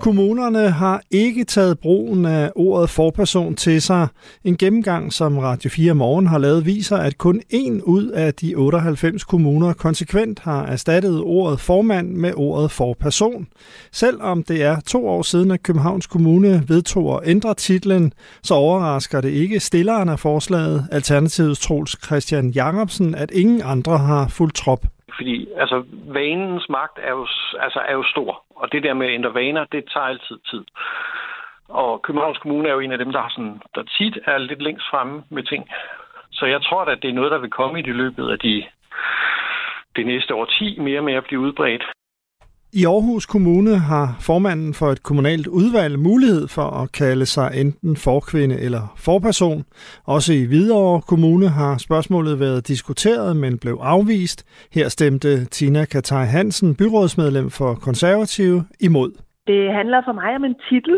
Kommunerne 0.00 0.70
har 0.70 1.02
ikke 1.10 1.44
taget 1.44 1.78
brugen 1.78 2.24
af 2.24 2.52
ordet 2.56 2.90
forperson 2.90 3.54
til 3.54 3.82
sig. 3.82 4.08
En 4.44 4.56
gennemgang, 4.56 5.12
som 5.12 5.38
Radio 5.38 5.70
4 5.70 5.94
Morgen 5.94 6.26
har 6.26 6.38
lavet, 6.38 6.66
viser, 6.66 6.96
at 6.96 7.18
kun 7.18 7.40
en 7.50 7.82
ud 7.82 8.08
af 8.08 8.34
de 8.34 8.54
98 8.54 9.24
kommuner 9.24 9.72
konsekvent 9.72 10.40
har 10.40 10.66
erstattet 10.66 11.20
ordet 11.20 11.60
formand 11.60 12.08
med 12.08 12.32
ordet 12.36 12.70
forperson. 12.70 13.46
Selvom 13.92 14.42
det 14.42 14.62
er 14.62 14.80
to 14.80 15.08
år 15.08 15.22
siden, 15.22 15.50
at 15.50 15.62
Københavns 15.62 16.06
Kommune 16.06 16.62
vedtog 16.68 17.22
at 17.22 17.30
ændre 17.30 17.54
titlen, 17.54 18.12
så 18.42 18.54
overrasker 18.54 19.20
det 19.20 19.30
ikke 19.30 19.60
stilleren 19.60 20.08
af 20.08 20.18
forslaget, 20.18 20.86
Alternativets 20.92 21.60
Troels 21.60 21.96
Christian 22.04 22.50
Jacobsen, 22.50 23.14
at 23.14 23.30
ingen 23.30 23.62
andre 23.64 23.98
har 23.98 24.28
fuldt 24.28 24.54
trop. 24.54 24.93
Fordi 25.16 25.48
altså, 25.56 25.84
vanens 25.90 26.68
magt 26.68 26.98
er 27.02 27.10
jo, 27.10 27.26
altså, 27.60 27.80
er 27.88 27.92
jo 27.92 28.02
stor, 28.02 28.44
og 28.56 28.72
det 28.72 28.82
der 28.82 28.94
med 28.94 29.06
at 29.06 29.14
ændre 29.14 29.34
vaner, 29.34 29.64
det 29.64 29.84
tager 29.92 30.06
altid 30.06 30.38
tid. 30.50 30.64
Og 31.68 32.02
Københavns 32.02 32.38
Kommune 32.38 32.68
er 32.68 32.72
jo 32.72 32.80
en 32.80 32.92
af 32.92 32.98
dem, 32.98 33.12
der, 33.12 33.20
har 33.20 33.28
sådan, 33.28 33.62
der 33.74 33.82
tit 33.82 34.18
er 34.26 34.38
lidt 34.38 34.62
længst 34.62 34.86
fremme 34.90 35.24
med 35.30 35.42
ting. 35.42 35.68
Så 36.32 36.46
jeg 36.46 36.62
tror 36.62 36.82
at 36.82 37.02
det 37.02 37.10
er 37.10 37.14
noget, 37.14 37.30
der 37.30 37.38
vil 37.38 37.50
komme 37.50 37.78
i 37.78 37.82
det 37.82 37.94
løbet 37.94 38.30
af 38.30 38.38
de, 38.38 38.64
det 39.96 40.06
næste 40.06 40.34
årti 40.34 40.78
mere 40.80 40.98
og 40.98 41.04
mere 41.04 41.16
at 41.16 41.24
blive 41.24 41.40
udbredt. 41.40 41.84
I 42.80 42.84
Aarhus 42.84 43.26
Kommune 43.26 43.74
har 43.92 44.08
formanden 44.28 44.74
for 44.80 44.88
et 44.94 45.02
kommunalt 45.02 45.46
udvalg 45.46 45.94
mulighed 45.98 46.44
for 46.56 46.68
at 46.82 46.92
kalde 46.92 47.26
sig 47.26 47.48
enten 47.62 47.96
forkvinde 47.96 48.56
eller 48.66 48.84
forperson. 49.06 49.60
Også 50.16 50.32
i 50.40 50.44
Hvidovre 50.50 51.00
Kommune 51.10 51.48
har 51.60 51.74
spørgsmålet 51.86 52.40
været 52.40 52.68
diskuteret, 52.68 53.36
men 53.36 53.52
blev 53.64 53.76
afvist. 53.94 54.38
Her 54.76 54.88
stemte 54.88 55.30
Tina 55.56 55.84
Kataj 55.84 56.24
Hansen, 56.36 56.76
byrådsmedlem 56.80 57.48
for 57.58 57.70
Konservative, 57.86 58.58
imod. 58.80 59.10
Det 59.50 59.62
handler 59.78 60.00
for 60.06 60.14
mig 60.20 60.30
om 60.38 60.44
en 60.44 60.56
titel, 60.68 60.96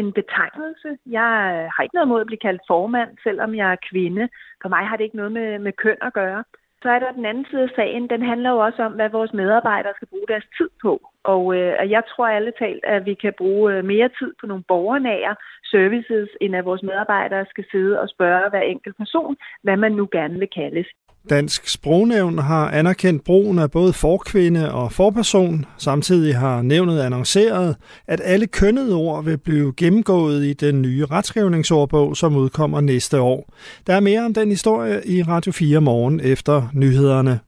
en 0.00 0.08
betegnelse. 0.18 0.88
Jeg 1.18 1.32
øh, 1.54 1.64
har 1.74 1.82
ikke 1.82 1.96
noget 1.98 2.08
mod 2.08 2.20
at 2.20 2.30
blive 2.30 2.44
kaldt 2.46 2.62
formand, 2.70 3.10
selvom 3.26 3.50
jeg 3.60 3.68
er 3.72 3.84
kvinde. 3.90 4.24
For 4.62 4.68
mig 4.68 4.84
har 4.88 4.96
det 4.96 5.04
ikke 5.04 5.20
noget 5.22 5.32
med, 5.32 5.58
med 5.58 5.72
køn 5.82 6.00
at 6.08 6.12
gøre. 6.12 6.42
Så 6.86 6.90
er 6.90 6.98
der 6.98 7.12
den 7.12 7.26
anden 7.26 7.46
side 7.50 7.62
af 7.62 7.76
sagen, 7.76 8.10
den 8.10 8.22
handler 8.22 8.50
jo 8.50 8.58
også 8.58 8.82
om, 8.82 8.92
hvad 8.92 9.08
vores 9.08 9.32
medarbejdere 9.32 9.92
skal 9.96 10.08
bruge 10.08 10.28
deres 10.28 10.46
tid 10.58 10.68
på. 10.82 10.92
Og 11.24 11.56
øh, 11.56 11.90
jeg 11.90 12.02
tror 12.10 12.26
alle 12.26 12.52
talt, 12.58 12.84
at 12.84 13.06
vi 13.06 13.14
kan 13.14 13.32
bruge 13.38 13.72
øh, 13.72 13.84
mere 13.84 14.08
tid 14.18 14.30
på 14.40 14.46
nogle 14.46 14.64
borgernære 14.68 15.36
services, 15.64 16.28
end 16.40 16.56
at 16.56 16.64
vores 16.64 16.82
medarbejdere 16.82 17.46
skal 17.50 17.64
sidde 17.70 18.00
og 18.00 18.08
spørge 18.08 18.50
hver 18.50 18.60
enkelt 18.60 18.96
person, 18.96 19.36
hvad 19.62 19.76
man 19.76 19.92
nu 19.92 20.08
gerne 20.12 20.38
vil 20.38 20.50
kaldes. 20.60 20.86
Dansk 21.30 21.68
Sprognævn 21.68 22.38
har 22.38 22.70
anerkendt 22.70 23.24
brugen 23.24 23.58
af 23.58 23.70
både 23.70 23.92
forkvinde 23.92 24.72
og 24.72 24.92
forperson. 24.92 25.64
Samtidig 25.78 26.36
har 26.36 26.62
nævnet 26.62 27.00
annonceret, 27.00 27.76
at 28.06 28.20
alle 28.24 28.46
kønnede 28.46 28.94
ord 28.94 29.24
vil 29.24 29.38
blive 29.38 29.72
gennemgået 29.76 30.44
i 30.44 30.52
den 30.52 30.82
nye 30.82 31.06
retskrivningsordbog, 31.06 32.16
som 32.16 32.36
udkommer 32.36 32.80
næste 32.80 33.20
år. 33.20 33.52
Der 33.86 33.94
er 33.94 34.00
mere 34.00 34.24
om 34.24 34.34
den 34.34 34.48
historie 34.48 35.06
i 35.06 35.22
Radio 35.22 35.52
4 35.52 35.80
morgen 35.80 36.20
efter 36.20 36.68
nyhederne. 36.74 37.40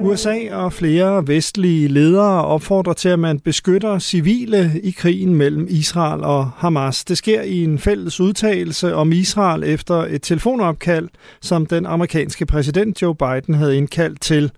USA 0.00 0.54
og 0.54 0.72
flere 0.72 1.26
vestlige 1.26 1.88
ledere 1.88 2.44
opfordrer 2.44 2.92
til, 2.92 3.08
at 3.08 3.18
man 3.18 3.40
beskytter 3.40 3.98
civile 3.98 4.72
i 4.82 4.90
krigen 4.90 5.34
mellem 5.34 5.66
Israel 5.70 6.24
og 6.24 6.50
Hamas. 6.56 7.04
Det 7.04 7.18
sker 7.18 7.42
i 7.42 7.64
en 7.64 7.78
fælles 7.78 8.20
udtalelse 8.20 8.94
om 8.94 9.12
Israel 9.12 9.62
efter 9.64 9.94
et 9.94 10.22
telefonopkald, 10.22 11.08
som 11.42 11.66
den 11.66 11.86
amerikanske 11.86 12.46
præsident 12.46 13.02
Joe 13.02 13.14
Biden 13.14 13.54
havde 13.54 13.76
indkaldt 13.76 14.20
til. 14.20 14.50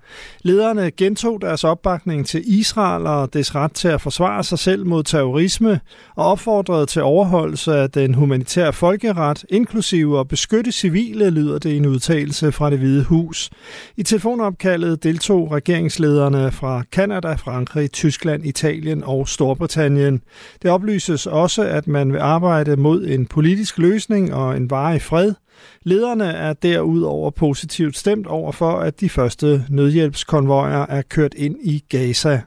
Lederne 0.43 0.91
gentog 0.91 1.41
deres 1.41 1.65
opbakning 1.65 2.27
til 2.27 2.43
Israel 2.47 3.07
og 3.07 3.33
dets 3.35 3.55
ret 3.55 3.73
til 3.73 3.89
at 3.89 4.01
forsvare 4.01 4.45
sig 4.45 4.59
selv 4.59 4.87
mod 4.87 5.03
terrorisme 5.03 5.81
og 6.17 6.27
opfordrede 6.27 6.87
til 6.87 7.03
overholdelse 7.03 7.75
af 7.75 7.91
den 7.91 8.15
humanitære 8.15 8.73
folkeret, 8.73 9.45
inklusive 9.49 10.21
at 10.21 10.29
beskytte 10.29 10.73
civile, 10.73 11.31
lyder 11.31 11.59
det 11.59 11.71
i 11.71 11.77
en 11.77 11.87
udtalelse 11.87 12.53
fra 12.53 12.71
det 12.71 12.79
Hvide 12.79 13.05
Hus. 13.05 13.51
I 13.97 14.03
telefonopkaldet 14.03 15.03
deltog 15.03 15.30
deltog 15.31 15.53
regeringslederne 15.53 16.53
fra 16.53 16.83
Kanada, 16.93 17.33
Frankrig, 17.33 17.93
Tyskland, 17.93 18.47
Italien 18.47 19.05
og 19.05 19.29
Storbritannien. 19.29 20.23
Det 20.63 20.71
oplyses 20.71 21.27
også, 21.27 21.63
at 21.63 21.87
man 21.87 22.13
vil 22.13 22.19
arbejde 22.19 22.77
mod 22.77 23.07
en 23.07 23.27
politisk 23.27 23.79
løsning 23.79 24.35
og 24.35 24.57
en 24.57 24.71
varig 24.71 25.03
fred. 25.03 25.35
Lederne 25.83 26.25
er 26.25 26.53
derudover 26.53 27.31
positivt 27.31 27.97
stemt 27.97 28.27
over 28.27 28.53
for, 28.53 28.73
at 28.73 29.01
de 29.01 29.09
første 29.09 29.65
nødhjælpskonvojer 29.69 30.87
er 30.87 31.03
kørt 31.03 31.35
ind 31.35 31.57
i 31.63 31.85
Gaza. 31.89 32.41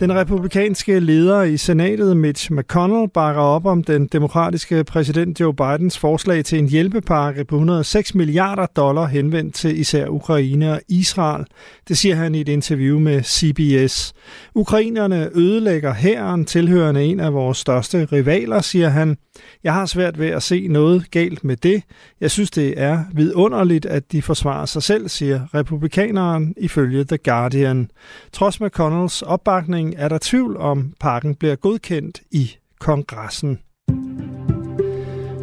Den 0.00 0.14
republikanske 0.14 1.00
leder 1.00 1.42
i 1.42 1.56
senatet, 1.56 2.16
Mitch 2.16 2.52
McConnell, 2.52 3.08
bakker 3.14 3.42
op 3.42 3.66
om 3.66 3.84
den 3.84 4.06
demokratiske 4.06 4.84
præsident 4.84 5.40
Joe 5.40 5.54
Bidens 5.54 5.98
forslag 5.98 6.44
til 6.44 6.58
en 6.58 6.68
hjælpepakke 6.68 7.44
på 7.44 7.54
106 7.56 8.14
milliarder 8.14 8.66
dollar 8.66 9.06
henvendt 9.06 9.54
til 9.54 9.80
især 9.80 10.08
Ukraine 10.08 10.72
og 10.72 10.80
Israel. 10.88 11.44
Det 11.88 11.98
siger 11.98 12.14
han 12.14 12.34
i 12.34 12.40
et 12.40 12.48
interview 12.48 12.98
med 12.98 13.22
CBS. 13.22 14.12
Ukrainerne 14.54 15.30
ødelægger 15.34 15.94
hæren, 15.94 16.44
tilhørende 16.44 17.04
en 17.04 17.20
af 17.20 17.32
vores 17.32 17.58
største 17.58 18.08
rivaler, 18.12 18.60
siger 18.60 18.88
han. 18.88 19.16
Jeg 19.64 19.74
har 19.74 19.86
svært 19.86 20.18
ved 20.18 20.26
at 20.26 20.42
se 20.42 20.66
noget 20.68 21.10
galt 21.10 21.44
med 21.44 21.56
det. 21.56 21.82
Jeg 22.20 22.30
synes, 22.30 22.50
det 22.50 22.74
er 22.76 23.04
vidunderligt, 23.14 23.86
at 23.86 24.12
de 24.12 24.22
forsvarer 24.22 24.66
sig 24.66 24.82
selv, 24.82 25.08
siger 25.08 25.54
republikaneren 25.54 26.54
ifølge 26.56 27.04
The 27.04 27.18
Guardian. 27.18 27.90
Trods 28.32 28.60
McConnells 28.60 29.22
opbakning 29.22 29.87
er 29.96 30.08
der 30.08 30.18
tvivl 30.22 30.56
om, 30.56 30.92
pakken 31.00 31.34
bliver 31.34 31.56
godkendt 31.56 32.20
i 32.30 32.56
kongressen. 32.80 33.58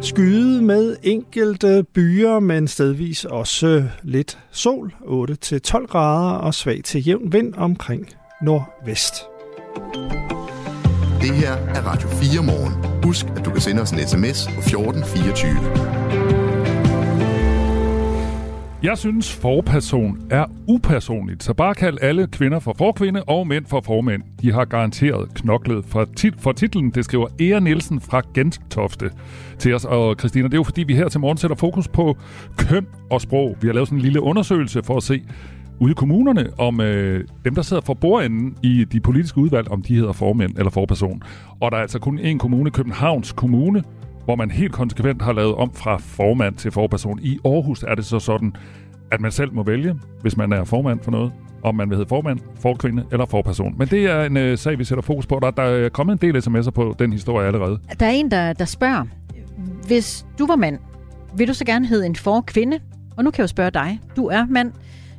Skyde 0.02 0.62
med 0.62 0.96
enkelte 1.02 1.84
byer, 1.94 2.40
men 2.40 2.68
stedvis 2.68 3.24
også 3.24 3.88
lidt 4.02 4.38
sol, 4.50 4.94
8-12 5.00 5.86
grader 5.86 6.30
og 6.30 6.54
svag 6.54 6.80
til 6.84 7.06
jævn 7.06 7.32
vind 7.32 7.54
omkring 7.54 8.08
nordvest. 8.42 9.14
Det 11.20 11.34
her 11.34 11.52
er 11.52 11.82
Radio 11.82 12.08
4 12.08 12.42
morgen. 12.42 13.02
Husk, 13.04 13.26
at 13.36 13.44
du 13.44 13.50
kan 13.50 13.60
sende 13.60 13.82
os 13.82 13.90
en 13.90 13.98
sms 13.98 14.46
på 14.54 14.60
1424. 14.60 16.45
Jeg 18.86 18.98
synes, 18.98 19.32
forperson 19.36 20.18
er 20.30 20.44
upersonligt, 20.68 21.42
så 21.42 21.54
bare 21.54 21.74
kald 21.74 21.98
alle 22.02 22.26
kvinder 22.26 22.58
for 22.58 22.74
forkvinde 22.78 23.22
og 23.22 23.46
mænd 23.46 23.66
for 23.66 23.80
formænd. 23.80 24.22
De 24.42 24.52
har 24.52 24.64
garanteret 24.64 25.34
knoklet 25.34 25.84
for, 25.84 26.04
tit- 26.16 26.40
for 26.40 26.52
titlen, 26.52 26.90
det 26.90 27.04
skriver 27.04 27.26
Ea 27.40 27.58
Nielsen 27.60 28.00
fra 28.00 28.22
Gentofte 28.34 29.10
til 29.58 29.74
os. 29.74 29.84
Og 29.84 30.16
Christina, 30.18 30.44
det 30.44 30.54
er 30.54 30.58
jo 30.58 30.62
fordi, 30.62 30.82
vi 30.82 30.94
her 30.94 31.08
til 31.08 31.20
morgen 31.20 31.36
sætter 31.38 31.56
fokus 31.56 31.88
på 31.88 32.16
køn 32.56 32.86
og 33.10 33.20
sprog. 33.20 33.56
Vi 33.60 33.68
har 33.68 33.74
lavet 33.74 33.88
sådan 33.88 33.98
en 33.98 34.02
lille 34.02 34.20
undersøgelse 34.22 34.82
for 34.82 34.96
at 34.96 35.02
se, 35.02 35.22
ude 35.80 35.90
i 35.90 35.94
kommunerne, 35.94 36.48
om 36.58 36.80
øh, 36.80 37.24
dem, 37.44 37.54
der 37.54 37.62
sidder 37.62 37.82
for 37.82 37.94
bordenden 37.94 38.56
i 38.62 38.84
de 38.84 39.00
politiske 39.00 39.38
udvalg, 39.38 39.70
om 39.70 39.82
de 39.82 39.94
hedder 39.94 40.12
formænd 40.12 40.58
eller 40.58 40.70
forperson. 40.70 41.22
Og 41.60 41.70
der 41.70 41.76
er 41.78 41.82
altså 41.82 41.98
kun 41.98 42.18
én 42.18 42.38
kommune, 42.38 42.70
Københavns 42.70 43.32
Kommune, 43.32 43.82
hvor 44.26 44.36
man 44.36 44.50
helt 44.50 44.72
konsekvent 44.72 45.22
har 45.22 45.32
lavet 45.32 45.54
om 45.54 45.72
fra 45.74 45.96
formand 45.96 46.54
til 46.54 46.70
forperson. 46.70 47.18
I 47.22 47.38
Aarhus 47.44 47.82
er 47.82 47.94
det 47.94 48.04
så 48.04 48.18
sådan, 48.18 48.56
at 49.12 49.20
man 49.20 49.30
selv 49.30 49.52
må 49.54 49.62
vælge, 49.62 49.94
hvis 50.22 50.36
man 50.36 50.52
er 50.52 50.64
formand 50.64 51.00
for 51.02 51.10
noget, 51.10 51.32
om 51.62 51.74
man 51.74 51.90
vil 51.90 51.96
hedde 51.96 52.08
formand, 52.08 52.38
forkvinde 52.60 53.04
eller 53.12 53.26
forperson. 53.26 53.74
Men 53.78 53.88
det 53.88 54.04
er 54.06 54.24
en 54.24 54.36
øh, 54.36 54.58
sag, 54.58 54.78
vi 54.78 54.84
sætter 54.84 55.02
fokus 55.02 55.26
på. 55.26 55.38
Der, 55.42 55.50
der 55.50 55.62
er 55.62 55.88
kommet 55.88 56.22
en 56.22 56.32
del 56.32 56.42
sms'er 56.42 56.70
på 56.70 56.94
den 56.98 57.12
historie 57.12 57.46
allerede. 57.46 57.78
Der 58.00 58.06
er 58.06 58.10
en, 58.10 58.30
der, 58.30 58.52
der 58.52 58.64
spørger, 58.64 59.04
hvis 59.86 60.26
du 60.38 60.46
var 60.46 60.56
mand, 60.56 60.78
vil 61.36 61.48
du 61.48 61.54
så 61.54 61.64
gerne 61.64 61.86
hedde 61.86 62.06
en 62.06 62.16
forkvinde? 62.16 62.78
Og 63.16 63.24
nu 63.24 63.30
kan 63.30 63.38
jeg 63.38 63.42
jo 63.42 63.48
spørge 63.48 63.70
dig. 63.70 64.00
Du 64.16 64.26
er 64.26 64.46
mand, 64.50 64.72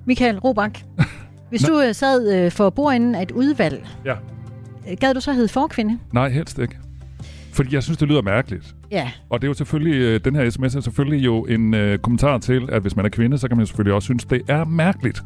Michael 0.05 0.39
Robak. 0.39 0.79
Hvis 1.49 1.61
du 1.63 1.81
øh, 1.81 1.93
sad 1.95 2.45
øh, 2.45 2.51
for 2.51 2.69
bordenden 2.69 3.15
af 3.15 3.21
et 3.21 3.31
udvalg, 3.31 3.87
Ja. 4.05 4.15
gad 4.99 5.13
du 5.13 5.19
så 5.19 5.33
hedde 5.33 5.47
forkvinde? 5.47 5.99
Nej, 6.13 6.29
helst 6.29 6.59
ikke. 6.59 6.77
Fordi 7.53 7.75
jeg 7.75 7.83
synes, 7.83 7.97
det 7.97 8.07
lyder 8.07 8.21
mærkeligt. 8.21 8.75
Ja. 8.91 9.12
Og 9.30 9.41
det 9.41 9.47
er 9.47 9.50
jo 9.50 9.54
selvfølgelig, 9.54 9.93
øh, 9.93 10.19
den 10.26 10.36
her 10.36 10.50
sms 10.50 10.76
er 10.76 10.80
selvfølgelig 10.80 11.26
jo 11.26 11.45
en 11.45 11.73
øh, 11.73 12.00
kommentar 12.00 12.38
til, 12.38 12.69
at 12.71 12.82
hvis 12.82 12.95
man 12.95 13.06
er 13.06 13.10
kvinde, 13.10 13.38
så 13.38 13.47
kan 13.47 13.58
man 13.58 13.65
selvfølgelig 13.65 13.93
også 13.93 14.06
synes, 14.06 14.26
det 14.26 14.41
er 14.47 14.65
mærkeligt 14.65 15.21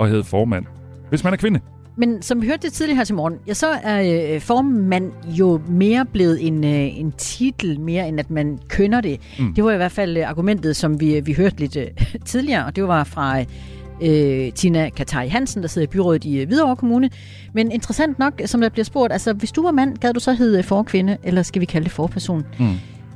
at 0.00 0.08
hedde 0.08 0.24
formand. 0.24 0.64
Hvis 1.08 1.24
man 1.24 1.32
er 1.32 1.36
kvinde. 1.36 1.60
Men 1.98 2.22
som 2.22 2.42
vi 2.42 2.46
hørte 2.46 2.62
det 2.62 2.72
tidligere 2.72 2.96
her 2.96 3.04
til 3.04 3.14
morgen, 3.14 3.34
ja, 3.46 3.54
så 3.54 3.66
er 3.66 4.34
øh, 4.34 4.40
formand 4.40 5.12
jo 5.26 5.60
mere 5.68 6.04
blevet 6.12 6.46
en, 6.46 6.64
øh, 6.64 6.98
en 7.00 7.12
titel, 7.12 7.80
mere 7.80 8.08
end 8.08 8.20
at 8.20 8.30
man 8.30 8.58
kønner 8.68 9.00
det. 9.00 9.20
Mm. 9.38 9.54
Det 9.54 9.64
var 9.64 9.72
i 9.72 9.76
hvert 9.76 9.92
fald 9.92 10.16
øh, 10.16 10.28
argumentet, 10.28 10.76
som 10.76 11.00
vi, 11.00 11.20
vi 11.20 11.32
hørte 11.32 11.60
lidt 11.60 11.76
øh, 11.76 11.86
tidligere, 12.24 12.66
og 12.66 12.76
det 12.76 12.88
var 12.88 13.04
fra 13.04 13.40
øh, 14.02 14.52
Tina 14.52 14.88
Katari 14.88 15.28
Hansen, 15.28 15.62
der 15.62 15.68
sidder 15.68 15.86
i 15.86 15.90
byrådet 15.90 16.24
i 16.24 16.40
øh, 16.40 16.46
Hvidovre 16.46 16.76
Kommune. 16.76 17.10
Men 17.52 17.72
interessant 17.72 18.18
nok, 18.18 18.40
som 18.44 18.60
der 18.60 18.68
bliver 18.68 18.84
spurgt, 18.84 19.12
altså 19.12 19.32
hvis 19.32 19.52
du 19.52 19.62
var 19.62 19.70
mand, 19.70 19.96
gad 19.96 20.12
du 20.12 20.20
så 20.20 20.32
hedde 20.32 20.62
forkvinde, 20.62 21.16
eller 21.22 21.42
skal 21.42 21.60
vi 21.60 21.66
kalde 21.66 21.84
det 21.84 21.92
forperson? 21.92 22.44
Mm. 22.58 22.66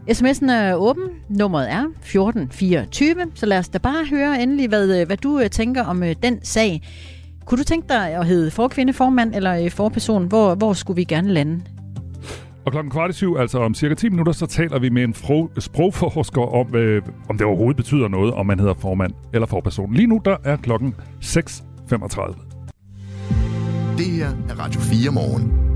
SMS'en 0.08 0.50
er 0.50 0.74
åben. 0.74 1.02
Nummeret 1.28 1.70
er 1.70 1.84
1424. 1.84 3.14
Så 3.34 3.46
lad 3.46 3.58
os 3.58 3.68
da 3.68 3.78
bare 3.78 4.06
høre 4.10 4.42
endelig, 4.42 4.68
hvad, 4.68 5.00
øh, 5.00 5.06
hvad 5.06 5.16
du 5.16 5.38
øh, 5.40 5.50
tænker 5.50 5.84
om 5.84 6.02
øh, 6.02 6.14
den 6.22 6.38
sag. 6.42 6.82
Kunne 7.44 7.58
du 7.58 7.64
tænke 7.64 7.88
dig 7.88 8.08
at 8.14 8.26
hedde 8.26 8.50
forkvinde, 8.50 8.92
formand 8.92 9.34
eller 9.34 9.70
forperson? 9.70 10.26
Hvor, 10.26 10.54
hvor 10.54 10.72
skulle 10.72 10.96
vi 10.96 11.04
gerne 11.04 11.28
lande? 11.28 11.60
Og 12.64 12.72
klokken 12.72 12.90
kvart 12.90 13.10
i 13.10 13.12
syv, 13.12 13.36
altså 13.36 13.58
om 13.58 13.74
cirka 13.74 13.94
10 13.94 14.08
minutter, 14.08 14.32
så 14.32 14.46
taler 14.46 14.78
vi 14.78 14.88
med 14.88 15.04
en 15.04 15.14
fro- 15.14 15.60
sprogforsker 15.60 16.42
om, 16.42 16.74
øh, 16.74 17.02
om 17.28 17.38
det 17.38 17.46
overhovedet 17.46 17.76
betyder 17.76 18.08
noget, 18.08 18.34
om 18.34 18.46
man 18.46 18.58
hedder 18.60 18.74
formand 18.74 19.12
eller 19.34 19.46
forperson. 19.46 19.94
Lige 19.94 20.06
nu, 20.06 20.20
der 20.24 20.36
er 20.44 20.56
klokken 20.56 20.94
6.35. 21.24 22.34
Det 23.98 24.06
her 24.06 24.28
er 24.48 24.54
Radio 24.64 24.80
4 24.80 25.10
morgen. 25.12 25.69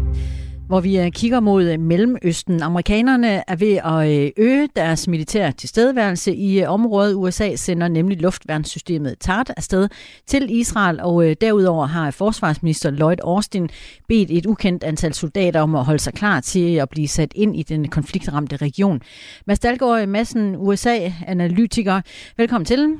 Hvor 0.67 0.81
vi 0.81 0.99
øh, 0.99 1.11
kigger 1.11 1.41
mod 1.41 1.65
øh, 1.65 1.81
Mellemøsten. 1.81 2.63
Amerikanerne 2.63 3.43
er 3.51 3.57
ved 3.57 3.77
at 3.85 4.21
øh, 4.21 4.31
øge 4.37 4.69
deres 4.77 5.09
militære 5.09 5.53
tilstedeværelse 5.53 6.35
i 6.35 6.65
området. 6.65 7.15
USA 7.15 7.57
sender 7.57 7.89
nemlig 7.89 8.21
luftværnssystemet 8.21 9.17
TART 9.21 9.51
afsted 9.57 9.89
til 10.27 10.51
Israel, 10.51 11.01
og 11.01 11.35
derudover 11.41 11.87
har 11.87 12.11
forsvarsminister 12.11 12.91
Lloyd 12.91 13.17
Austin 13.25 13.69
bedt 14.09 14.31
et 14.31 14.47
ukendt 14.47 14.85
antal 14.85 15.15
soldater 15.15 15.61
om 15.61 15.75
at 15.75 15.85
holde 15.85 16.03
sig 16.03 16.15
klar 16.15 16.41
til 16.41 16.75
at 16.75 16.89
blive 16.89 17.09
sat 17.09 17.33
ind 17.35 17.57
i 17.57 17.63
den 17.63 17.89
konfliktramte 17.89 18.57
region. 18.57 19.01
Mads 19.47 19.59
Dahlgaard 19.59 20.09
Madsen, 20.09 20.57
USA-analytiker. 20.57 22.01
Velkommen 22.37 22.65
til. 22.65 22.97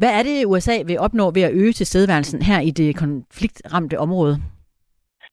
Hvad 0.00 0.12
er 0.18 0.22
det, 0.22 0.46
USA 0.52 0.76
vil 0.86 1.02
opnå 1.06 1.24
ved 1.36 1.42
at 1.42 1.54
øge 1.62 1.72
tilstedeværelsen 1.72 2.42
her 2.42 2.60
i 2.60 2.70
det 2.80 2.96
konfliktramte 2.96 3.96
område? 4.06 4.34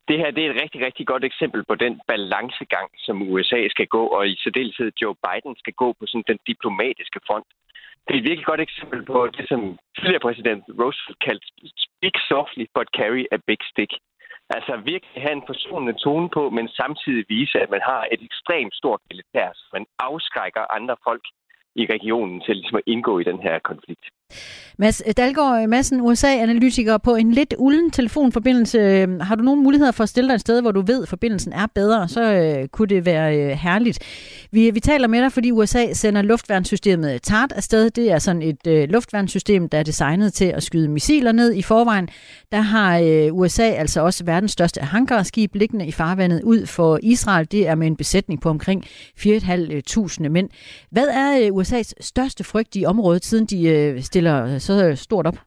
Det 0.07 0.17
her 0.21 0.31
det 0.31 0.43
er 0.43 0.49
et 0.51 0.61
rigtig, 0.63 0.79
rigtig 0.87 1.05
godt 1.07 1.23
eksempel 1.23 1.61
på 1.69 1.75
den 1.75 1.93
balancegang, 2.07 2.89
som 3.05 3.15
USA 3.31 3.61
skal 3.75 3.87
gå, 3.87 4.03
og 4.17 4.21
i 4.31 4.35
særdeleshed 4.43 4.91
Joe 5.01 5.15
Biden 5.25 5.55
skal 5.61 5.73
gå 5.73 5.87
på 5.99 6.03
sådan 6.07 6.29
den 6.31 6.39
diplomatiske 6.51 7.19
front. 7.27 7.47
Det 8.05 8.13
er 8.13 8.19
et 8.19 8.29
virkelig 8.29 8.45
godt 8.51 8.61
eksempel 8.67 8.99
på 9.11 9.19
det, 9.37 9.45
som 9.51 9.61
tidligere 9.97 10.25
præsident 10.27 10.63
Roosevelt 10.79 11.19
kaldte 11.25 11.47
speak 11.85 12.15
softly 12.29 12.65
but 12.75 12.87
carry 12.99 13.23
a 13.35 13.37
big 13.49 13.61
stick. 13.71 13.91
Altså 14.55 14.71
virkelig 14.91 15.17
have 15.25 15.35
en 15.39 15.47
forsonende 15.51 15.95
tone 16.05 16.29
på, 16.37 16.43
men 16.57 16.67
samtidig 16.81 17.25
vise, 17.35 17.57
at 17.63 17.69
man 17.75 17.83
har 17.91 18.01
et 18.13 18.21
ekstremt 18.29 18.73
stort 18.79 19.01
militær, 19.09 19.49
så 19.59 19.65
man 19.77 19.85
afskrækker 20.09 20.63
andre 20.77 20.95
folk 21.07 21.25
i 21.81 21.83
regionen 21.95 22.41
til 22.45 22.55
ligesom 22.55 22.77
at 22.81 22.87
indgå 22.93 23.13
i 23.19 23.27
den 23.31 23.39
her 23.45 23.59
konflikt. 23.71 24.05
Mads 24.77 25.01
Dalgaard 25.17 25.67
Madsen, 25.67 26.01
USA-analytiker 26.01 26.97
på 26.97 27.15
en 27.15 27.31
lidt 27.31 27.53
ulden 27.57 27.91
telefonforbindelse. 27.91 29.07
Har 29.21 29.35
du 29.35 29.43
nogen 29.43 29.63
muligheder 29.63 29.91
for 29.91 30.03
at 30.03 30.09
stille 30.09 30.27
dig 30.27 30.35
et 30.35 30.41
sted, 30.41 30.61
hvor 30.61 30.71
du 30.71 30.81
ved, 30.81 31.03
at 31.03 31.09
forbindelsen 31.09 31.53
er 31.53 31.67
bedre, 31.75 32.07
så 32.07 32.33
øh, 32.33 32.67
kunne 32.67 32.87
det 32.87 33.05
være 33.05 33.37
øh, 33.37 33.49
herligt. 33.49 33.99
Vi, 34.51 34.69
vi 34.69 34.79
taler 34.79 35.07
med 35.07 35.21
dig, 35.21 35.31
fordi 35.31 35.51
USA 35.51 35.93
sender 35.93 36.21
luftværnssystemet 36.21 37.21
TART 37.21 37.51
afsted. 37.51 37.89
Det 37.89 38.11
er 38.11 38.19
sådan 38.19 38.41
et 38.41 38.67
øh, 38.67 38.89
luftværnssystem, 38.89 39.69
der 39.69 39.77
er 39.77 39.83
designet 39.83 40.33
til 40.33 40.45
at 40.45 40.63
skyde 40.63 40.87
missiler 40.87 41.31
ned 41.31 41.53
i 41.53 41.61
forvejen. 41.61 42.09
Der 42.51 42.61
har 42.61 42.99
øh, 42.99 43.33
USA 43.33 43.63
altså 43.63 44.01
også 44.01 44.23
verdens 44.23 44.51
største 44.51 44.81
hangarskib 44.81 45.55
liggende 45.55 45.87
i 45.87 45.91
farvandet 45.91 46.43
ud 46.43 46.65
for 46.65 46.99
Israel. 47.03 47.47
Det 47.51 47.67
er 47.67 47.75
med 47.75 47.87
en 47.87 47.95
besætning 47.95 48.41
på 48.41 48.49
omkring 48.49 48.83
4.500 49.19 50.29
mænd. 50.29 50.49
Hvad 50.91 51.07
er 51.07 51.39
øh, 51.41 51.61
USA's 51.61 51.91
største 52.01 52.43
frygt 52.43 52.75
i 52.75 52.85
området, 52.85 53.25
siden 53.25 53.45
de 53.45 53.63
øh, 53.67 54.03
stiller 54.21 54.43
øh, 54.43 54.59
så 54.67 55.03
stort 55.07 55.27
op? 55.27 55.39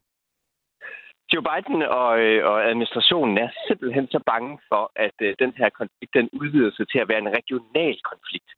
Joe 1.32 1.44
Biden 1.48 1.82
og, 2.00 2.10
øh, 2.24 2.40
og 2.50 2.56
administrationen 2.70 3.36
er 3.44 3.50
simpelthen 3.68 4.06
så 4.14 4.20
bange 4.32 4.52
for, 4.70 4.82
at 5.06 5.16
øh, 5.26 5.34
den 5.42 5.52
her 5.60 5.68
konflikt 5.80 6.12
den 6.18 6.28
udvider 6.40 6.72
sig 6.74 6.86
til 6.88 6.98
at 7.02 7.08
være 7.10 7.22
en 7.24 7.34
regional 7.38 7.96
konflikt. 8.12 8.50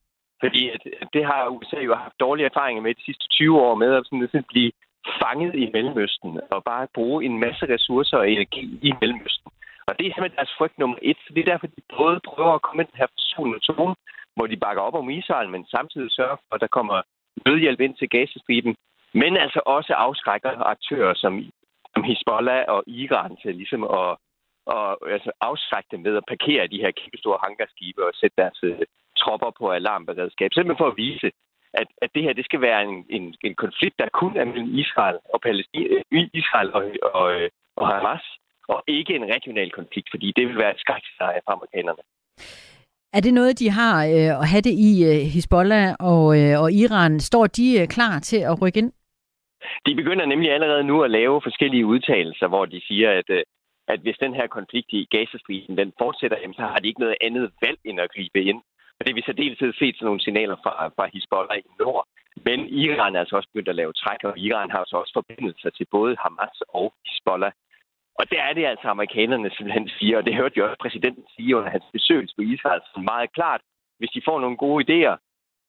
Fordi 0.42 0.62
at, 0.74 0.82
det 1.14 1.24
har 1.30 1.54
USA 1.56 1.78
jo 1.88 1.94
haft 1.94 2.20
dårlige 2.24 2.50
erfaringer 2.50 2.82
med 2.82 2.94
de 2.94 3.04
sidste 3.08 3.26
20 3.28 3.60
år 3.66 3.74
med 3.82 3.90
at 3.94 4.04
sådan, 4.06 4.28
sådan 4.32 4.52
blive 4.54 4.72
fanget 5.22 5.54
i 5.62 5.64
Mellemøsten 5.74 6.30
og 6.54 6.60
bare 6.70 6.94
bruge 6.98 7.18
en 7.28 7.36
masse 7.44 7.64
ressourcer 7.74 8.16
og 8.22 8.30
energi 8.30 8.64
i 8.88 8.90
Mellemøsten. 9.00 9.50
Og 9.88 9.92
det 9.96 10.04
er 10.04 10.12
simpelthen 10.12 10.40
deres 10.40 10.56
frygt 10.58 10.78
nummer 10.78 10.98
et. 11.02 11.18
Så 11.24 11.30
det 11.34 11.40
er 11.40 11.50
derfor, 11.52 11.66
de 11.66 11.82
både 11.98 12.18
prøver 12.30 12.54
at 12.54 12.62
komme 12.62 12.78
med 12.80 12.88
den 12.90 13.00
her 13.00 13.08
forsonende 13.16 13.60
zone, 13.68 13.94
hvor 14.36 14.46
de 14.46 14.62
bakker 14.64 14.82
op 14.88 14.96
om 15.02 15.10
Israel, 15.20 15.48
men 15.54 15.62
samtidig 15.76 16.10
sørger 16.18 16.38
for, 16.42 16.54
at 16.54 16.60
der 16.64 16.76
kommer 16.78 16.96
nødhjælp 17.46 17.80
ind 17.80 17.94
til 17.96 18.08
Gazastriben, 18.14 18.74
men 19.22 19.32
altså 19.44 19.60
også 19.76 19.92
afskrækker 20.06 20.52
aktører 20.74 21.14
som, 21.22 21.32
som 21.92 22.02
Hezbollah 22.08 22.64
og 22.68 22.80
Iran 22.86 23.36
til 23.42 23.54
ligesom 23.54 23.82
at 23.84 24.16
og, 24.74 25.10
altså 25.16 25.30
afskrække 25.40 25.88
dem 25.92 26.04
ved 26.04 26.16
at 26.16 26.28
parkere 26.32 26.72
de 26.72 26.82
her 26.84 26.92
kæmpe 27.00 27.18
store 27.18 27.38
hangarskibe 27.44 28.00
og 28.06 28.12
sætte 28.14 28.36
deres 28.42 28.62
uh, 28.62 28.78
tropper 29.20 29.50
på 29.58 29.64
alarmberedskab. 29.78 30.50
Simpelthen 30.52 30.82
for 30.82 30.90
at 30.92 31.00
vise, 31.04 31.28
at, 31.80 31.88
at 32.02 32.10
det 32.14 32.22
her 32.22 32.32
det 32.32 32.44
skal 32.44 32.60
være 32.60 32.80
en, 32.88 32.94
en, 33.16 33.24
en 33.44 33.54
konflikt, 33.64 33.96
der 33.98 34.08
kun 34.20 34.36
er 34.36 34.44
mellem 34.44 34.78
Israel 34.82 35.18
og 35.34 35.40
Palæstina, 35.40 35.86
øh, 36.12 36.28
Israel 36.40 36.68
og, 36.76 36.82
og, 37.18 37.26
øh, 37.36 37.48
og 37.76 37.84
Hamas, 37.88 38.24
og 38.68 38.78
ikke 38.86 39.12
en 39.16 39.26
regional 39.34 39.70
konflikt, 39.70 40.08
fordi 40.10 40.32
det 40.36 40.48
vil 40.48 40.58
være 40.58 40.74
et 40.74 40.80
skrækscenarie 40.84 41.40
for 41.44 41.52
amerikanerne. 41.56 42.02
Er 43.16 43.20
det 43.20 43.34
noget, 43.34 43.58
de 43.58 43.70
har 43.70 43.96
øh, 44.04 44.40
at 44.42 44.48
have 44.52 44.64
det 44.68 44.74
i 44.90 44.92
øh, 45.10 45.20
Hezbollah 45.32 45.94
og, 46.00 46.24
øh, 46.40 46.60
og 46.62 46.72
Iran? 46.72 47.20
Står 47.20 47.46
de 47.46 47.80
øh, 47.80 47.88
klar 47.88 48.18
til 48.18 48.40
at 48.50 48.62
rykke 48.62 48.78
ind? 48.78 48.92
De 49.86 49.94
begynder 49.94 50.26
nemlig 50.26 50.52
allerede 50.52 50.84
nu 50.84 51.02
at 51.02 51.10
lave 51.10 51.42
forskellige 51.42 51.86
udtalelser, 51.86 52.48
hvor 52.48 52.64
de 52.66 52.80
siger, 52.88 53.10
at, 53.10 53.30
øh, 53.30 53.42
at 53.88 54.00
hvis 54.00 54.18
den 54.24 54.34
her 54.34 54.46
konflikt 54.46 54.92
i 54.92 55.08
Gazastriden 55.10 55.78
den 55.78 55.92
fortsætter, 55.98 56.38
jamen, 56.40 56.54
så 56.54 56.62
har 56.62 56.78
de 56.78 56.88
ikke 56.88 57.00
noget 57.00 57.16
andet 57.20 57.50
valg 57.62 57.78
end 57.84 58.00
at 58.00 58.12
gribe 58.14 58.42
ind. 58.42 58.60
Og 58.96 59.00
det 59.00 59.08
har 59.08 59.14
vi 59.20 59.22
så 59.26 59.32
dels 59.32 59.58
set 59.58 59.94
sådan 59.96 60.06
nogle 60.06 60.20
signaler 60.20 60.56
fra, 60.62 60.72
fra 60.96 61.10
Hezbollah 61.12 61.58
i 61.58 61.62
nord. 61.80 62.06
Men 62.44 62.58
Iran 62.68 63.16
er 63.16 63.20
altså 63.20 63.36
også 63.36 63.48
begyndt 63.52 63.68
at 63.68 63.80
lave 63.80 63.92
træk, 63.92 64.24
og 64.24 64.38
Iran 64.38 64.70
har 64.70 64.78
altså 64.78 64.96
også 64.96 65.12
forbindelser 65.14 65.70
til 65.70 65.86
både 65.90 66.16
Hamas 66.22 66.62
og 66.68 66.94
Hezbollah. 67.06 67.52
Og 68.18 68.30
det 68.30 68.38
er 68.40 68.52
det 68.52 68.64
altså 68.66 68.88
amerikanerne 68.88 69.50
simpelthen 69.50 69.88
siger, 69.88 70.16
og 70.18 70.26
det 70.26 70.34
hørte 70.34 70.58
jo 70.58 70.64
også 70.64 70.80
præsidenten 70.80 71.24
sige 71.36 71.56
under 71.56 71.70
hans 71.70 71.84
besøg 71.92 72.28
på 72.36 72.42
Israel 72.42 72.82
meget 73.12 73.32
klart. 73.32 73.60
Hvis 73.98 74.10
de 74.10 74.22
får 74.24 74.40
nogle 74.40 74.56
gode 74.56 74.84
idéer, 74.84 75.16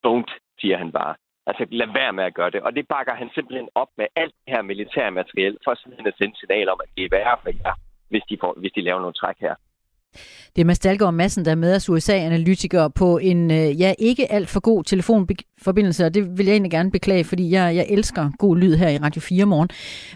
don't, 0.07 0.31
siger 0.59 0.77
han 0.77 0.91
bare. 0.91 1.15
Altså 1.49 1.63
lad 1.71 1.89
være 1.99 2.13
med 2.13 2.23
at 2.23 2.33
gøre 2.33 2.51
det. 2.51 2.61
Og 2.61 2.71
det 2.75 2.87
bakker 2.87 3.13
han 3.21 3.29
simpelthen 3.35 3.69
op 3.75 3.91
med 3.97 4.07
alt 4.15 4.33
det 4.45 4.53
her 4.55 4.61
militære 4.61 5.11
materiel, 5.11 5.57
for 5.63 5.73
simpelthen 5.75 6.07
at 6.07 6.17
sende 6.17 6.35
signal 6.39 6.69
om, 6.69 6.79
at 6.83 6.89
det 6.95 7.03
er 7.05 7.09
værre 7.11 7.37
for 7.43 7.49
jer, 7.63 7.73
hvis 8.11 8.23
de, 8.29 8.37
får, 8.41 8.53
hvis 8.61 8.71
de 8.71 8.81
laver 8.81 8.99
nogle 8.99 9.13
træk 9.21 9.35
her. 9.39 9.55
Det 10.55 10.61
er 10.61 10.65
Mads 10.65 10.79
Dahlgaard 10.79 11.13
Madsen, 11.13 11.45
der 11.45 11.51
er 11.51 11.55
med 11.55 11.75
os 11.75 11.89
USA-analytiker 11.89 12.89
på 12.99 13.17
en 13.17 13.51
øh, 13.51 13.81
ja, 13.81 13.93
ikke 13.99 14.31
alt 14.31 14.49
for 14.49 14.59
god 14.59 14.83
telefonforbindelse, 14.83 16.05
og 16.05 16.13
det 16.13 16.37
vil 16.37 16.45
jeg 16.45 16.53
egentlig 16.53 16.71
gerne 16.71 16.91
beklage, 16.91 17.23
fordi 17.23 17.51
jeg, 17.51 17.75
jeg 17.75 17.85
elsker 17.89 18.23
god 18.39 18.57
lyd 18.57 18.75
her 18.75 18.89
i 18.89 18.97
Radio 18.97 19.21
4 19.21 19.45
morgen. 19.45 19.69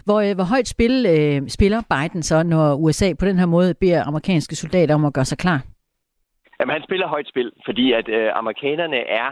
Hvor, 0.04 0.20
øh, 0.20 0.34
hvor 0.34 0.44
højt 0.44 0.68
spil 0.68 1.06
øh, 1.14 1.48
spiller 1.48 1.80
Biden 1.92 2.22
så, 2.22 2.42
når 2.42 2.74
USA 2.74 3.08
på 3.20 3.26
den 3.26 3.38
her 3.38 3.46
måde 3.46 3.74
beder 3.74 4.04
amerikanske 4.04 4.56
soldater 4.56 4.94
om 4.94 5.04
at 5.04 5.14
gøre 5.14 5.24
sig 5.24 5.38
klar? 5.38 5.60
Jamen, 6.60 6.72
han 6.72 6.82
spiller 6.82 7.06
højt 7.08 7.28
spil, 7.28 7.52
fordi 7.64 7.92
at 7.92 8.08
øh, 8.08 8.30
amerikanerne 8.34 8.96
er 8.96 9.28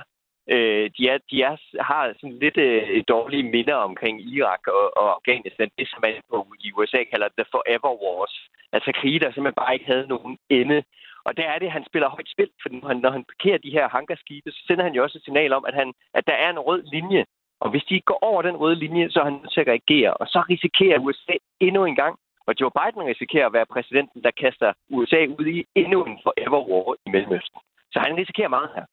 øh, 0.55 0.90
de, 0.96 1.03
er, 1.12 1.18
de 1.30 1.36
er, 1.42 1.57
har 1.82 2.03
sådan 2.20 2.38
lidt 2.44 2.57
øh, 2.57 3.05
dårlige 3.09 3.51
minder 3.55 3.74
omkring 3.74 4.16
Irak 4.34 4.62
og, 4.66 4.96
og 5.01 5.07
Afghanistan. 5.16 5.70
Det, 5.78 5.88
som 5.88 5.98
man 6.03 6.14
på 6.30 6.46
i 6.61 6.72
USA 6.72 7.01
kalder 7.11 7.28
the 7.38 7.44
forever 7.55 7.92
wars. 8.03 8.34
Altså 8.72 8.90
krige, 9.01 9.20
der 9.20 9.32
simpelthen 9.32 9.62
bare 9.62 9.74
ikke 9.74 9.90
havde 9.92 10.07
nogen 10.14 10.38
ende. 10.48 10.82
Og 11.24 11.36
der 11.36 11.46
er 11.53 11.59
det, 11.59 11.66
at 11.66 11.72
han 11.72 11.86
spiller 11.86 12.09
højt 12.09 12.30
spil, 12.34 12.51
for 12.62 12.68
når 12.68 12.88
han, 12.88 12.96
når 12.96 13.11
han 13.11 13.24
parkerer 13.24 13.59
de 13.59 13.76
her 13.76 13.88
hangarskibe, 13.88 14.51
så 14.51 14.61
sender 14.66 14.84
han 14.84 14.94
jo 14.94 15.03
også 15.03 15.18
et 15.18 15.24
signal 15.24 15.53
om, 15.53 15.64
at, 15.64 15.74
han, 15.74 15.92
at 16.14 16.26
der 16.26 16.32
er 16.32 16.51
en 16.51 16.59
rød 16.59 16.82
linje. 16.82 17.24
Og 17.61 17.70
hvis 17.70 17.84
de 17.84 18.01
går 18.01 18.18
over 18.22 18.42
den 18.42 18.57
røde 18.57 18.74
linje, 18.74 19.11
så 19.11 19.20
er 19.20 19.24
han 19.24 19.32
nødt 19.32 19.53
til 19.53 19.61
at 19.61 19.66
reagere. 19.66 20.14
Og 20.14 20.26
så 20.26 20.44
risikerer 20.51 20.98
USA 20.98 21.34
endnu 21.61 21.84
en 21.84 21.96
gang, 21.96 22.18
og 22.46 22.55
Joe 22.61 22.70
Biden 22.78 23.09
risikerer 23.12 23.46
at 23.46 23.53
være 23.53 23.72
præsidenten, 23.74 24.22
der 24.22 24.30
kaster 24.30 24.72
USA 24.90 25.26
ud 25.38 25.46
i 25.46 25.64
endnu 25.74 26.05
en 26.05 26.18
forever 26.22 26.61
war 26.68 26.94
i 27.07 27.11
Mellemøsten. 27.11 27.61
Så 27.92 27.98
han 27.98 28.16
risikerer 28.16 28.48
meget 28.48 28.70
her. 28.74 28.84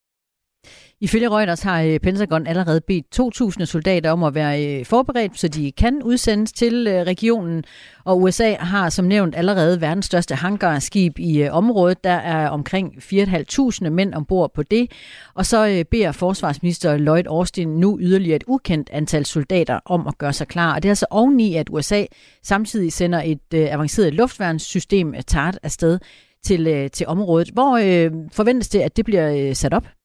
Ifølge 1.00 1.30
Reuters 1.30 1.62
har 1.62 1.82
øh, 1.82 2.00
Pentagon 2.00 2.48
allerede 2.48 2.82
bedt 2.82 3.60
2.000 3.60 3.66
soldater 3.66 4.12
om 4.12 4.24
at 4.24 4.36
være 4.36 4.66
øh, 4.66 4.86
forberedt, 4.86 5.40
så 5.40 5.48
de 5.48 5.72
kan 5.72 6.04
udsendes 6.04 6.52
til 6.52 6.88
øh, 6.88 7.02
regionen. 7.02 7.64
Og 8.06 8.22
USA 8.22 8.56
har 8.56 8.90
som 8.90 9.06
nævnt 9.06 9.36
allerede 9.36 9.82
verdens 9.82 10.06
største 10.06 10.36
hangarskib 10.36 11.20
i 11.20 11.48
området. 11.48 12.04
Der 12.04 12.10
er 12.10 12.50
omkring 12.50 12.94
4.500 12.98 13.90
mænd 13.90 14.14
ombord 14.14 14.54
på 14.54 14.64
det. 14.64 14.92
Og 15.34 15.46
så 15.46 15.84
beder 15.92 16.12
forsvarsminister 16.12 16.98
Lloyd 16.98 17.24
Austin 17.28 17.68
nu 17.68 17.98
yderligere 18.02 18.36
et 18.36 18.44
ukendt 18.48 18.90
antal 18.94 19.26
soldater 19.26 19.80
om 19.86 20.08
at 20.08 20.18
gøre 20.18 20.34
sig 20.34 20.48
klar. 20.48 20.76
Og 20.76 20.84
det 20.84 20.90
er 20.90 20.92
altså 20.92 21.06
oveni, 21.10 21.56
at 21.56 21.68
USA 21.72 22.06
samtidig 22.44 22.94
sender 22.94 23.22
et 23.26 23.54
avanceret 23.54 24.14
luftværnssystem 24.14 25.16
TART 25.28 25.60
afsted 25.64 26.00
til, 26.44 26.90
til 26.90 27.08
området. 27.08 27.50
Hvor 27.50 27.78
øh, 27.78 28.12
forventes 28.32 28.70
det, 28.70 28.80
at 28.80 28.98
det 28.98 29.06
bliver 29.06 29.54
sat 29.54 29.74
op? 29.74 29.97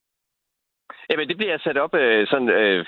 Jamen, 1.11 1.29
det 1.29 1.37
bliver 1.37 1.59
sat 1.59 1.79
op 1.79 1.95
øh, 1.95 2.27
sådan... 2.27 2.49
Øh, 2.49 2.87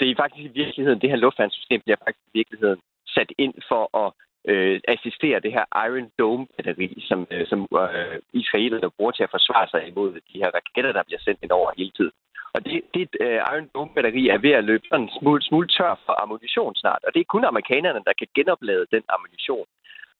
det 0.00 0.10
er 0.10 0.14
faktisk 0.22 0.44
i 0.44 0.58
virkeligheden, 0.62 1.00
det 1.00 1.10
her 1.10 1.16
luftværnssystem 1.16 1.80
bliver 1.80 1.96
faktisk 2.04 2.24
i 2.26 2.38
virkeligheden 2.38 2.80
sat 3.06 3.32
ind 3.38 3.54
for 3.68 3.82
at 4.02 4.12
øh, 4.50 4.80
assistere 4.88 5.40
det 5.40 5.52
her 5.56 5.64
Iron 5.86 6.10
Dome-batteri, 6.18 6.88
som, 7.08 7.26
øh, 7.30 7.46
som 7.46 7.60
øh, 7.82 8.18
israelerne 8.32 8.90
bruger 8.96 9.12
til 9.12 9.22
at 9.22 9.34
forsvare 9.36 9.68
sig 9.68 9.88
imod 9.88 10.12
de 10.12 10.40
her 10.42 10.50
raketter, 10.58 10.92
der 10.92 11.02
bliver 11.02 11.20
sendt 11.24 11.42
ind 11.42 11.50
over 11.50 11.70
hele 11.76 11.90
tiden. 11.90 12.12
Og 12.54 12.64
det, 12.64 12.82
det 12.94 13.02
øh, 13.20 13.40
Iron 13.52 13.70
Dome-batteri 13.74 14.28
er 14.28 14.38
ved 14.38 14.50
at 14.50 14.64
løbe 14.64 14.84
sådan 14.88 15.04
en 15.04 15.16
smule, 15.18 15.42
smule 15.42 15.68
tør 15.68 15.94
for 16.06 16.22
ammunition 16.22 16.74
snart. 16.74 17.02
Og 17.06 17.14
det 17.14 17.20
er 17.20 17.32
kun 17.34 17.44
amerikanerne, 17.44 18.00
der 18.06 18.12
kan 18.18 18.28
genoplade 18.34 18.86
den 18.94 19.02
ammunition. 19.14 19.66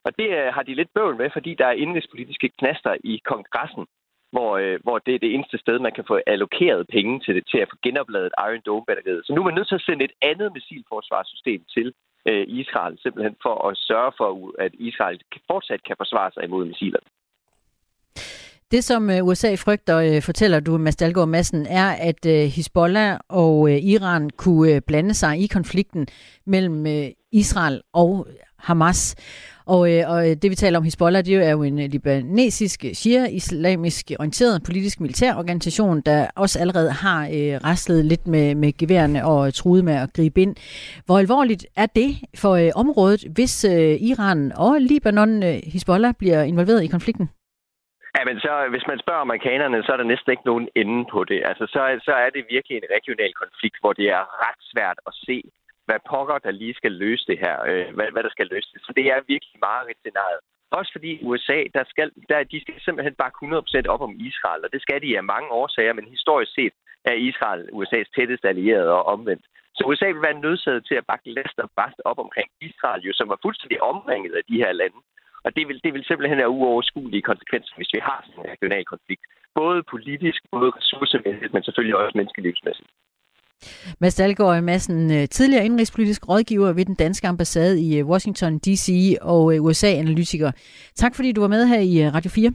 Og 0.06 0.10
det 0.18 0.28
øh, 0.38 0.48
har 0.54 0.62
de 0.62 0.74
lidt 0.74 0.94
bøvl 0.94 1.16
med, 1.16 1.30
fordi 1.32 1.54
der 1.54 1.66
er 1.66 1.80
indrigspolitiske 1.84 2.48
knaster 2.58 2.96
i 3.04 3.20
kongressen, 3.24 3.86
hvor, 4.34 4.50
øh, 4.62 4.78
hvor 4.82 4.98
det 4.98 5.14
er 5.14 5.18
det 5.24 5.34
eneste 5.34 5.58
sted, 5.58 5.76
man 5.78 5.96
kan 5.96 6.04
få 6.08 6.16
allokeret 6.26 6.86
penge 6.96 7.20
til 7.24 7.34
det, 7.36 7.44
til 7.52 7.58
at 7.58 7.68
få 7.70 7.76
genopladet 7.86 8.32
Iron 8.46 8.62
Dome-batteriet. 8.66 9.22
Så 9.24 9.30
nu 9.32 9.40
er 9.40 9.48
man 9.48 9.54
nødt 9.54 9.68
til 9.68 9.80
at 9.80 9.86
sende 9.88 10.04
et 10.04 10.14
andet 10.30 10.48
missilforsvarssystem 10.56 11.60
til 11.74 11.86
øh, 12.28 12.44
Israel, 12.48 12.94
simpelthen 13.02 13.36
for 13.42 13.68
at 13.68 13.76
sørge 13.88 14.12
for, 14.20 14.30
at 14.58 14.72
Israel 14.88 15.18
fortsat 15.50 15.82
kan 15.86 15.96
forsvare 15.98 16.30
sig 16.34 16.44
imod 16.44 16.64
missilerne. 16.64 17.08
Det, 18.70 18.84
som 18.84 19.10
øh, 19.10 19.24
USA 19.24 19.54
frygter, 19.54 19.96
øh, 19.98 20.22
fortæller 20.22 20.60
du, 20.60 20.78
Mads 20.78 20.96
Dalgaard 20.96 21.28
Madsen, 21.28 21.66
er, 21.66 21.88
at 21.90 22.26
øh, 22.26 22.44
Hezbollah 22.56 23.18
og 23.28 23.70
Iran 23.70 24.30
kunne 24.30 24.80
blande 24.80 25.14
sig 25.14 25.42
i 25.44 25.46
konflikten 25.46 26.06
mellem 26.46 26.86
Israel 27.32 27.82
og 27.92 28.26
Hamas. 28.58 29.16
Og, 29.74 29.82
øh, 29.92 30.02
og 30.12 30.18
det 30.42 30.48
vi 30.50 30.54
taler 30.54 30.78
om 30.78 30.84
Hezbollah, 30.84 31.24
det 31.24 31.34
er 31.48 31.50
jo 31.50 31.62
en 31.62 31.78
øh, 31.78 31.88
libanesisk, 31.94 32.84
øh, 32.84 32.92
shia-islamisk 33.00 34.04
orienteret 34.18 34.62
politisk 34.68 35.00
militær 35.00 35.32
organisation, 35.42 36.00
der 36.00 36.26
også 36.36 36.56
allerede 36.62 36.92
har 37.04 37.20
øh, 37.36 37.54
rastlet 37.68 38.04
lidt 38.04 38.26
med, 38.26 38.54
med 38.54 38.70
geværene 38.80 39.20
og 39.32 39.46
øh, 39.46 39.52
truet 39.52 39.84
med 39.84 39.96
at 40.04 40.08
gribe 40.16 40.40
ind. 40.44 40.54
Hvor 41.06 41.18
alvorligt 41.18 41.66
er 41.76 41.86
det 42.00 42.10
for 42.42 42.52
øh, 42.62 42.70
området, 42.82 43.22
hvis 43.36 43.54
øh, 43.64 43.94
Iran 44.10 44.52
og 44.66 44.72
Libanon, 44.80 45.42
øh, 45.48 45.56
Hezbollah, 45.72 46.14
bliver 46.18 46.42
involveret 46.42 46.82
i 46.84 46.94
konflikten? 46.96 47.26
Ja, 48.16 48.22
men 48.28 48.36
så, 48.44 48.52
hvis 48.74 48.86
man 48.90 48.98
spørger 49.04 49.26
amerikanerne, 49.26 49.82
så 49.82 49.90
er 49.92 49.98
der 50.00 50.12
næsten 50.12 50.30
ikke 50.30 50.50
nogen 50.50 50.68
ende 50.80 50.98
på 51.14 51.20
det. 51.30 51.40
Altså, 51.50 51.64
så, 51.74 51.80
så 52.06 52.12
er 52.24 52.30
det 52.36 52.52
virkelig 52.54 52.76
en 52.76 52.90
regional 52.96 53.32
konflikt, 53.42 53.76
hvor 53.80 53.92
det 53.98 54.06
er 54.18 54.24
ret 54.44 54.60
svært 54.72 54.98
at 55.08 55.14
se, 55.26 55.36
hvad 55.88 56.00
pokker, 56.12 56.38
der 56.46 56.60
lige 56.62 56.78
skal 56.80 56.92
løse 57.04 57.24
det 57.30 57.38
her, 57.44 57.56
øh, 57.70 57.88
hvad, 57.96 58.08
hvad 58.12 58.22
der 58.26 58.32
skal 58.36 58.46
løse 58.54 58.68
det. 58.72 58.80
Så 58.86 58.90
det 58.98 59.04
er 59.12 59.28
virkelig 59.32 59.58
meget 59.68 59.86
et 59.90 59.98
scenarie. 60.02 60.40
Også 60.78 60.90
fordi 60.96 61.10
USA, 61.28 61.58
der 61.76 61.84
skal, 61.92 62.08
der, 62.28 62.50
de 62.52 62.60
skal 62.60 62.74
simpelthen 62.80 63.14
bare 63.22 63.32
100% 63.84 63.94
op 63.94 64.02
om 64.08 64.14
Israel, 64.30 64.64
og 64.64 64.70
det 64.74 64.82
skal 64.82 65.02
de 65.02 65.16
af 65.16 65.24
mange 65.34 65.48
årsager, 65.60 65.92
men 65.98 66.14
historisk 66.14 66.52
set 66.54 66.74
er 67.10 67.14
Israel 67.28 67.62
USA's 67.78 68.10
tætteste 68.16 68.48
allierede 68.48 68.90
og 68.98 69.06
omvendt. 69.14 69.44
Så 69.76 69.82
USA 69.88 70.06
vil 70.06 70.26
være 70.28 70.40
nødsaget 70.44 70.86
til 70.86 70.96
at 71.00 71.06
bakke 71.10 71.30
last 71.38 71.56
og 71.64 71.70
bast 71.76 72.00
op 72.04 72.18
omkring 72.18 72.48
Israel, 72.60 73.02
jo, 73.02 73.12
som 73.14 73.28
var 73.28 73.38
fuldstændig 73.42 73.82
omringet 73.82 74.32
af 74.40 74.44
de 74.50 74.56
her 74.62 74.72
lande. 74.72 75.00
Og 75.44 75.56
det 75.56 75.68
vil, 75.68 75.80
det 75.84 75.92
vil 75.94 76.04
simpelthen 76.04 76.38
have 76.38 76.54
uoverskuelige 76.58 77.28
konsekvenser, 77.30 77.74
hvis 77.76 77.94
vi 77.94 78.00
har 78.08 78.18
sådan 78.24 78.40
en 78.40 78.50
regional 78.54 78.84
konflikt. 78.84 79.22
Både 79.54 79.82
politisk, 79.82 80.40
både 80.50 80.70
ressourcemæssigt, 80.78 81.52
men 81.54 81.62
selvfølgelig 81.62 81.96
også 81.96 82.18
menneskelivsmæssigt. 82.18 82.90
Mads 84.00 84.14
Dahlgaard 84.14 84.62
Madsen, 84.62 85.12
øh, 85.12 85.28
tidligere 85.28 85.64
indrigspolitisk 85.64 86.28
rådgiver 86.28 86.72
ved 86.72 86.84
den 86.84 86.94
danske 86.94 87.28
ambassade 87.28 87.80
i 87.80 87.98
øh, 87.98 88.06
Washington 88.06 88.58
D.C. 88.58 89.16
og 89.20 89.54
øh, 89.54 89.64
USA-analytiker. 89.64 90.50
Tak 90.94 91.14
fordi 91.14 91.32
du 91.32 91.40
var 91.40 91.48
med 91.48 91.66
her 91.66 91.80
i 91.80 92.10
Radio 92.10 92.30
4. 92.30 92.52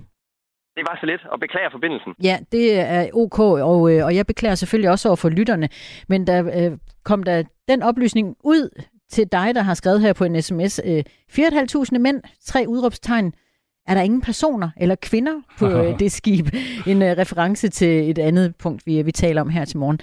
Det 0.76 0.84
var 0.90 0.98
så 1.00 1.06
lidt, 1.06 1.26
og 1.26 1.40
beklager 1.40 1.70
forbindelsen. 1.72 2.14
Ja, 2.24 2.38
det 2.52 2.80
er 2.80 3.10
ok, 3.14 3.40
og, 3.40 3.82
og 3.82 4.16
jeg 4.16 4.26
beklager 4.28 4.56
selvfølgelig 4.56 4.90
også 4.90 5.10
over 5.10 5.16
for 5.16 5.30
lytterne. 5.30 5.70
Men 6.10 6.28
der 6.28 6.70
øh, 6.72 6.78
kom 7.04 7.24
der 7.24 7.44
den 7.68 7.82
oplysning 7.82 8.36
ud 8.44 8.84
til 9.12 9.28
dig, 9.32 9.56
der 9.56 9.62
har 9.62 9.74
skrevet 9.74 10.02
her 10.02 10.14
på 10.14 10.24
en 10.24 10.42
sms. 10.42 10.82
Øh, 10.86 11.04
4.500 11.32 11.98
mænd, 11.98 12.22
tre 12.46 12.66
udråbstegn. 12.68 13.34
Er 13.88 13.94
der 13.94 14.02
ingen 14.02 14.22
personer 14.22 14.70
eller 14.78 14.96
kvinder 14.96 15.34
på 15.60 15.70
øh, 15.70 15.94
det 16.00 16.12
skib? 16.12 16.48
En 16.88 17.02
øh, 17.02 17.18
reference 17.18 17.70
til 17.70 18.10
et 18.10 18.20
andet 18.20 18.56
punkt, 18.56 18.86
vi, 18.86 19.02
vi 19.02 19.12
taler 19.12 19.42
om 19.42 19.50
her 19.50 19.66
til 19.66 19.78
morgen. 19.78 20.00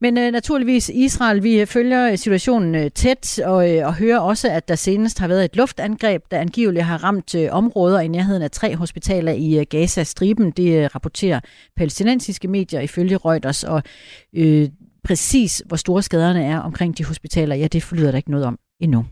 Men 0.00 0.18
øh, 0.18 0.32
naturligvis 0.32 0.88
Israel, 0.88 1.42
vi 1.42 1.60
øh, 1.60 1.66
følger 1.66 2.10
øh, 2.10 2.18
situationen 2.18 2.74
øh, 2.74 2.90
tæt 2.90 3.38
og, 3.38 3.76
øh, 3.76 3.86
og 3.86 3.94
hører 3.94 4.18
også, 4.18 4.50
at 4.50 4.68
der 4.68 4.74
senest 4.74 5.18
har 5.18 5.28
været 5.28 5.44
et 5.44 5.56
luftangreb, 5.56 6.22
der 6.30 6.38
angiveligt 6.38 6.84
har 6.84 7.04
ramt 7.04 7.34
øh, 7.34 7.48
områder 7.50 8.00
i 8.00 8.08
nærheden 8.08 8.42
af 8.42 8.50
tre 8.50 8.76
hospitaler 8.76 9.32
i 9.32 9.58
øh, 9.58 9.66
Gaza-striben. 9.70 10.50
Det 10.50 10.78
øh, 10.78 10.90
rapporterer 10.94 11.40
palæstinensiske 11.76 12.48
medier 12.48 12.80
ifølge 12.80 13.16
Reuters, 13.16 13.64
og 13.64 13.82
øh, 14.36 14.68
præcis 15.04 15.62
hvor 15.66 15.76
store 15.76 16.02
skaderne 16.02 16.44
er 16.44 16.58
omkring 16.58 16.98
de 16.98 17.04
hospitaler, 17.04 17.54
ja, 17.54 17.66
det 17.66 17.82
forlyder 17.82 18.10
der 18.10 18.16
ikke 18.16 18.30
noget 18.30 18.46
om 18.46 18.58
endnu. 18.80 19.04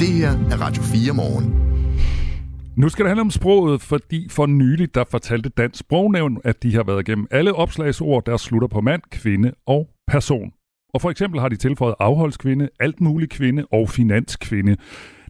Det 0.00 0.08
her 0.08 0.30
er 0.30 0.60
Radio 0.60 0.82
4 0.82 1.12
morgen. 1.12 1.75
Nu 2.76 2.88
skal 2.88 3.04
det 3.04 3.10
handle 3.10 3.20
om 3.20 3.30
sproget, 3.30 3.82
fordi 3.82 4.28
for 4.30 4.46
nylig 4.46 4.94
der 4.94 5.04
fortalte 5.10 5.48
Dansk 5.48 5.80
Sprognævn, 5.80 6.40
at 6.44 6.62
de 6.62 6.74
har 6.74 6.82
været 6.82 7.08
igennem 7.08 7.26
alle 7.30 7.54
opslagsord, 7.54 8.24
der 8.24 8.36
slutter 8.36 8.68
på 8.68 8.80
mand, 8.80 9.02
kvinde 9.10 9.52
og 9.66 9.88
person. 10.06 10.52
Og 10.94 11.00
for 11.00 11.10
eksempel 11.10 11.40
har 11.40 11.48
de 11.48 11.56
tilføjet 11.56 11.94
afholdskvinde, 11.98 12.68
alt 12.80 13.00
muligt 13.00 13.32
kvinde 13.32 13.66
og 13.72 13.88
finanskvinde. 13.88 14.76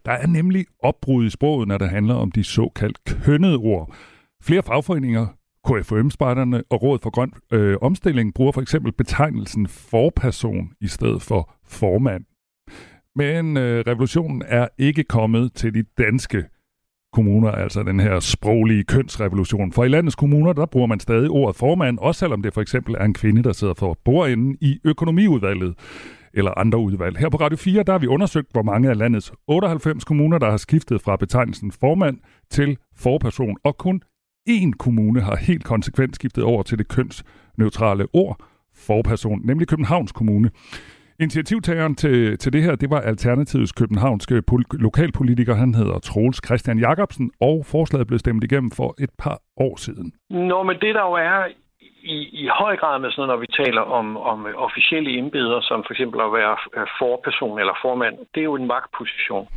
Der 0.04 0.12
er 0.12 0.26
nemlig 0.26 0.66
opbrud 0.82 1.26
i 1.26 1.30
sproget, 1.30 1.68
når 1.68 1.78
det 1.78 1.88
handler 1.88 2.14
om 2.14 2.32
de 2.32 2.44
såkaldt 2.44 2.98
kønnede 3.04 3.56
ord. 3.56 3.94
Flere 4.42 4.62
fagforeninger, 4.62 5.26
KFM-spejderne 5.68 6.62
og 6.70 6.82
Råd 6.82 6.98
for 7.02 7.10
Grøn 7.10 7.32
øh, 7.52 7.76
Omstilling 7.82 8.34
bruger 8.34 8.52
for 8.52 8.60
eksempel 8.60 8.92
betegnelsen 8.92 9.66
forperson 9.66 10.72
i 10.80 10.86
stedet 10.86 11.22
for 11.22 11.54
formand. 11.66 12.24
Men 13.16 13.56
øh, 13.56 13.84
revolutionen 13.86 14.42
er 14.46 14.68
ikke 14.78 15.04
kommet 15.04 15.52
til 15.52 15.74
de 15.74 15.82
danske 15.98 16.44
kommuner, 17.16 17.50
altså 17.50 17.82
den 17.82 18.00
her 18.00 18.20
sproglige 18.20 18.84
kønsrevolution. 18.84 19.72
For 19.72 19.84
i 19.84 19.88
landets 19.88 20.16
kommuner, 20.16 20.52
der 20.52 20.66
bruger 20.66 20.86
man 20.86 21.00
stadig 21.00 21.30
ordet 21.30 21.56
formand, 21.56 21.98
også 21.98 22.18
selvom 22.18 22.42
det 22.42 22.54
for 22.54 22.60
eksempel 22.60 22.94
er 22.98 23.04
en 23.04 23.14
kvinde, 23.14 23.42
der 23.42 23.52
sidder 23.52 23.74
for 23.74 23.98
bordenden 24.04 24.56
i 24.60 24.78
økonomiudvalget 24.84 25.74
eller 26.34 26.58
andre 26.58 26.78
udvalg. 26.78 27.18
Her 27.18 27.28
på 27.28 27.36
Radio 27.36 27.56
4, 27.56 27.82
der 27.82 27.92
har 27.92 27.98
vi 27.98 28.06
undersøgt, 28.06 28.52
hvor 28.52 28.62
mange 28.62 28.90
af 28.90 28.98
landets 28.98 29.32
98 29.48 30.04
kommuner, 30.04 30.38
der 30.38 30.50
har 30.50 30.56
skiftet 30.56 31.00
fra 31.00 31.16
betegnelsen 31.16 31.72
formand 31.72 32.18
til 32.50 32.76
forperson, 32.96 33.56
og 33.64 33.76
kun 33.76 34.02
én 34.50 34.70
kommune 34.78 35.20
har 35.20 35.36
helt 35.36 35.64
konsekvent 35.64 36.14
skiftet 36.14 36.44
over 36.44 36.62
til 36.62 36.78
det 36.78 36.88
kønsneutrale 36.88 38.06
ord 38.12 38.40
forperson, 38.74 39.40
nemlig 39.44 39.68
Københavns 39.68 40.12
Kommune. 40.12 40.50
Initiativtageren 41.20 41.94
til, 41.94 42.38
til 42.38 42.52
det 42.52 42.62
her, 42.62 42.74
det 42.76 42.90
var 42.90 43.00
Alternativets 43.00 43.72
københavnske 43.72 44.42
pol- 44.50 44.78
lokalpolitiker. 44.86 45.54
Han 45.54 45.74
hedder 45.74 45.98
Troels 45.98 46.40
Christian 46.46 46.78
Jacobsen, 46.78 47.30
og 47.40 47.64
forslaget 47.66 48.06
blev 48.06 48.18
stemt 48.18 48.44
igennem 48.44 48.70
for 48.70 48.94
et 49.04 49.10
par 49.18 49.38
år 49.56 49.76
siden. 49.76 50.12
Nå, 50.30 50.62
men 50.62 50.76
det 50.80 50.94
der 50.94 51.04
jo 51.10 51.12
er 51.12 51.46
i, 52.02 52.18
i 52.42 52.48
høj 52.60 52.76
grad 52.76 52.98
med 52.98 53.10
sådan, 53.10 53.28
når 53.28 53.36
vi 53.36 53.46
taler 53.46 53.80
om, 53.80 54.16
om 54.16 54.46
officielle 54.56 55.18
embeder, 55.18 55.60
som 55.60 55.84
for 55.86 55.92
eksempel 55.92 56.20
at 56.20 56.32
være 56.32 56.56
øh, 56.76 56.86
forperson 56.98 57.58
eller 57.58 57.74
formand, 57.82 58.14
det 58.34 58.40
er 58.40 58.50
jo 58.50 58.54
en 58.54 58.66
magtposition. 58.66 59.48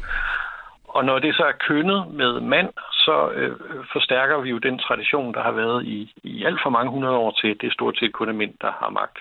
Og 0.96 1.06
når 1.06 1.20
det 1.20 1.36
så 1.36 1.44
er 1.44 1.62
kønnet 1.68 2.02
med 2.14 2.40
mand, 2.42 2.70
så 2.92 3.16
øh, 3.36 3.56
forstærker 3.94 4.42
vi 4.42 4.50
jo 4.50 4.58
den 4.58 4.78
tradition, 4.80 5.34
der 5.34 5.44
har 5.44 5.52
været 5.52 5.86
i, 5.86 6.14
i 6.24 6.44
alt 6.44 6.60
for 6.64 6.70
mange 6.70 6.92
hundrede 6.92 7.18
år 7.18 7.32
til, 7.32 7.50
det 7.62 7.68
er 7.68 7.74
stort 7.74 7.98
set 7.98 8.14
kun 8.14 8.36
mænd, 8.36 8.54
der 8.62 8.72
har 8.80 8.90
magt 8.90 9.18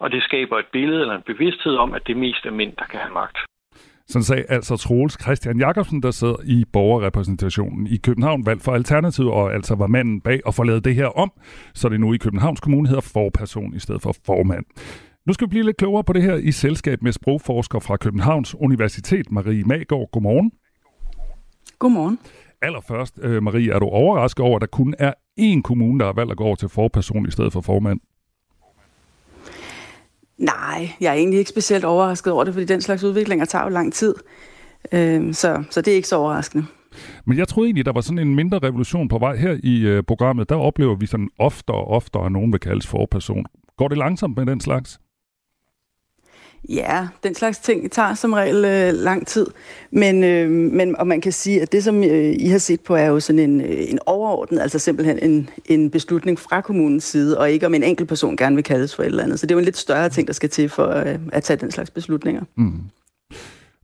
og 0.00 0.10
det 0.10 0.22
skaber 0.22 0.58
et 0.58 0.66
billede 0.72 1.00
eller 1.00 1.16
en 1.16 1.22
bevidsthed 1.26 1.74
om, 1.76 1.94
at 1.94 2.02
det 2.06 2.16
mest 2.16 2.46
er 2.46 2.50
mænd, 2.50 2.72
der 2.78 2.84
kan 2.84 3.00
have 3.00 3.14
magt. 3.14 3.38
Sådan 4.06 4.24
sagde 4.24 4.44
altså 4.48 4.76
Troels 4.76 5.22
Christian 5.22 5.58
Jakobsen, 5.58 6.02
der 6.02 6.10
sidder 6.10 6.36
i 6.44 6.64
borgerrepræsentationen 6.72 7.86
i 7.86 7.96
København, 7.96 8.46
valgt 8.46 8.64
for 8.64 8.72
Alternativ, 8.72 9.26
og 9.26 9.54
altså 9.54 9.74
var 9.74 9.86
manden 9.86 10.20
bag 10.20 10.40
at 10.46 10.54
få 10.54 10.62
lavet 10.62 10.84
det 10.84 10.94
her 10.94 11.06
om, 11.06 11.32
så 11.74 11.88
det 11.88 12.00
nu 12.00 12.12
i 12.12 12.16
Københavns 12.16 12.60
Kommune 12.60 12.88
hedder 12.88 13.10
forperson 13.14 13.74
i 13.74 13.78
stedet 13.78 14.02
for 14.02 14.14
formand. 14.26 14.64
Nu 15.26 15.32
skal 15.32 15.46
vi 15.46 15.50
blive 15.50 15.64
lidt 15.64 15.76
klogere 15.76 16.04
på 16.04 16.12
det 16.12 16.22
her 16.22 16.34
i 16.34 16.52
selskab 16.52 17.02
med 17.02 17.12
sprogforsker 17.12 17.78
fra 17.78 17.96
Københavns 17.96 18.54
Universitet, 18.54 19.30
Marie 19.30 19.64
Magård. 19.64 20.10
Godmorgen. 20.12 20.52
Godmorgen. 21.78 22.18
Allerførst, 22.62 23.18
øh, 23.22 23.42
Marie, 23.42 23.72
er 23.72 23.78
du 23.78 23.86
overrasket 23.86 24.44
over, 24.44 24.56
at 24.56 24.60
der 24.60 24.66
kun 24.66 24.94
er 24.98 25.12
én 25.40 25.62
kommune, 25.62 25.98
der 25.98 26.06
har 26.06 26.12
valgt 26.12 26.30
at 26.30 26.36
gå 26.36 26.44
over 26.44 26.56
til 26.56 26.68
forperson 26.68 27.26
i 27.26 27.30
stedet 27.30 27.52
for 27.52 27.60
formand? 27.60 28.00
Nej, 30.40 30.90
jeg 31.00 31.10
er 31.10 31.14
egentlig 31.14 31.38
ikke 31.38 31.50
specielt 31.50 31.84
overrasket 31.84 32.32
over 32.32 32.44
det, 32.44 32.54
fordi 32.54 32.66
den 32.66 32.80
slags 32.80 33.04
udviklinger 33.04 33.44
tager 33.44 33.64
jo 33.64 33.70
lang 33.70 33.92
tid. 33.92 34.14
Øh, 34.92 35.34
så, 35.34 35.64
så 35.70 35.80
det 35.80 35.90
er 35.90 35.96
ikke 35.96 36.08
så 36.08 36.16
overraskende. 36.16 36.66
Men 37.24 37.38
jeg 37.38 37.48
troede 37.48 37.68
egentlig, 37.68 37.84
der 37.84 37.92
var 37.92 38.00
sådan 38.00 38.18
en 38.18 38.34
mindre 38.34 38.58
revolution 38.58 39.08
på 39.08 39.18
vej 39.18 39.36
her 39.36 39.58
i 39.62 39.80
øh, 39.80 40.02
programmet. 40.02 40.48
Der 40.48 40.56
oplever 40.56 40.94
vi 40.94 41.06
sådan 41.06 41.28
oftere 41.38 41.76
og 41.76 41.88
oftere, 41.88 42.26
at 42.26 42.32
nogen 42.32 42.52
vil 42.52 42.60
kaldes 42.60 42.86
forperson. 42.86 43.44
Går 43.76 43.88
det 43.88 43.98
langsomt 43.98 44.36
med 44.36 44.46
den 44.46 44.60
slags? 44.60 45.00
Ja, 46.68 47.08
den 47.22 47.34
slags 47.34 47.58
ting 47.58 47.92
tager 47.92 48.14
som 48.14 48.32
regel 48.32 48.64
øh, 48.64 48.92
lang 48.94 49.26
tid. 49.26 49.46
Men, 49.90 50.24
øh, 50.24 50.50
men, 50.50 50.96
og 50.96 51.06
man 51.06 51.20
kan 51.20 51.32
sige, 51.32 51.62
at 51.62 51.72
det, 51.72 51.84
som 51.84 52.04
øh, 52.04 52.34
I 52.38 52.46
har 52.46 52.58
set 52.58 52.80
på, 52.80 52.94
er 52.94 53.06
jo 53.06 53.20
sådan 53.20 53.38
en, 53.38 53.60
øh, 53.60 53.90
en 53.90 53.98
overordnet, 54.06 54.60
altså 54.60 54.78
simpelthen 54.78 55.18
en, 55.18 55.50
en 55.66 55.90
beslutning 55.90 56.38
fra 56.38 56.60
kommunens 56.60 57.04
side, 57.04 57.38
og 57.38 57.50
ikke 57.50 57.66
om 57.66 57.74
en 57.74 57.82
enkelt 57.82 58.08
person 58.08 58.36
gerne 58.36 58.54
vil 58.56 58.64
kaldes 58.64 58.94
for 58.94 59.02
et 59.02 59.06
eller 59.06 59.22
andet. 59.22 59.40
Så 59.40 59.46
det 59.46 59.52
er 59.52 59.54
jo 59.54 59.58
en 59.58 59.64
lidt 59.64 59.76
større 59.76 60.08
ting, 60.08 60.26
der 60.26 60.32
skal 60.32 60.48
til 60.48 60.68
for 60.68 60.86
øh, 60.86 61.18
at 61.32 61.44
tage 61.44 61.56
den 61.56 61.70
slags 61.70 61.90
beslutninger. 61.90 62.42
Mm 62.54 62.80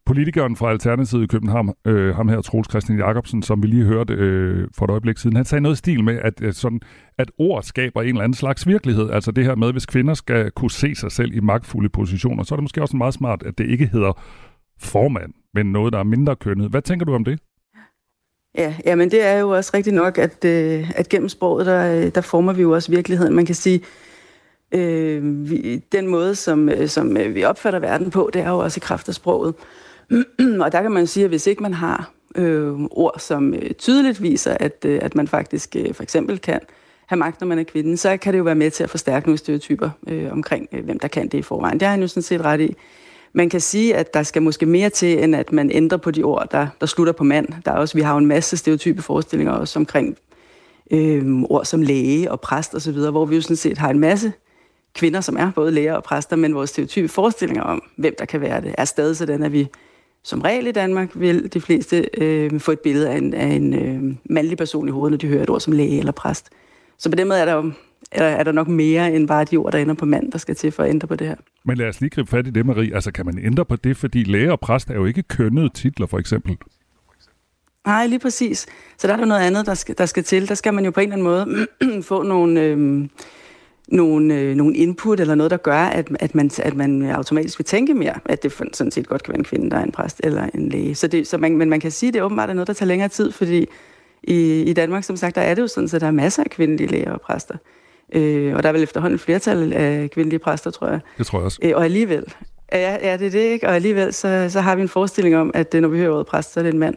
politikeren 0.07 0.57
fra 0.57 0.71
Alternativet 0.71 1.23
i 1.23 1.27
København, 1.27 1.75
øh, 1.87 2.15
ham 2.15 2.29
her, 2.29 2.41
Troels 2.41 2.71
Christian 2.71 2.99
Jacobsen, 2.99 3.43
som 3.43 3.63
vi 3.63 3.67
lige 3.67 3.85
hørte 3.85 4.15
øh, 4.15 4.69
for 4.77 4.85
et 4.85 4.91
øjeblik 4.91 5.19
siden, 5.19 5.37
han 5.37 5.45
sagde 5.45 5.63
noget 5.63 5.77
i 5.77 5.79
stil 5.79 6.05
med, 6.05 6.19
at, 6.23 6.43
at, 6.43 6.57
sådan, 6.57 6.81
at 7.19 7.31
ord 7.39 7.63
skaber 7.63 8.03
en 8.03 8.09
eller 8.09 8.21
anden 8.21 8.35
slags 8.35 8.67
virkelighed. 8.67 9.11
Altså 9.11 9.31
det 9.31 9.45
her 9.45 9.55
med, 9.55 9.73
hvis 9.73 9.87
kvinder 9.87 10.15
skal 10.15 10.51
kunne 10.51 10.71
se 10.71 10.95
sig 10.95 11.13
selv 11.13 11.35
i 11.35 11.41
magtfulde 11.41 11.89
positioner, 11.89 12.45
så 12.45 12.55
er 12.55 12.57
det 12.57 12.65
måske 12.65 12.83
også 12.83 12.97
meget 12.97 13.15
smart, 13.15 13.43
at 13.43 13.59
det 13.59 13.71
ikke 13.71 13.87
hedder 13.87 14.23
formand, 14.81 15.33
men 15.55 15.73
noget, 15.73 15.93
der 15.93 15.99
er 15.99 16.05
mindre 16.05 16.37
kønnet. 16.37 16.71
Hvad 16.71 16.83
tænker 16.83 17.07
du 17.07 17.15
om 17.15 17.25
det? 17.25 17.39
Ja, 18.59 18.75
ja 18.87 18.95
men 18.95 19.11
det 19.11 19.27
er 19.27 19.39
jo 19.39 19.51
også 19.51 19.71
rigtigt 19.75 19.97
nok, 19.97 20.19
at, 20.19 20.45
øh, 20.45 20.91
at 20.97 21.09
gennem 21.09 21.29
sproget, 21.29 21.67
der, 21.67 21.97
øh, 21.97 22.15
der 22.15 22.21
former 22.21 22.53
vi 22.53 22.63
jo 22.63 22.71
også 22.75 22.93
virkeligheden. 22.93 23.35
Man 23.35 23.47
kan 23.47 23.55
sige, 23.55 23.81
øh, 24.73 25.51
vi, 25.51 25.77
den 25.93 26.07
måde, 26.07 26.35
som, 26.35 26.69
øh, 26.69 26.89
som 26.89 27.17
øh, 27.17 27.35
vi 27.35 27.45
opfatter 27.45 27.79
verden 27.79 28.11
på, 28.11 28.31
det 28.33 28.43
er 28.43 28.51
jo 28.51 28.59
også 28.59 28.79
i 28.79 28.85
kraft 28.85 29.09
af 29.09 29.15
sproget. 29.15 29.55
og 30.65 30.73
der 30.73 30.83
kan 30.83 30.91
man 30.91 31.07
sige, 31.07 31.25
at 31.25 31.31
hvis 31.31 31.47
ikke 31.47 31.63
man 31.63 31.75
har 31.75 32.11
øh, 32.35 32.73
ord, 32.91 33.15
som 33.19 33.55
øh, 33.55 33.71
tydeligt 33.71 34.23
viser, 34.23 34.57
at, 34.61 34.85
øh, 34.85 34.99
at 35.03 35.15
man 35.15 35.29
faktisk 35.29 35.77
øh, 35.77 35.95
for 35.95 36.03
eksempel 36.03 36.39
kan 36.39 36.61
have 37.07 37.19
magt, 37.19 37.41
når 37.41 37.47
man 37.47 37.59
er 37.59 37.65
kvinde, 37.65 37.97
så 37.97 38.17
kan 38.17 38.33
det 38.33 38.39
jo 38.39 38.45
være 38.45 38.55
med 38.55 38.71
til 38.71 38.85
at 38.85 38.91
forstærke 38.91 39.27
nogle 39.27 39.39
stereotyper 39.39 39.91
øh, 40.09 40.33
omkring, 40.33 40.69
øh, 40.73 40.85
hvem 40.85 40.99
der 40.99 41.09
kan 41.09 41.29
det 41.29 41.39
i 41.39 41.43
forvejen. 41.43 41.81
Det 41.81 41.89
har 41.89 41.95
jeg 41.95 42.03
jo 42.03 42.09
sådan 42.09 42.23
set 42.23 42.41
ret 42.41 42.61
i. 42.61 42.77
Man 43.33 43.49
kan 43.49 43.61
sige, 43.61 43.97
at 43.97 44.15
der 44.15 44.23
skal 44.23 44.43
måske 44.43 44.67
mere 44.67 44.91
til, 44.91 45.25
end 45.25 45.37
at 45.37 45.53
man 45.53 45.71
ændrer 45.71 45.99
på 45.99 46.11
de 46.11 46.23
ord, 46.23 46.49
der, 46.51 46.67
der 46.81 46.87
slutter 46.87 47.13
på 47.13 47.25
mand. 47.25 47.49
Der 47.65 47.73
er 47.73 47.77
også, 47.77 47.95
vi 47.95 48.03
har 48.03 48.13
jo 48.13 48.19
en 48.19 48.27
masse 48.27 48.57
stereotype 48.57 49.03
forestillinger 49.03 49.53
også 49.53 49.79
omkring 49.79 50.17
øh, 50.91 51.43
ord 51.43 51.65
som 51.65 51.83
læge 51.83 52.31
og 52.31 52.41
præst 52.41 52.75
osv., 52.75 52.93
hvor 52.93 53.25
vi 53.25 53.35
jo 53.35 53.41
sådan 53.41 53.57
set 53.57 53.79
har 53.79 53.91
en 53.91 53.99
masse 53.99 54.33
kvinder, 54.95 55.21
som 55.21 55.37
er 55.37 55.51
både 55.55 55.71
læger 55.71 55.95
og 55.95 56.03
præster, 56.03 56.37
men 56.37 56.55
vores 56.55 56.71
stereotype 56.71 57.09
forestillinger 57.09 57.63
om, 57.63 57.83
hvem 57.97 58.15
der 58.19 58.25
kan 58.25 58.41
være 58.41 58.61
det, 58.61 58.75
er 58.79 58.85
stadig 58.85 59.17
sådan, 59.17 59.43
at 59.43 59.53
vi 59.53 59.69
som 60.27 60.41
regel 60.41 60.66
i 60.66 60.72
Danmark 60.72 61.11
vil 61.14 61.53
de 61.53 61.61
fleste 61.61 62.09
øh, 62.18 62.61
få 62.61 62.72
et 62.72 62.81
billede 62.81 63.11
af 63.11 63.16
en, 63.16 63.35
af 63.35 63.47
en 63.47 63.74
øh, 63.74 64.16
mandlig 64.24 64.59
person 64.59 64.89
i 64.89 64.91
hovedet, 64.91 65.11
når 65.11 65.18
de 65.18 65.27
hører 65.27 65.43
et 65.43 65.51
ord 65.51 65.61
som 65.61 65.72
læge 65.72 65.99
eller 65.99 66.12
præst. 66.12 66.51
Så 66.99 67.11
på 67.11 67.16
den 67.16 67.29
måde 67.29 67.41
er 67.41 67.45
der 67.45 67.53
jo 67.53 67.72
er, 68.12 68.24
er 68.24 68.43
der 68.43 68.53
nok 68.53 68.68
mere 68.68 69.12
end 69.12 69.29
bare 69.29 69.45
de 69.45 69.57
ord, 69.57 69.72
der 69.72 69.79
ender 69.79 69.95
på 69.95 70.05
mand, 70.05 70.33
der 70.33 70.39
skal 70.39 70.55
til 70.55 70.72
for 70.72 70.83
at 70.83 70.91
ændre 70.91 71.09
på 71.09 71.16
det 71.16 71.27
her. 71.27 71.37
Men 71.64 71.77
lad 71.77 71.89
os 71.89 72.01
lige 72.01 72.11
gribe 72.11 72.31
fat 72.31 72.47
i 72.47 72.51
det, 72.51 72.66
Marie. 72.66 72.95
Altså, 72.95 73.12
kan 73.12 73.27
man 73.27 73.39
ændre 73.39 73.64
på 73.64 73.77
det, 73.77 73.97
fordi 73.97 74.24
læge 74.24 74.53
og 74.53 74.61
præst 74.61 74.91
er 74.91 74.95
jo 74.95 75.05
ikke 75.05 75.22
kønnede 75.22 75.68
titler, 75.68 76.07
for 76.07 76.18
eksempel? 76.18 76.57
Nej, 77.87 78.07
lige 78.07 78.18
præcis. 78.18 78.66
Så 78.99 79.07
der 79.07 79.12
er 79.12 79.16
der 79.16 79.24
noget 79.24 79.41
andet, 79.41 79.66
der 79.66 79.74
skal, 79.74 79.95
der 79.99 80.07
skal 80.07 80.24
til. 80.24 80.49
Der 80.49 80.55
skal 80.55 80.74
man 80.74 80.85
jo 80.85 80.91
på 80.91 81.01
en 81.01 81.12
eller 81.12 81.35
anden 81.35 81.66
måde 81.81 82.03
få 82.11 82.22
nogle... 82.22 82.61
Øh, 82.61 83.09
nogle, 83.89 84.34
øh, 84.34 84.55
nogle 84.55 84.76
input 84.76 85.20
eller 85.20 85.34
noget, 85.34 85.51
der 85.51 85.57
gør, 85.57 85.78
at, 85.78 86.09
at, 86.20 86.34
man, 86.34 86.51
at 86.59 86.74
man 86.74 87.03
automatisk 87.03 87.59
vil 87.59 87.64
tænke 87.64 87.95
mere, 87.95 88.14
at 88.24 88.43
det 88.43 88.53
sådan 88.72 88.91
set 88.91 89.09
godt 89.09 89.22
kan 89.22 89.32
være 89.32 89.39
en 89.39 89.45
kvinde, 89.45 89.70
der 89.70 89.76
er 89.76 89.84
en 89.84 89.93
præst 89.93 90.20
eller 90.24 90.49
en 90.55 90.68
læge. 90.68 90.95
Så 90.95 91.07
det, 91.07 91.26
så 91.26 91.39
man, 91.39 91.57
men 91.57 91.70
man 91.70 91.80
kan 91.80 91.91
sige, 91.91 92.09
at 92.09 92.14
det 92.14 92.22
åbenbart 92.22 92.51
er 92.51 92.55
noget, 92.55 92.66
der 92.66 92.72
tager 92.72 92.89
længere 92.89 93.09
tid, 93.09 93.32
fordi 93.32 93.66
i, 94.22 94.62
i 94.62 94.72
Danmark, 94.72 95.05
som 95.05 95.16
sagt, 95.16 95.34
der 95.34 95.41
er 95.41 95.55
det 95.55 95.62
jo 95.62 95.66
sådan, 95.66 95.89
at 95.95 96.01
der 96.01 96.07
er 96.07 96.11
masser 96.11 96.43
af 96.45 96.51
kvindelige 96.51 96.91
læger 96.91 97.12
og 97.12 97.20
præster. 97.20 97.55
Øh, 98.12 98.55
og 98.57 98.62
der 98.62 98.68
er 98.68 98.72
vel 98.72 98.82
efterhånden 98.82 99.18
flertal 99.18 99.72
af 99.72 100.11
kvindelige 100.11 100.39
præster, 100.39 100.70
tror 100.70 100.89
jeg. 100.89 101.01
Det 101.18 101.26
tror 101.26 101.39
jeg 101.39 101.45
også. 101.45 101.59
Øh, 101.62 101.72
og 101.74 101.84
alligevel, 101.84 102.24
ja, 102.72 103.09
ja, 103.09 103.16
det 103.16 103.26
er 103.26 103.30
det, 103.30 103.39
ikke? 103.39 103.68
Og 103.68 103.74
alligevel, 103.74 104.12
så, 104.12 104.47
så 104.51 104.61
har 104.61 104.76
vi 104.76 104.82
en 104.82 104.89
forestilling 104.89 105.37
om, 105.37 105.51
at 105.55 105.74
når 105.74 105.89
vi 105.89 105.99
hører 105.99 106.12
ordet 106.12 106.26
præst, 106.26 106.53
så 106.53 106.61
er 106.61 106.64
det 106.64 106.72
en 106.72 106.78
mand. 106.78 106.95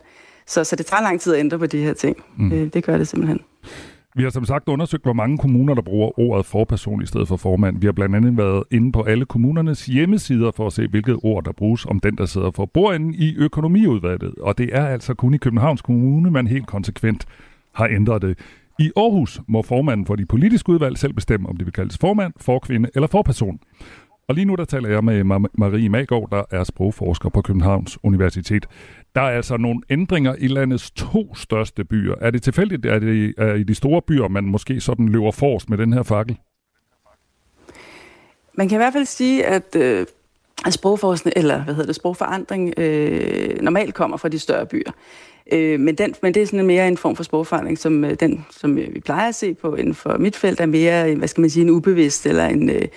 Så, 0.48 0.64
så 0.64 0.76
det 0.76 0.86
tager 0.86 1.02
lang 1.02 1.22
tid 1.22 1.34
at 1.34 1.40
ændre 1.40 1.60
på 1.60 1.66
de 1.66 1.84
her 1.84 1.94
ting. 1.94 2.18
Mm. 2.38 2.52
Øh, 2.52 2.74
det 2.74 2.84
gør 2.84 2.98
det 2.98 3.08
simpelthen. 3.08 3.40
Vi 4.16 4.24
har 4.24 4.30
som 4.30 4.46
sagt 4.46 4.68
undersøgt, 4.68 5.04
hvor 5.04 5.14
mange 5.14 5.38
kommuner, 5.38 5.74
der 5.74 5.82
bruger 5.82 6.20
ordet 6.20 6.46
forperson 6.46 7.02
i 7.02 7.06
stedet 7.06 7.28
for 7.28 7.38
formand. 7.38 7.80
Vi 7.80 7.88
har 7.88 7.92
blandt 7.92 8.16
andet 8.16 8.38
været 8.38 8.64
inde 8.72 8.92
på 8.92 9.04
alle 9.04 9.26
kommunernes 9.26 9.86
hjemmesider 9.86 10.52
for 10.52 10.68
at 10.68 10.74
se, 10.74 10.88
hvilket 10.88 11.20
ord, 11.24 11.44
der 11.44 11.52
bruges 11.52 11.86
om 11.86 12.00
den, 12.00 12.18
der 12.18 12.26
sidder 12.26 12.52
for 12.52 12.66
bordenden 12.66 13.14
i 13.14 13.36
økonomiudvalget. 13.36 14.36
Og 14.36 14.58
det 14.58 14.70
er 14.74 14.86
altså 14.86 15.14
kun 15.14 15.34
i 15.34 15.38
Københavns 15.38 15.82
Kommune, 15.82 16.32
man 16.32 16.48
helt 16.48 16.68
konsekvent 16.68 17.26
har 17.76 17.88
ændret 17.88 18.22
det. 18.22 18.38
I 18.80 18.92
Aarhus 18.98 19.42
må 19.48 19.62
formanden 19.62 20.06
for 20.06 20.16
de 20.16 20.26
politiske 20.26 20.70
udvalg 20.70 20.98
selv 20.98 21.14
bestemme, 21.14 21.50
om 21.50 21.58
det 21.58 21.66
vil 21.66 21.74
kaldes 21.74 21.98
formand, 21.98 22.34
forkvinde 22.38 22.90
eller 22.96 23.08
forperson. 23.08 23.60
Og 24.30 24.36
lige 24.36 24.46
nu 24.46 24.56
der 24.56 24.66
taler 24.66 24.90
jeg 24.90 25.04
med 25.04 25.24
Marie 25.54 25.90
Magård, 25.90 26.30
der 26.32 26.44
er 26.52 26.64
sprogforsker 26.64 27.30
på 27.30 27.42
Københavns 27.42 27.98
Universitet. 28.04 28.66
Der 29.16 29.22
er 29.22 29.30
altså 29.30 29.58
nogle 29.58 29.82
ændringer 29.90 30.36
i 30.40 30.48
landets 30.48 30.92
to 30.92 31.36
største 31.36 31.84
byer. 31.84 32.16
Er 32.22 32.32
det 32.32 32.44
tilfældigt, 32.44 32.86
at 32.86 33.02
det 33.02 33.34
er 33.38 33.54
i 33.54 33.64
de 33.64 33.76
store 33.76 34.02
byer, 34.02 34.28
man 34.28 34.44
måske 34.44 34.82
sådan 34.82 35.10
løber 35.10 35.32
forrest 35.32 35.70
med 35.70 35.78
den 35.78 35.94
her 35.94 36.04
fakkel? 36.04 36.38
Man 38.54 38.70
kan 38.70 38.76
i 38.76 38.82
hvert 38.82 38.94
fald 38.94 39.06
sige, 39.06 39.46
at 39.46 39.76
øh, 39.76 40.06
sprogforskning, 40.70 41.34
eller 41.38 41.64
hvad 41.64 41.74
hedder 41.74 41.88
det, 41.88 41.96
sprogforandring 41.96 42.74
øh, 42.78 43.62
normalt 43.62 43.94
kommer 43.94 44.18
fra 44.18 44.30
de 44.30 44.40
større 44.40 44.66
byer. 44.66 44.92
Øh, 45.52 45.80
men, 45.80 45.96
den, 45.96 46.16
men 46.22 46.34
det 46.34 46.42
er 46.42 46.46
sådan 46.46 46.66
mere 46.66 46.88
en 46.88 46.98
form 46.98 47.16
for 47.16 47.24
sprogforandring, 47.24 47.78
som 47.78 48.06
øh, 48.06 48.14
den, 48.20 48.46
som 48.52 48.78
øh, 48.78 48.96
vi 48.96 49.00
plejer 49.00 49.28
at 49.28 49.36
se 49.36 49.54
på 49.54 49.76
inden 49.76 49.94
for 49.94 50.18
mit 50.18 50.36
felt, 50.36 50.60
er 50.60 50.66
mere, 50.66 51.16
hvad 51.16 51.28
skal 51.28 51.42
man 51.42 51.50
sige, 51.50 51.64
en 51.64 51.70
ubevidst 51.70 52.26
eller 52.26 52.46
en, 52.46 52.70
øh, 52.70 52.88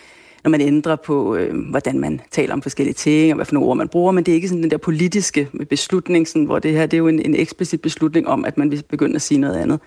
når 0.45 0.51
man 0.51 0.61
ændrer 0.61 0.97
på, 0.97 1.37
øh, 1.37 1.57
hvordan 1.71 1.99
man 1.99 2.21
taler 2.31 2.55
om 2.55 2.63
forskellige 2.63 2.95
ting, 2.95 3.33
og 3.33 3.37
hvad 3.37 3.47
for 3.47 3.55
nogle 3.55 3.69
ord 3.69 3.77
man 3.77 3.89
bruger, 3.89 4.13
men 4.13 4.25
det 4.25 4.33
er 4.33 4.37
ikke 4.37 4.49
sådan 4.49 4.63
den 4.63 4.71
der 4.71 4.77
politiske 4.77 5.49
beslutning, 5.69 6.29
sådan, 6.29 6.45
hvor 6.45 6.59
det 6.59 6.73
her 6.73 6.87
det 6.87 6.97
er 6.97 6.99
jo 6.99 7.09
en, 7.09 7.19
en 7.19 7.35
eksplicit 7.35 7.81
beslutning 7.81 8.29
om, 8.29 8.45
at 8.45 8.59
man 8.59 8.71
vil 8.71 8.85
begynde 8.89 9.15
at 9.15 9.23
sige 9.23 9.39
noget 9.39 9.57
andet. 9.57 9.81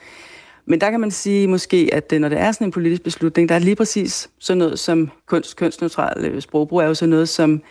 Men 0.66 0.82
der 0.82 0.91
kan 0.91 0.99
man 0.99 1.12
sige 1.12 1.47
måske, 1.47 1.89
at 1.93 2.14
øh, 2.14 2.20
når 2.20 2.30
det 2.30 2.39
er 2.39 2.51
sådan 2.51 2.68
en 2.68 2.72
politisk 2.72 3.03
beslutning, 3.03 3.49
der 3.49 3.56
er 3.56 3.60
lige 3.60 3.76
præcis 3.76 4.30
sådan 4.39 4.58
noget 4.58 4.80
som 4.80 5.10
kunst, 5.26 5.56
kønsneutral 5.56 6.26
øh, 6.26 6.41
sprogbrug, 6.41 6.80
er 6.80 6.86
jo 6.86 6.93
sådan 6.93 7.10
noget, 7.10 7.30
som 7.30 7.62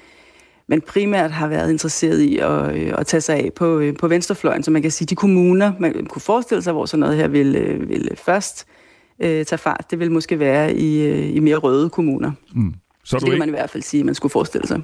man 0.66 0.80
primært 0.80 1.30
har 1.30 1.49
været 1.49 1.70
interesseret 1.70 2.20
i 2.20 2.39
at, 2.39 2.76
øh, 2.76 2.93
at 2.99 3.07
tage 3.07 3.20
sig 3.20 3.37
af 3.37 3.53
på, 3.57 3.82
på 3.99 4.09
venstrefløjen. 4.09 4.62
Så 4.62 4.70
man 4.70 4.82
kan 4.82 4.91
sige, 4.91 5.07
de 5.07 5.14
kommuner, 5.14 5.72
man 5.78 6.07
kunne 6.07 6.22
forestille 6.22 6.62
sig, 6.62 6.72
hvor 6.72 6.87
sådan 6.87 7.01
noget 7.01 7.16
her 7.16 7.28
vil, 7.28 7.78
vil 7.89 8.11
først 8.16 8.66
øh, 8.68 8.84
tage 9.21 9.59
fart, 9.59 9.87
det 9.91 9.99
vil 9.99 10.12
måske 10.12 10.39
være 10.39 10.75
i, 10.75 11.07
øh, 11.07 11.37
i 11.37 11.41
mere 11.41 11.57
røde 11.57 11.91
kommuner. 11.91 12.33
Mm. 12.55 12.75
Så, 13.05 13.11
så 13.11 13.19
det 13.19 13.31
vil 13.31 13.39
man 13.39 13.49
i 13.49 13.51
hvert 13.51 13.71
fald 13.71 13.83
sige, 13.83 14.05
man 14.05 14.15
skulle 14.15 14.33
forestille 14.33 14.67
sig. 14.67 14.83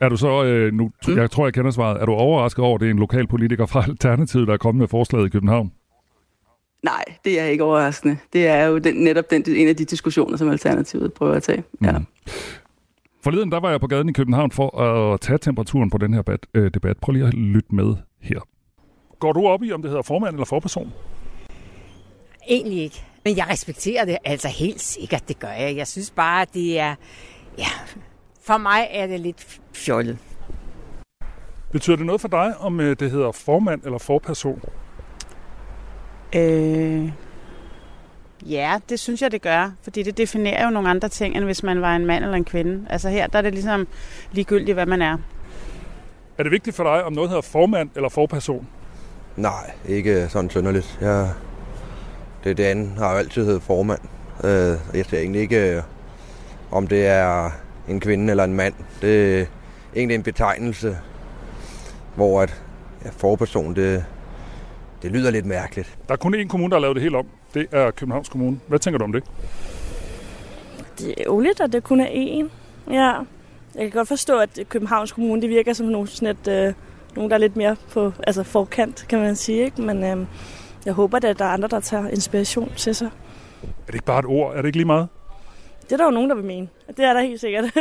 Er 0.00 0.08
du 0.08 0.16
så, 0.16 0.44
øh, 0.44 0.72
nu, 0.72 0.90
mm. 1.08 1.16
jeg 1.16 1.30
tror, 1.30 1.46
jeg 1.46 1.54
kender 1.54 1.70
svaret, 1.70 2.00
er 2.02 2.06
du 2.06 2.12
overrasket 2.12 2.64
over, 2.64 2.74
at 2.74 2.80
det 2.80 2.86
er 2.86 2.90
en 2.90 2.98
lokal 2.98 3.26
politiker 3.26 3.66
fra 3.66 3.84
Alternativet, 3.88 4.46
der 4.46 4.54
er 4.54 4.58
kommet 4.58 4.80
med 4.80 4.88
forslaget 4.88 5.26
i 5.26 5.28
København? 5.28 5.72
Nej, 6.82 7.04
det 7.24 7.40
er 7.40 7.44
ikke 7.44 7.64
overraskende. 7.64 8.18
Det 8.32 8.46
er 8.46 8.64
jo 8.64 8.78
den, 8.78 8.94
netop 8.94 9.30
den, 9.30 9.44
en 9.48 9.68
af 9.68 9.76
de 9.76 9.84
diskussioner, 9.84 10.36
som 10.36 10.48
Alternativet 10.48 11.12
prøver 11.12 11.34
at 11.34 11.42
tage. 11.42 11.62
Mm. 11.80 11.86
Ja. 11.86 11.94
Forleden 13.22 13.52
der 13.52 13.60
var 13.60 13.70
jeg 13.70 13.80
på 13.80 13.86
gaden 13.86 14.08
i 14.08 14.12
København 14.12 14.50
for 14.50 14.80
at 14.80 15.20
tage 15.20 15.38
temperaturen 15.38 15.90
på 15.90 15.98
den 15.98 16.14
her 16.14 16.22
debat. 16.22 16.46
Øh, 16.54 16.70
debat. 16.74 16.96
Prøv 16.98 17.12
lige 17.12 17.26
at 17.26 17.34
lytte 17.34 17.74
med 17.74 17.94
her. 18.20 18.40
Går 19.18 19.32
du 19.32 19.46
op 19.46 19.62
i, 19.62 19.72
om 19.72 19.82
det 19.82 19.90
hedder 19.90 20.02
formand 20.02 20.34
eller 20.34 20.44
forperson? 20.44 20.92
Egentlig 22.48 22.82
ikke. 22.82 23.04
Men 23.24 23.36
jeg 23.36 23.46
respekterer 23.48 24.04
det 24.04 24.18
altså 24.24 24.48
helt 24.48 24.80
sikkert, 24.80 25.28
det 25.28 25.38
gør 25.38 25.48
jeg. 25.48 25.76
Jeg 25.76 25.86
synes 25.86 26.10
bare, 26.10 26.46
det 26.54 26.78
er... 26.80 26.94
Ja, 27.58 27.68
for 28.42 28.58
mig 28.58 28.88
er 28.90 29.06
det 29.06 29.20
lidt 29.20 29.60
fjollet. 29.74 30.18
Betyder 31.72 31.96
det 31.96 32.06
noget 32.06 32.20
for 32.20 32.28
dig, 32.28 32.54
om 32.58 32.80
øh, 32.80 32.96
det 33.00 33.10
hedder 33.10 33.32
formand 33.32 33.82
eller 33.84 33.98
forperson? 33.98 34.62
Øh, 36.34 37.12
ja, 38.46 38.78
det 38.88 39.00
synes 39.00 39.22
jeg, 39.22 39.32
det 39.32 39.42
gør. 39.42 39.72
Fordi 39.82 40.02
det 40.02 40.18
definerer 40.18 40.64
jo 40.64 40.70
nogle 40.70 40.90
andre 40.90 41.08
ting, 41.08 41.36
end 41.36 41.44
hvis 41.44 41.62
man 41.62 41.80
var 41.80 41.96
en 41.96 42.06
mand 42.06 42.24
eller 42.24 42.36
en 42.36 42.44
kvinde. 42.44 42.86
Altså 42.90 43.08
her, 43.08 43.26
der 43.26 43.38
er 43.38 43.42
det 43.42 43.52
ligesom 43.52 43.88
ligegyldigt, 44.32 44.74
hvad 44.74 44.86
man 44.86 45.02
er. 45.02 45.16
Er 46.38 46.42
det 46.42 46.52
vigtigt 46.52 46.76
for 46.76 46.84
dig, 46.84 47.04
om 47.04 47.12
noget 47.12 47.30
hedder 47.30 47.42
formand 47.42 47.90
eller 47.96 48.08
forperson? 48.08 48.68
Nej, 49.36 49.70
ikke 49.88 50.28
sådan 50.28 50.50
synderligt. 50.50 50.98
Jeg, 51.00 51.30
det, 52.44 52.56
det 52.56 52.64
andet 52.64 52.90
har 52.98 53.12
jo 53.12 53.18
altid 53.18 53.44
heddet 53.44 53.62
formand. 53.62 54.00
Øh, 54.44 54.78
jeg 54.94 55.04
ser 55.06 55.18
egentlig 55.18 55.40
ikke, 55.40 55.76
øh, 55.76 55.82
om 56.70 56.86
det 56.86 57.06
er 57.06 57.50
en 57.88 58.00
kvinde 58.00 58.30
eller 58.30 58.44
en 58.44 58.54
mand. 58.54 58.74
Det 59.02 59.40
er 59.40 59.46
egentlig 59.96 60.14
en 60.14 60.22
betegnelse, 60.22 60.98
hvor 62.16 62.42
at 62.42 62.62
ja, 63.04 63.10
forperson, 63.10 63.76
det, 63.76 64.04
det 65.02 65.12
lyder 65.12 65.30
lidt 65.30 65.46
mærkeligt. 65.46 65.98
Der 66.08 66.12
er 66.12 66.16
kun 66.16 66.34
én 66.34 66.48
kommune, 66.48 66.70
der 66.70 66.76
har 66.76 66.80
lavet 66.80 66.96
det 66.96 67.02
helt 67.02 67.16
om. 67.16 67.26
Det 67.54 67.66
er 67.72 67.90
Københavns 67.90 68.28
Kommune. 68.28 68.60
Hvad 68.66 68.78
tænker 68.78 68.98
du 68.98 69.04
om 69.04 69.12
det? 69.12 69.24
Det 70.98 71.08
er 71.08 71.14
ærgerligt, 71.26 71.60
at 71.60 71.72
det 71.72 71.84
kun 71.84 72.00
er 72.00 72.06
én. 72.06 72.48
Ja. 72.92 73.12
Jeg 73.74 73.82
kan 73.82 73.90
godt 73.90 74.08
forstå, 74.08 74.38
at 74.38 74.60
Københavns 74.68 75.12
Kommune 75.12 75.42
det 75.42 75.50
virker 75.50 75.72
som 75.72 75.86
nogen, 75.86 76.06
sådan 76.06 76.28
et, 76.28 76.48
øh, 76.48 76.74
nogen 77.16 77.30
der 77.30 77.36
er 77.36 77.40
lidt 77.40 77.56
mere 77.56 77.76
på 77.92 78.12
altså 78.26 78.42
forkant, 78.42 79.06
kan 79.08 79.18
man 79.18 79.36
sige. 79.36 79.64
Ikke? 79.64 79.82
Men 79.82 80.04
øh, 80.04 80.26
jeg 80.86 80.92
håber, 80.92 81.16
at 81.16 81.38
der 81.38 81.44
er 81.44 81.48
andre, 81.48 81.68
der 81.68 81.80
tager 81.80 82.08
inspiration 82.08 82.72
til 82.76 82.94
sig. 82.94 83.10
Er 83.62 83.86
det 83.86 83.94
ikke 83.94 84.06
bare 84.06 84.18
et 84.18 84.24
ord? 84.24 84.52
Er 84.52 84.56
det 84.56 84.66
ikke 84.66 84.78
lige 84.78 84.86
meget? 84.86 85.08
Det 85.82 85.92
er 85.92 85.96
der 85.96 86.04
jo 86.04 86.10
nogen, 86.10 86.30
der 86.30 86.36
vil 86.36 86.44
mene. 86.44 86.68
Det 86.96 87.04
er 87.04 87.12
der 87.12 87.20
helt 87.20 87.40
sikkert. 87.40 87.64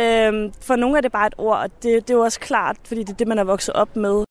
øhm, 0.00 0.52
for 0.60 0.76
nogle 0.76 0.96
er 0.96 1.00
det 1.00 1.12
bare 1.12 1.26
et 1.26 1.34
ord, 1.38 1.56
og 1.56 1.70
det, 1.70 1.82
det 1.82 2.10
er 2.10 2.14
jo 2.14 2.20
også 2.20 2.40
klart, 2.40 2.76
fordi 2.84 3.00
det 3.00 3.10
er 3.10 3.16
det, 3.16 3.28
man 3.28 3.38
er 3.38 3.44
vokset 3.44 3.74
op 3.74 3.96
med. 3.96 4.24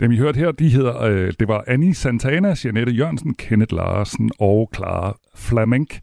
Dem 0.00 0.12
I 0.12 0.16
hørte 0.16 0.38
her, 0.38 0.52
de 0.52 0.68
hedder, 0.68 1.02
øh, 1.02 1.32
det 1.40 1.48
var 1.48 1.64
Annie 1.66 1.94
Santana, 1.94 2.54
Janette 2.64 2.92
Jørgensen, 2.92 3.34
Kenneth 3.34 3.74
Larsen 3.74 4.30
og 4.38 4.70
Clara 4.74 5.16
Flamenk. 5.36 6.00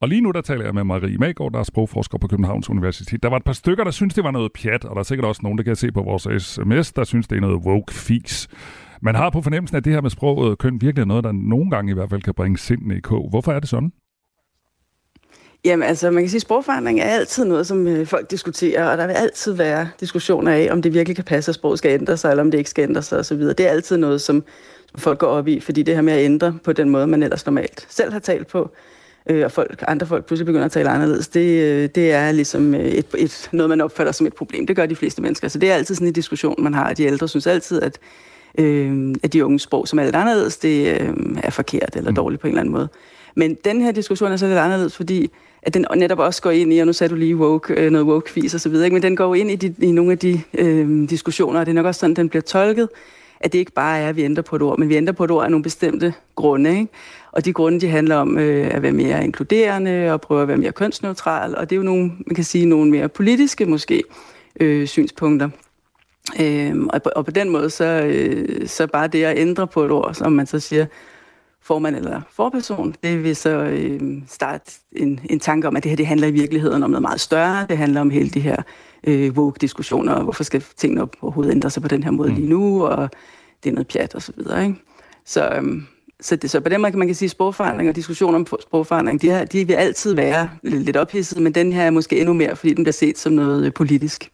Og 0.00 0.08
lige 0.08 0.20
nu 0.20 0.30
der 0.30 0.40
taler 0.40 0.64
jeg 0.64 0.74
med 0.74 0.84
Marie 0.84 1.18
Magård, 1.18 1.52
der 1.52 1.58
er 1.58 1.62
sprogforsker 1.62 2.18
på 2.18 2.28
Københavns 2.28 2.70
Universitet. 2.70 3.22
Der 3.22 3.28
var 3.28 3.36
et 3.36 3.44
par 3.44 3.52
stykker, 3.52 3.84
der 3.84 3.90
synes 3.90 4.14
det 4.14 4.24
var 4.24 4.30
noget 4.30 4.52
pjat, 4.52 4.84
og 4.84 4.94
der 4.94 5.00
er 5.00 5.04
sikkert 5.04 5.28
også 5.28 5.40
nogen, 5.42 5.58
der 5.58 5.64
kan 5.64 5.76
se 5.76 5.92
på 5.92 6.02
vores 6.02 6.42
sms, 6.42 6.92
der 6.92 7.04
synes 7.04 7.28
det 7.28 7.36
er 7.36 7.40
noget 7.40 7.62
woke 7.64 7.94
fis. 7.94 8.48
Man 9.02 9.14
har 9.14 9.30
på 9.30 9.42
fornemmelsen, 9.42 9.76
at 9.76 9.84
det 9.84 9.92
her 9.92 10.00
med 10.00 10.10
sproget 10.10 10.50
øh, 10.50 10.56
køn 10.56 10.80
virkelig 10.80 11.02
er 11.02 11.06
noget, 11.06 11.24
der 11.24 11.32
nogle 11.32 11.70
gange 11.70 11.90
i 11.90 11.94
hvert 11.94 12.10
fald 12.10 12.22
kan 12.22 12.34
bringe 12.34 12.58
sindene 12.58 12.96
i 12.96 13.00
kog. 13.00 13.28
Hvorfor 13.30 13.52
er 13.52 13.60
det 13.60 13.68
sådan? 13.68 13.92
Jamen 15.64 15.88
altså, 15.88 16.10
man 16.10 16.22
kan 16.22 16.30
sige, 16.30 16.38
at 16.38 16.42
sprogforandring 16.42 17.00
er 17.00 17.04
altid 17.04 17.44
noget, 17.44 17.66
som 17.66 17.86
øh, 17.86 18.06
folk 18.06 18.30
diskuterer, 18.30 18.90
og 18.90 18.98
der 18.98 19.06
vil 19.06 19.14
altid 19.14 19.52
være 19.52 19.88
diskussioner 20.00 20.52
af, 20.52 20.68
om 20.70 20.82
det 20.82 20.94
virkelig 20.94 21.16
kan 21.16 21.24
passe, 21.24 21.50
at 21.50 21.54
sproget 21.54 21.78
skal 21.78 21.90
ændre 22.00 22.16
sig, 22.16 22.30
eller 22.30 22.42
om 22.42 22.50
det 22.50 22.58
ikke 22.58 22.70
skal 22.70 22.82
ændre 22.82 23.02
sig 23.02 23.18
osv. 23.18 23.40
Det 23.40 23.60
er 23.60 23.70
altid 23.70 23.96
noget, 23.96 24.20
som 24.20 24.44
folk 24.94 25.18
går 25.18 25.26
op 25.26 25.48
i, 25.48 25.60
fordi 25.60 25.82
det 25.82 25.94
her 25.94 26.02
med 26.02 26.12
at 26.12 26.24
ændre 26.24 26.58
på 26.64 26.72
den 26.72 26.88
måde, 26.88 27.06
man 27.06 27.22
ellers 27.22 27.46
normalt 27.46 27.86
selv 27.88 28.12
har 28.12 28.18
talt 28.18 28.46
på, 28.46 28.70
øh, 29.30 29.44
og 29.44 29.52
folk, 29.52 29.84
andre 29.88 30.06
folk 30.06 30.26
pludselig 30.26 30.46
begynder 30.46 30.64
at 30.64 30.72
tale 30.72 30.90
anderledes, 30.90 31.28
det, 31.28 31.62
øh, 31.62 31.88
det 31.94 32.12
er 32.12 32.32
ligesom 32.32 32.74
øh, 32.74 32.80
et, 32.80 33.06
et, 33.18 33.48
noget, 33.52 33.70
man 33.70 33.80
opfatter 33.80 34.12
som 34.12 34.26
et 34.26 34.34
problem. 34.34 34.66
Det 34.66 34.76
gør 34.76 34.86
de 34.86 34.96
fleste 34.96 35.22
mennesker. 35.22 35.48
Så 35.48 35.58
det 35.58 35.70
er 35.70 35.74
altid 35.74 35.94
sådan 35.94 36.08
en 36.08 36.12
diskussion, 36.12 36.62
man 36.62 36.74
har. 36.74 36.92
De 36.92 37.04
ældre 37.04 37.28
synes 37.28 37.46
altid, 37.46 37.82
at, 37.82 37.98
øh, 38.58 39.14
at 39.22 39.32
de 39.32 39.44
unge 39.44 39.60
sprog, 39.60 39.88
som 39.88 39.98
er 39.98 40.04
lidt 40.04 40.16
anderledes, 40.16 40.56
det 40.56 41.00
øh, 41.00 41.14
er 41.42 41.50
forkert 41.50 41.96
eller 41.96 42.10
mm. 42.10 42.16
dårligt 42.16 42.40
på 42.40 42.46
en 42.46 42.50
eller 42.50 42.60
anden 42.60 42.72
måde. 42.72 42.88
Men 43.34 43.54
den 43.54 43.80
her 43.80 43.92
diskussion 43.92 44.32
er 44.32 44.36
så 44.36 44.46
lidt 44.46 44.58
anderledes, 44.58 44.96
fordi 44.96 45.30
at 45.62 45.74
den 45.74 45.86
netop 45.96 46.18
også 46.18 46.42
går 46.42 46.50
ind 46.50 46.72
i, 46.72 46.78
og 46.78 46.86
nu 46.86 46.92
sagde 46.92 47.10
du 47.10 47.14
lige 47.14 47.36
woke, 47.36 47.74
øh, 47.74 47.90
noget 47.90 48.06
woke-quiz 48.06 48.54
og 48.54 48.60
så 48.60 48.68
videre, 48.68 48.84
ikke? 48.84 48.94
men 48.94 49.02
den 49.02 49.16
går 49.16 49.34
ind 49.34 49.50
i, 49.50 49.56
de, 49.56 49.74
i 49.86 49.92
nogle 49.92 50.12
af 50.12 50.18
de 50.18 50.40
øh, 50.58 51.10
diskussioner, 51.10 51.60
og 51.60 51.66
det 51.66 51.72
er 51.72 51.74
nok 51.74 51.86
også 51.86 51.98
sådan, 51.98 52.16
den 52.16 52.28
bliver 52.28 52.42
tolket, 52.42 52.88
at 53.40 53.52
det 53.52 53.58
ikke 53.58 53.72
bare 53.72 53.98
er, 53.98 54.08
at 54.08 54.16
vi 54.16 54.22
ændrer 54.22 54.42
på 54.42 54.56
et 54.56 54.62
ord, 54.62 54.78
men 54.78 54.88
vi 54.88 54.96
ændrer 54.96 55.12
på 55.12 55.24
et 55.24 55.30
ord 55.30 55.44
af 55.44 55.50
nogle 55.50 55.62
bestemte 55.62 56.14
grunde. 56.34 56.70
Ikke? 56.70 56.88
Og 57.32 57.44
de 57.44 57.52
grunde, 57.52 57.80
de 57.80 57.88
handler 57.88 58.16
om 58.16 58.38
øh, 58.38 58.74
at 58.74 58.82
være 58.82 58.92
mere 58.92 59.24
inkluderende 59.24 60.12
og 60.12 60.20
prøve 60.20 60.42
at 60.42 60.48
være 60.48 60.56
mere 60.56 60.72
kønsneutral, 60.72 61.56
og 61.56 61.70
det 61.70 61.76
er 61.76 61.78
jo 61.78 61.82
nogle, 61.82 62.12
man 62.26 62.34
kan 62.34 62.44
sige, 62.44 62.66
nogle 62.66 62.90
mere 62.90 63.08
politiske 63.08 63.66
måske 63.66 64.02
øh, 64.60 64.86
synspunkter. 64.86 65.48
Øh, 66.40 66.76
og, 66.90 67.02
på, 67.02 67.10
og 67.16 67.24
på 67.24 67.30
den 67.30 67.48
måde, 67.48 67.70
så, 67.70 67.84
øh, 67.84 68.68
så 68.68 68.86
bare 68.86 69.08
det 69.08 69.24
at 69.24 69.38
ændre 69.38 69.66
på 69.66 69.84
et 69.84 69.90
ord, 69.90 70.14
som 70.14 70.32
man 70.32 70.46
så 70.46 70.60
siger, 70.60 70.86
formand 71.62 71.96
eller 71.96 72.20
forperson, 72.30 72.94
det 73.02 73.24
vil 73.24 73.36
så 73.36 73.50
øh, 73.50 74.00
starte 74.28 74.72
en, 74.92 75.20
en 75.30 75.40
tanke 75.40 75.68
om, 75.68 75.76
at 75.76 75.82
det 75.82 75.90
her 75.90 75.96
det 75.96 76.06
handler 76.06 76.26
i 76.26 76.30
virkeligheden 76.30 76.82
om 76.82 76.90
noget 76.90 77.02
meget 77.02 77.20
større. 77.20 77.66
Det 77.68 77.78
handler 77.78 78.00
om 78.00 78.10
hele 78.10 78.30
de 78.30 78.40
her 78.40 78.56
øh, 79.04 79.32
woke-diskussioner, 79.32 80.12
og 80.12 80.22
hvorfor 80.22 80.44
skal 80.44 80.64
tingene 80.76 81.08
overhovedet 81.20 81.52
ændre 81.52 81.70
sig 81.70 81.82
på 81.82 81.88
den 81.88 82.02
her 82.02 82.10
måde 82.10 82.28
mm. 82.28 82.34
lige 82.34 82.48
nu, 82.48 82.86
og 82.86 83.10
det 83.64 83.70
er 83.70 83.74
noget 83.74 83.88
pjat 83.88 84.14
og 84.14 84.22
så 84.22 84.32
videre. 84.36 84.66
Ikke? 84.66 84.78
Så, 85.24 85.48
øhm, 85.48 85.86
så, 86.20 86.36
det, 86.36 86.50
så 86.50 86.60
på 86.60 86.68
den 86.68 86.80
måde 86.80 86.92
kan 86.92 86.98
man 86.98 87.08
kan 87.08 87.14
sige, 87.14 87.26
at 87.26 87.30
sprogforandring 87.30 87.88
og 87.88 87.96
diskussioner 87.96 88.38
om 88.38 88.46
sprogforandring, 88.60 89.22
de, 89.22 89.30
her, 89.30 89.44
de 89.44 89.66
vil 89.66 89.74
altid 89.74 90.14
være 90.14 90.50
lidt 90.62 90.96
ophidset, 90.96 91.42
men 91.42 91.54
den 91.54 91.72
her 91.72 91.82
er 91.82 91.90
måske 91.90 92.20
endnu 92.20 92.34
mere, 92.34 92.56
fordi 92.56 92.74
den 92.74 92.84
bliver 92.84 92.92
set 92.92 93.18
som 93.18 93.32
noget 93.32 93.66
øh, 93.66 93.72
politisk. 93.72 94.30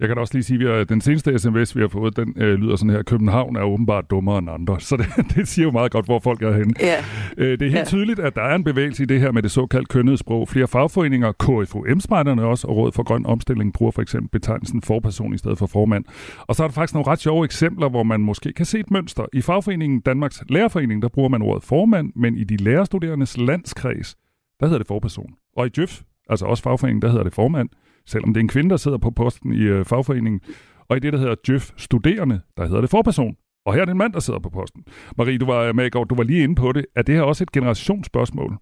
Jeg 0.00 0.08
kan 0.08 0.16
da 0.16 0.20
også 0.20 0.34
lige 0.34 0.44
sige, 0.44 0.70
at 0.70 0.88
den 0.88 1.00
seneste 1.00 1.38
sms, 1.38 1.76
vi 1.76 1.80
har 1.80 1.88
fået, 1.88 2.16
den 2.16 2.34
øh, 2.36 2.54
lyder 2.54 2.76
sådan 2.76 2.90
her. 2.90 3.02
København 3.02 3.56
er 3.56 3.62
åbenbart 3.62 4.10
dummere 4.10 4.38
end 4.38 4.50
andre. 4.50 4.80
Så 4.88 4.96
det, 4.96 5.06
det 5.36 5.48
siger 5.48 5.64
jo 5.64 5.70
meget 5.70 5.92
godt, 5.92 6.04
hvor 6.04 6.18
folk 6.18 6.42
er 6.42 6.52
henne. 6.52 6.74
Ja. 6.80 6.96
Øh, 7.38 7.58
det 7.58 7.62
er 7.62 7.70
helt 7.70 7.78
ja. 7.78 7.84
tydeligt, 7.84 8.18
at 8.18 8.34
der 8.34 8.42
er 8.42 8.54
en 8.54 8.64
bevægelse 8.64 9.02
i 9.02 9.06
det 9.06 9.20
her 9.20 9.32
med 9.32 9.42
det 9.42 9.50
såkaldt 9.50 9.88
kønnede 9.88 10.16
sprog. 10.16 10.48
Flere 10.48 10.68
fagforeninger, 10.68 11.32
KFUM-spejderne 11.32 12.44
også, 12.44 12.68
og 12.68 12.76
Råd 12.76 12.92
for 12.92 13.02
Grøn 13.02 13.26
Omstilling 13.26 13.72
bruger 13.72 13.92
for 13.92 14.02
eksempel 14.02 14.30
betegnelsen 14.30 14.82
forperson 14.82 15.34
i 15.34 15.38
stedet 15.38 15.58
for 15.58 15.66
formand. 15.66 16.04
Og 16.38 16.54
så 16.54 16.62
er 16.62 16.68
der 16.68 16.74
faktisk 16.74 16.94
nogle 16.94 17.10
ret 17.10 17.20
sjove 17.20 17.44
eksempler, 17.44 17.88
hvor 17.88 18.02
man 18.02 18.20
måske 18.20 18.52
kan 18.52 18.66
se 18.66 18.78
et 18.78 18.90
mønster. 18.90 19.26
I 19.32 19.40
fagforeningen 19.40 20.00
Danmarks 20.00 20.44
Lærerforening, 20.48 21.02
der 21.02 21.08
bruger 21.08 21.28
man 21.28 21.42
ordet 21.42 21.64
formand, 21.64 22.12
men 22.16 22.36
i 22.36 22.44
de 22.44 22.56
lærerstuderendes 22.56 23.36
landskreds, 23.38 24.16
der 24.60 24.66
hedder 24.66 24.78
det 24.78 24.86
forperson. 24.86 25.30
Og 25.56 25.66
i 25.66 25.68
Djøf, 25.68 26.00
altså 26.30 26.46
også 26.46 26.62
fagforeningen, 26.62 27.02
der 27.02 27.08
hedder 27.08 27.24
det 27.24 27.34
formand 27.34 27.68
selvom 28.06 28.34
det 28.34 28.40
er 28.40 28.44
en 28.44 28.48
kvinde, 28.48 28.70
der 28.70 28.76
sidder 28.76 28.98
på 28.98 29.10
posten 29.10 29.52
i 29.52 29.62
øh, 29.62 29.84
fagforeningen. 29.84 30.40
Og 30.88 30.96
i 30.96 31.00
det, 31.00 31.12
der 31.12 31.18
hedder 31.18 31.34
Djøf 31.46 31.70
Studerende, 31.76 32.40
der 32.56 32.66
hedder 32.66 32.80
det 32.80 32.90
forperson. 32.90 33.36
Og 33.66 33.74
her 33.74 33.80
er 33.80 33.84
det 33.84 33.92
en 33.92 33.98
mand, 33.98 34.12
der 34.12 34.20
sidder 34.20 34.40
på 34.40 34.50
posten. 34.50 34.84
Marie, 35.18 35.38
du 35.38 35.46
var 35.46 35.72
med 35.72 35.86
i 35.86 35.90
går, 35.90 36.04
du 36.04 36.14
var 36.14 36.22
lige 36.22 36.42
inde 36.42 36.54
på 36.54 36.72
det. 36.72 36.86
Er 36.96 37.02
det 37.02 37.14
her 37.14 37.22
også 37.22 37.44
et 37.44 37.52
generationsspørgsmål? 37.52 38.58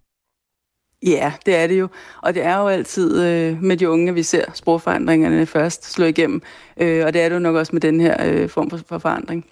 Ja, 1.06 1.32
det 1.46 1.56
er 1.56 1.66
det 1.66 1.78
jo. 1.78 1.88
Og 2.22 2.34
det 2.34 2.44
er 2.44 2.56
jo 2.56 2.68
altid 2.68 3.22
øh, 3.22 3.62
med 3.62 3.76
de 3.76 3.90
unge, 3.90 4.08
at 4.08 4.14
vi 4.14 4.22
ser 4.22 4.44
sprogforandringerne 4.54 5.46
først 5.46 5.92
slå 5.92 6.04
igennem. 6.04 6.42
Øh, 6.76 7.06
og 7.06 7.12
det 7.12 7.22
er 7.22 7.28
det 7.28 7.34
jo 7.34 7.40
nok 7.40 7.56
også 7.56 7.72
med 7.72 7.80
den 7.80 8.00
her 8.00 8.16
øh, 8.26 8.48
form 8.48 8.70
for, 8.70 8.80
for 8.88 8.98
forandring. 8.98 9.46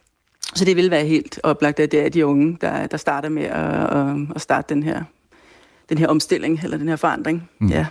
Så 0.55 0.64
det 0.64 0.76
vil 0.76 0.90
være 0.90 1.05
helt 1.05 1.40
oplagt, 1.43 1.80
at 1.80 1.93
det 1.93 2.07
er 2.07 2.09
de 2.09 2.26
unge, 2.26 2.59
der, 2.61 2.86
der 2.86 2.97
starter 2.97 3.28
med 3.28 3.43
at, 3.43 3.97
at, 3.97 4.16
at 4.34 4.40
starte 4.40 4.74
den 4.74 4.82
her, 4.82 5.05
den 5.88 5.99
her 5.99 6.09
omstilling, 6.09 6.61
eller 6.64 6.76
den 6.76 6.88
her 6.88 6.97
forandring. 6.97 7.51
Mm. 7.59 7.68
Ja. 7.68 7.86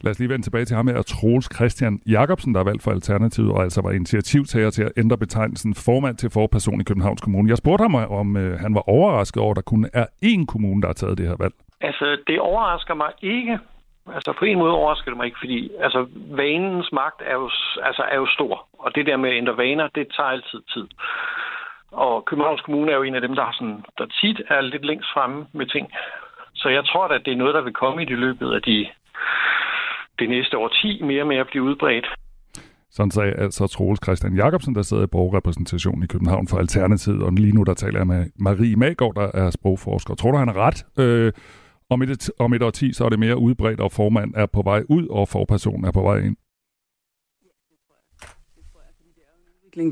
Lad 0.00 0.10
os 0.10 0.18
lige 0.18 0.28
vende 0.28 0.44
tilbage 0.44 0.64
til 0.64 0.76
ham 0.76 0.88
her, 0.88 1.02
Troels 1.02 1.48
Christian 1.56 2.00
Jacobsen, 2.06 2.54
der 2.54 2.60
er 2.60 2.64
valgt 2.64 2.82
for 2.82 2.90
Alternativet, 2.90 3.52
og 3.52 3.62
altså 3.62 3.82
var 3.82 3.90
initiativtager 3.90 4.70
til 4.70 4.82
at 4.82 4.92
ændre 4.96 5.18
betegnelsen 5.18 5.74
formand 5.74 6.16
til 6.16 6.30
forperson 6.30 6.80
i 6.80 6.84
Københavns 6.84 7.20
Kommune. 7.20 7.50
Jeg 7.50 7.56
spurgte 7.56 7.82
ham, 7.82 7.94
om 7.94 8.36
øh, 8.36 8.58
han 8.60 8.74
var 8.74 8.88
overrasket 8.88 9.42
over, 9.42 9.50
at 9.50 9.56
der 9.56 9.62
kun 9.62 9.90
er 9.92 10.06
én 10.24 10.46
kommune, 10.46 10.82
der 10.82 10.88
har 10.88 10.94
taget 10.94 11.18
det 11.18 11.28
her 11.28 11.36
valg. 11.38 11.54
Altså, 11.80 12.18
det 12.26 12.40
overrasker 12.40 12.94
mig 12.94 13.10
ikke. 13.22 13.58
Altså, 14.14 14.32
på 14.38 14.44
en 14.44 14.58
måde 14.58 14.72
overrasker 14.72 15.10
det 15.10 15.16
mig 15.16 15.26
ikke, 15.26 15.38
fordi 15.38 15.70
altså, 15.80 16.06
vanens 16.14 16.92
magt 16.92 17.20
er 17.30 17.34
jo, 17.34 17.50
altså, 17.82 18.02
er 18.12 18.16
jo 18.16 18.26
stor. 18.26 18.66
Og 18.78 18.94
det 18.94 19.06
der 19.06 19.16
med 19.16 19.30
at 19.30 19.36
ændre 19.36 19.56
vaner, 19.56 19.88
det 19.94 20.06
tager 20.16 20.28
altid 20.28 20.60
tid. 20.74 20.86
Og 21.90 22.24
Københavns 22.24 22.60
Kommune 22.60 22.92
er 22.92 22.96
jo 22.96 23.02
en 23.02 23.14
af 23.14 23.20
dem, 23.20 23.34
der, 23.34 23.44
har 23.44 23.52
sådan, 23.52 23.84
der 23.98 24.06
tit 24.20 24.42
er 24.48 24.60
lidt 24.60 24.84
længst 24.84 25.12
fremme 25.14 25.46
med 25.52 25.66
ting. 25.66 25.92
Så 26.54 26.68
jeg 26.68 26.84
tror 26.84 27.04
at 27.04 27.24
det 27.24 27.32
er 27.32 27.36
noget, 27.36 27.54
der 27.54 27.60
vil 27.60 27.72
komme 27.72 28.02
i 28.02 28.04
det 28.04 28.18
løbet 28.18 28.52
af 28.54 28.62
de 28.62 28.86
det 30.18 30.28
næste 30.28 30.58
årti 30.58 31.02
mere 31.02 31.22
og 31.22 31.28
mere 31.28 31.44
blive 31.44 31.62
udbredt. 31.62 32.06
Sådan 32.90 33.10
sagde 33.10 33.32
altså 33.32 33.66
Troels 33.66 34.00
Christian 34.04 34.36
Jacobsen, 34.36 34.74
der 34.74 34.82
sidder 34.82 35.02
i 35.02 35.06
borgerrepræsentationen 35.06 36.02
i 36.02 36.06
København 36.06 36.48
for 36.48 36.58
Alternativet. 36.58 37.22
Og 37.22 37.32
lige 37.32 37.52
nu 37.52 37.62
der 37.62 37.74
taler 37.74 37.98
jeg 37.98 38.06
med 38.06 38.26
Marie 38.36 38.76
Magård, 38.76 39.14
der 39.14 39.30
er 39.34 39.50
sprogforsker. 39.50 40.14
Tror 40.14 40.30
du, 40.30 40.38
han 40.38 40.48
er 40.48 40.56
ret? 40.56 40.86
Øh, 40.98 41.32
om 41.90 42.02
et, 42.02 42.30
om 42.38 42.54
et 42.54 42.62
årti, 42.62 42.92
så 42.92 43.04
er 43.04 43.08
det 43.08 43.18
mere 43.18 43.36
udbredt, 43.38 43.80
og 43.80 43.92
formand 43.92 44.34
er 44.36 44.46
på 44.46 44.62
vej 44.62 44.82
ud, 44.88 45.06
og 45.08 45.28
forperson 45.28 45.84
er 45.84 45.90
på 45.90 46.02
vej 46.02 46.18
ind. 46.18 46.36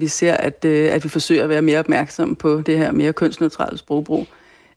Vi 0.01 0.07
ser, 0.07 0.35
at, 0.35 0.64
øh, 0.64 0.93
at 0.93 1.05
vi 1.05 1.09
forsøger 1.09 1.43
at 1.43 1.49
være 1.49 1.62
mere 1.62 1.79
opmærksom 1.79 2.37
på 2.37 2.61
det 2.61 2.79
her 2.79 2.93
mere 2.93 3.12
kønsneutrale 3.12 3.79
sprogbrug. 3.79 4.27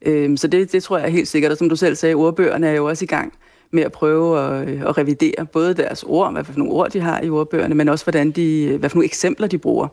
Øh, 0.01 0.37
så 0.37 0.47
det, 0.47 0.71
det 0.71 0.83
tror 0.83 0.97
jeg 0.97 1.05
er 1.05 1.11
helt 1.11 1.27
sikkert. 1.27 1.51
Og 1.51 1.57
som 1.57 1.69
du 1.69 1.75
selv 1.75 1.95
sagde, 1.95 2.15
ordbøgerne 2.15 2.67
er 2.67 2.75
jo 2.75 2.85
også 2.85 3.05
i 3.05 3.07
gang 3.07 3.33
med 3.71 3.83
at 3.83 3.91
prøve 3.91 4.39
at, 4.39 4.69
øh, 4.69 4.81
at 4.81 4.97
revidere 4.97 5.45
både 5.45 5.73
deres 5.73 6.03
ord, 6.03 6.31
hvad 6.31 6.43
for 6.43 6.53
nogle 6.57 6.73
ord 6.73 6.91
de 6.91 6.99
har 6.99 7.21
i 7.21 7.29
ordbøgerne, 7.29 7.75
men 7.75 7.89
også 7.89 8.05
hvordan 8.05 8.31
de, 8.31 8.63
øh, 8.63 8.79
hvad 8.79 8.89
for 8.89 8.95
nogle 8.95 9.05
eksempler 9.05 9.47
de 9.47 9.57
bruger 9.57 9.87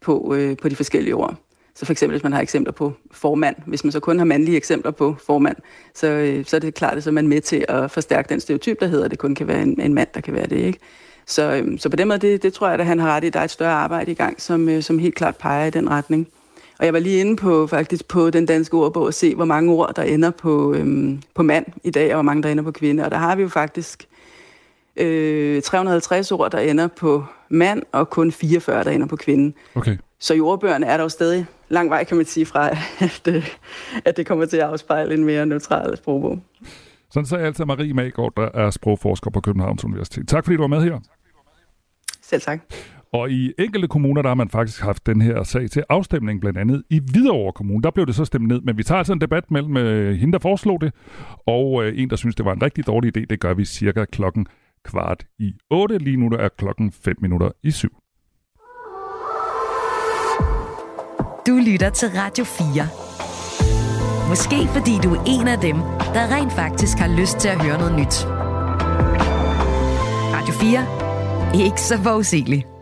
på, 0.00 0.34
øh, 0.36 0.56
på 0.56 0.68
de 0.68 0.76
forskellige 0.76 1.14
ord. 1.14 1.34
Så 1.74 1.86
for 1.86 1.92
eksempel, 1.92 2.14
hvis 2.14 2.22
man 2.22 2.32
har 2.32 2.40
eksempler 2.40 2.72
på 2.72 2.92
formand, 3.10 3.56
hvis 3.66 3.84
man 3.84 3.92
så 3.92 4.00
kun 4.00 4.18
har 4.18 4.24
mandlige 4.24 4.56
eksempler 4.56 4.90
på 4.90 5.16
formand, 5.26 5.56
så, 5.94 6.06
øh, 6.06 6.44
så 6.44 6.56
er 6.56 6.60
det 6.60 6.74
klart, 6.74 6.96
at 6.96 7.04
så 7.04 7.10
er 7.10 7.12
man 7.12 7.28
med 7.28 7.40
til 7.40 7.64
at 7.68 7.90
forstærke 7.90 8.28
den 8.28 8.40
stereotyp, 8.40 8.80
der 8.80 8.86
hedder, 8.86 9.04
at 9.04 9.10
det 9.10 9.18
kun 9.18 9.34
kan 9.34 9.48
være 9.48 9.62
en, 9.62 9.80
en 9.80 9.94
mand, 9.94 10.08
der 10.14 10.20
kan 10.20 10.34
være 10.34 10.46
det. 10.46 10.56
Ikke? 10.56 10.78
Så, 11.26 11.52
øh, 11.52 11.78
så 11.78 11.88
på 11.88 11.96
den 11.96 12.08
måde, 12.08 12.18
det, 12.18 12.42
det 12.42 12.52
tror 12.52 12.68
jeg, 12.68 12.80
at 12.80 12.86
han 12.86 12.98
har 12.98 13.16
ret 13.16 13.24
i. 13.24 13.28
Der 13.28 13.40
er 13.40 13.44
et 13.44 13.50
større 13.50 13.72
arbejde 13.72 14.10
i 14.10 14.14
gang, 14.14 14.42
som, 14.42 14.68
øh, 14.68 14.82
som 14.82 14.98
helt 14.98 15.14
klart 15.14 15.36
peger 15.36 15.66
i 15.66 15.70
den 15.70 15.90
retning. 15.90 16.28
Og 16.84 16.86
jeg 16.86 16.94
var 16.94 17.00
lige 17.00 17.20
inde 17.20 17.36
på 17.36 17.66
faktisk 17.66 18.08
på 18.08 18.30
den 18.30 18.46
danske 18.46 18.76
ordbog 18.76 19.02
og 19.02 19.14
se, 19.14 19.34
hvor 19.34 19.44
mange 19.44 19.72
ord, 19.72 19.94
der 19.96 20.02
ender 20.02 20.30
på, 20.30 20.74
øhm, 20.74 21.22
på 21.34 21.42
mand 21.42 21.66
i 21.84 21.90
dag, 21.90 22.08
og 22.08 22.14
hvor 22.14 22.22
mange, 22.22 22.42
der 22.42 22.48
ender 22.48 22.64
på 22.64 22.72
kvinde. 22.72 23.04
Og 23.04 23.10
der 23.10 23.16
har 23.16 23.36
vi 23.36 23.42
jo 23.42 23.48
faktisk 23.48 24.08
øh, 24.96 25.62
350 25.62 26.32
ord, 26.32 26.50
der 26.50 26.58
ender 26.58 26.86
på 26.86 27.24
mand, 27.48 27.82
og 27.92 28.10
kun 28.10 28.32
44, 28.32 28.84
der 28.84 28.90
ender 28.90 29.06
på 29.06 29.16
kvinde. 29.16 29.56
Okay. 29.74 29.96
Så 30.18 30.34
jordbørn 30.34 30.82
er 30.82 30.96
der 30.96 31.04
jo 31.04 31.08
stadig 31.08 31.46
lang 31.68 31.90
vej, 31.90 32.04
kan 32.04 32.16
man 32.16 32.26
sige, 32.26 32.46
fra, 32.46 32.68
at, 33.00 33.28
øh, 33.28 33.50
at 34.04 34.16
det 34.16 34.26
kommer 34.26 34.46
til 34.46 34.56
at 34.56 34.62
afspejle 34.62 35.14
en 35.14 35.24
mere 35.24 35.46
neutral 35.46 35.96
sprogbog. 35.96 36.38
Sådan 37.10 37.26
sagde 37.26 37.44
altså 37.44 37.64
Marie 37.64 37.94
Magård, 37.94 38.32
der 38.36 38.48
er 38.54 38.70
sprogforsker 38.70 39.30
på 39.30 39.40
Københavns 39.40 39.84
Universitet. 39.84 40.28
Tak 40.28 40.44
fordi 40.44 40.56
du 40.56 40.62
var 40.62 40.68
med 40.68 40.82
her. 40.82 41.00
Selv 42.22 42.40
tak. 42.40 42.60
Og 43.14 43.30
i 43.30 43.52
enkelte 43.58 43.88
kommuner, 43.88 44.22
der 44.22 44.28
har 44.28 44.34
man 44.34 44.48
faktisk 44.48 44.82
haft 44.82 45.06
den 45.06 45.20
her 45.20 45.42
sag 45.42 45.70
til 45.70 45.84
afstemning, 45.88 46.40
blandt 46.40 46.58
andet 46.58 46.82
i 46.90 47.00
Hvidovre 47.12 47.52
Kommune. 47.52 47.82
Der 47.82 47.90
blev 47.90 48.06
det 48.06 48.14
så 48.14 48.24
stemt 48.24 48.48
ned, 48.48 48.60
men 48.60 48.78
vi 48.78 48.82
tager 48.82 48.98
altså 48.98 49.12
en 49.12 49.20
debat 49.20 49.50
mellem 49.50 49.76
øh, 49.76 50.16
hende, 50.16 50.32
der 50.32 50.38
foreslog 50.38 50.80
det, 50.80 50.92
og 51.46 51.84
øh, 51.84 51.98
en, 51.98 52.10
der 52.10 52.16
synes, 52.16 52.34
det 52.34 52.44
var 52.44 52.52
en 52.52 52.62
rigtig 52.62 52.86
dårlig 52.86 53.16
idé. 53.16 53.24
Det 53.30 53.40
gør 53.40 53.54
vi 53.54 53.64
cirka 53.64 54.04
klokken 54.04 54.46
kvart 54.84 55.26
i 55.38 55.52
8. 55.70 55.98
Lige 55.98 56.16
nu 56.16 56.28
der 56.28 56.38
er 56.38 56.48
klokken 56.58 56.92
5 56.92 57.16
minutter 57.20 57.50
i 57.62 57.70
7. 57.70 57.88
Du 61.46 61.60
lytter 61.70 61.90
til 61.90 62.08
Radio 62.08 62.44
4. 62.44 62.68
Måske 64.28 64.68
fordi 64.74 64.94
du 65.04 65.14
er 65.14 65.22
en 65.26 65.48
af 65.48 65.58
dem, 65.58 65.76
der 66.14 66.36
rent 66.36 66.52
faktisk 66.52 66.98
har 66.98 67.20
lyst 67.20 67.38
til 67.38 67.48
at 67.48 67.62
høre 67.62 67.78
noget 67.78 67.94
nyt. 68.00 68.26
Radio 70.36 70.54
4. 71.54 71.66
Ikke 71.66 71.80
så 71.80 72.02
forudsigeligt. 72.02 72.73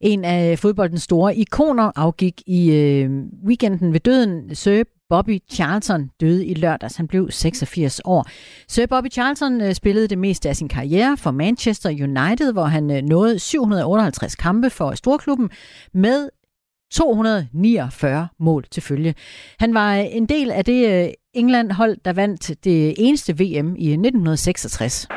En 0.00 0.24
af 0.24 0.58
fodboldens 0.58 1.02
store 1.02 1.36
ikoner 1.36 1.92
afgik 1.96 2.42
i 2.46 2.72
øh, 2.72 3.10
weekenden 3.46 3.92
ved 3.92 4.00
døden. 4.00 4.54
Sir 4.54 4.82
Bobby 5.08 5.38
Charlton 5.52 6.10
døde 6.20 6.46
i 6.46 6.54
lørdags. 6.54 6.96
Han 6.96 7.08
blev 7.08 7.30
86 7.30 8.00
år. 8.04 8.26
Sir 8.68 8.86
Bobby 8.86 9.10
Charlton 9.10 9.60
øh, 9.60 9.74
spillede 9.74 10.08
det 10.08 10.18
meste 10.18 10.48
af 10.48 10.56
sin 10.56 10.68
karriere 10.68 11.16
for 11.16 11.30
Manchester 11.30 11.90
United, 11.90 12.52
hvor 12.52 12.64
han 12.64 12.90
øh, 12.90 13.02
nåede 13.02 13.38
758 13.38 14.34
kampe 14.34 14.70
for 14.70 14.94
storklubben 14.94 15.50
med 15.94 16.28
249 16.92 18.28
mål 18.38 18.64
til 18.70 18.82
følge. 18.82 19.14
Han 19.58 19.74
var 19.74 19.96
øh, 19.96 20.04
en 20.10 20.26
del 20.26 20.50
af 20.50 20.64
det 20.64 21.04
øh, 21.06 21.08
England-hold, 21.34 21.96
der 22.04 22.12
vandt 22.12 22.64
det 22.64 22.94
eneste 22.98 23.32
VM 23.32 23.76
i 23.76 23.90
1966. 23.92 25.08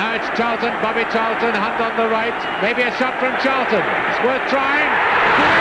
Now 0.00 0.14
it's 0.14 0.30
Charlton, 0.34 0.72
Bobby 0.80 1.04
Charlton, 1.12 1.52
hand 1.52 1.76
on 1.76 1.94
the 1.94 2.08
right. 2.08 2.32
Maybe 2.62 2.80
a 2.80 2.90
shot 2.96 3.20
from 3.20 3.36
Charlton. 3.44 3.84
It's 3.84 4.24
worth 4.24 4.48
trying. 4.48 5.59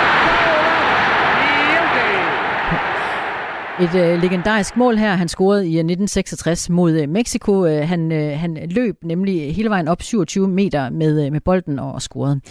Et 3.86 3.96
øh, 4.04 4.22
legendarisk 4.22 4.78
mål 4.78 4.96
her, 4.96 5.10
han 5.10 5.28
scorede 5.28 5.64
i 5.68 5.74
øh, 5.74 5.80
1966 5.80 6.70
mod 6.70 6.92
øh, 7.02 7.10
Mexico. 7.10 7.66
Øh, 7.66 7.82
han, 7.92 8.12
øh, 8.12 8.32
han 8.44 8.58
løb 8.78 8.96
nemlig 9.04 9.56
hele 9.56 9.70
vejen 9.70 9.88
op 9.88 10.02
27 10.02 10.48
meter 10.48 10.90
med, 10.90 11.26
øh, 11.26 11.32
med 11.32 11.42
bolden 11.42 11.80
og 11.80 12.02
scorede. 12.02 12.42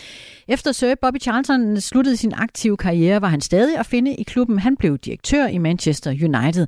Efter 0.49 0.73
Sir 0.73 0.95
Bobby 1.03 1.21
Charlton 1.21 1.77
sluttede 1.77 2.17
sin 2.17 2.33
aktive 2.37 2.77
karriere, 2.77 3.23
var 3.23 3.29
han 3.29 3.41
stadig 3.41 3.79
at 3.79 3.87
finde 3.87 4.11
i 4.15 4.23
klubben. 4.23 4.59
Han 4.59 4.77
blev 4.77 4.99
direktør 4.99 5.47
i 5.47 5.59
Manchester 5.59 6.11
United. 6.11 6.67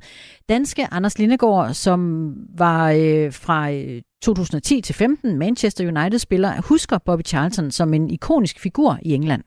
Danske 0.49 0.83
Anders 0.91 1.19
Lindegård, 1.19 1.69
som 1.73 1.99
var 2.57 2.83
øh, 2.91 3.27
fra 3.45 3.71
øh, 3.71 4.01
2010 4.23 4.81
til 4.81 4.95
15 4.95 5.39
Manchester 5.39 5.83
United-spiller, 5.93 6.49
husker 6.69 6.97
Bobby 7.05 7.25
Charlton 7.25 7.71
som 7.71 7.93
en 7.93 8.09
ikonisk 8.09 8.59
figur 8.59 8.97
i 9.01 9.13
England. 9.13 9.43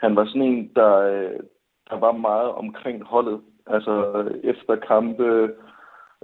Han 0.00 0.16
var 0.16 0.24
sådan 0.26 0.42
en, 0.42 0.68
der, 0.74 0.92
øh, 1.12 1.38
der 1.90 1.98
var 2.00 2.12
meget 2.12 2.50
omkring 2.50 3.02
holdet 3.04 3.40
Altså 3.66 4.24
efter 4.44 4.76
kampe, 4.76 5.52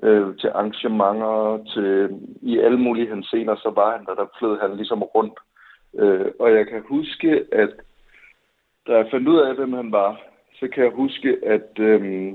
øh, 0.03 0.37
til 0.37 0.49
arrangementer, 0.49 1.65
til, 1.75 2.21
i 2.43 2.59
alle 2.59 2.79
mulige 2.79 3.09
hensener, 3.09 3.57
så 3.57 3.71
var 3.75 3.97
han 3.97 4.07
der, 4.07 4.15
der 4.15 4.27
flød 4.39 4.61
han 4.61 4.77
ligesom 4.77 5.03
rundt. 5.03 5.39
Øh, 5.99 6.33
og 6.39 6.53
jeg 6.53 6.67
kan 6.67 6.83
huske, 6.89 7.45
at 7.53 7.71
da 8.87 8.97
jeg 8.97 9.09
fandt 9.11 9.29
ud 9.29 9.39
af, 9.39 9.55
hvem 9.55 9.73
han 9.73 9.93
var, 9.93 10.21
så 10.61 10.69
kan 10.69 10.85
jeg 10.85 10.93
huske, 10.93 11.39
at, 11.43 11.79
øh, 11.79 12.33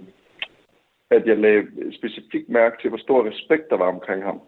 at 1.10 1.28
jeg 1.28 1.38
lagde 1.38 1.94
specifikt 1.98 2.50
mærke 2.50 2.76
til, 2.82 2.90
hvor 2.90 2.98
stor 2.98 3.28
respekt 3.30 3.70
der 3.70 3.78
var 3.78 3.88
omkring 3.88 4.24
ham 4.24 4.42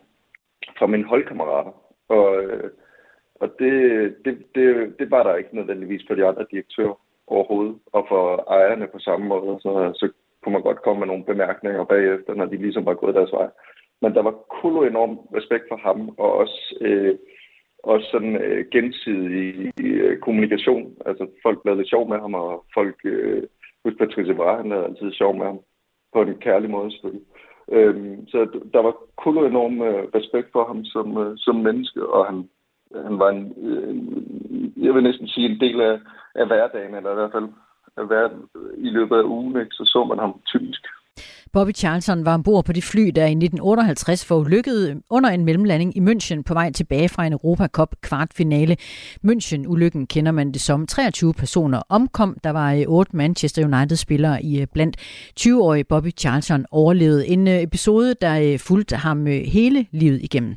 fra 0.79 0.87
mine 0.87 1.03
holdkammerater. 1.05 1.71
Og, 2.09 2.43
øh, 2.43 2.69
og 3.35 3.55
det, 3.59 3.73
det, 4.25 4.45
det, 4.55 4.95
det 4.99 5.11
var 5.11 5.23
der 5.23 5.35
ikke 5.35 5.55
nødvendigvis 5.55 6.03
for 6.07 6.15
de 6.15 6.25
andre 6.25 6.45
direktører 6.51 6.99
overhovedet, 7.27 7.79
og 7.85 8.05
for 8.09 8.51
ejerne 8.51 8.87
på 8.87 8.99
samme 8.99 9.27
måde. 9.27 9.59
Så, 9.61 9.91
så 9.95 10.11
kunne 10.41 10.53
man 10.53 10.61
godt 10.61 10.81
komme 10.81 10.99
med 10.99 11.07
nogle 11.07 11.23
bemærkninger 11.23 11.83
bagefter, 11.83 12.33
når 12.33 12.45
de 12.45 12.57
ligesom 12.57 12.85
var 12.85 12.93
gået 12.93 13.15
deres 13.15 13.31
vej. 13.31 13.49
Men 14.01 14.13
der 14.13 14.21
var 14.21 14.31
kolo 14.61 14.81
enorm 14.83 15.19
respekt 15.37 15.65
for 15.69 15.77
ham, 15.77 16.09
og 16.17 16.33
også, 16.33 16.75
øh, 16.81 17.15
også 17.83 18.07
sådan 18.11 18.35
øh, 18.35 18.65
gensidig 18.71 19.73
øh, 19.83 20.19
kommunikation. 20.19 20.97
Altså 21.05 21.27
folk 21.43 21.59
lavede 21.65 21.79
lidt 21.81 21.89
sjov 21.89 22.09
med 22.09 22.19
ham, 22.19 22.33
og 22.33 22.65
folk, 22.73 22.95
øh, 23.03 23.43
husk 23.83 23.97
Patrice 23.97 24.33
Bra, 24.33 24.57
han 24.57 24.69
lavede 24.69 24.85
altid 24.85 25.11
sjov 25.11 25.35
med 25.37 25.45
ham, 25.45 25.59
på 26.13 26.21
en 26.21 26.35
kærlig 26.35 26.69
måde 26.69 26.91
selvfølgelig. 26.91 27.25
Øhm, 27.71 28.27
så 28.27 28.59
der 28.73 28.81
var 28.81 28.95
kolo 29.17 29.45
enorm 29.45 29.81
øh, 29.81 30.03
respekt 30.15 30.51
for 30.51 30.63
ham 30.65 30.85
som, 30.85 31.17
øh, 31.17 31.33
som 31.37 31.55
menneske, 31.55 32.05
og 32.05 32.25
han, 32.25 32.49
han 33.05 33.19
var 33.19 33.29
en, 33.29 33.53
øh, 33.69 33.95
jeg 34.85 34.93
vil 34.93 35.03
næsten 35.03 35.27
sige 35.27 35.49
en 35.49 35.59
del 35.59 35.81
af, 35.81 35.99
af 36.35 36.47
hverdagen, 36.47 36.95
eller 36.95 37.11
i 37.11 37.15
hvert 37.15 37.31
fald 37.31 37.49
været 38.03 38.31
i 38.77 38.89
løbet 38.89 39.15
af 39.15 39.23
ugen, 39.23 39.59
ikke, 39.59 39.71
så 39.71 39.83
så 39.85 40.05
man 40.09 40.19
ham 40.19 40.33
typisk. 40.45 40.81
Bobby 41.53 41.71
Charlton 41.75 42.25
var 42.25 42.33
ombord 42.33 42.65
på 42.65 42.73
det 42.73 42.83
fly, 42.83 43.01
der 43.15 43.25
i 43.25 43.31
1958 43.31 44.25
forulykkede 44.25 45.01
under 45.09 45.29
en 45.29 45.45
mellemlanding 45.45 45.97
i 45.97 45.99
München 45.99 46.41
på 46.43 46.53
vej 46.53 46.71
tilbage 46.71 47.09
fra 47.09 47.25
en 47.25 47.33
Europa 47.33 47.67
Cup 47.67 47.95
kvartfinale. 48.01 48.77
München-ulykken 49.27 50.05
kender 50.05 50.31
man 50.31 50.51
det 50.51 50.61
som. 50.61 50.87
23 50.87 51.33
personer 51.33 51.81
omkom. 51.89 52.37
Der 52.43 52.49
var 52.49 52.73
øh, 52.73 52.81
otte 52.87 53.15
Manchester 53.15 53.65
United-spillere 53.65 54.43
i 54.43 54.61
øh, 54.61 54.67
blandt 54.73 54.97
20-årige 55.39 55.83
Bobby 55.83 56.11
Charlton 56.17 56.65
overlevede. 56.71 57.27
En 57.27 57.47
øh, 57.47 57.61
episode, 57.61 58.15
der 58.21 58.57
fulgte 58.57 58.95
ham 58.95 59.25
hele 59.25 59.85
livet 59.91 60.21
igennem 60.21 60.55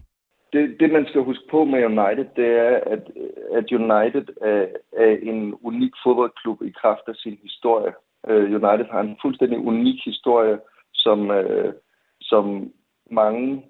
det, 0.52 0.80
det, 0.80 0.92
man 0.92 1.06
skal 1.06 1.20
huske 1.20 1.44
på 1.50 1.64
med 1.64 1.84
United, 1.84 2.26
det 2.36 2.46
er, 2.46 2.80
at, 2.94 3.10
at 3.52 3.72
United 3.72 4.26
er, 4.42 4.66
er 4.92 5.16
en 5.22 5.54
unik 5.62 5.92
fodboldklub 6.04 6.62
i 6.62 6.74
kraft 6.80 7.02
af 7.08 7.14
sin 7.14 7.38
historie. 7.42 7.92
Uh, 8.28 8.44
United 8.58 8.86
har 8.90 9.00
en 9.00 9.16
fuldstændig 9.22 9.58
unik 9.58 10.04
historie, 10.04 10.58
som, 10.92 11.30
uh, 11.30 11.72
som 12.20 12.72
mange 13.10 13.64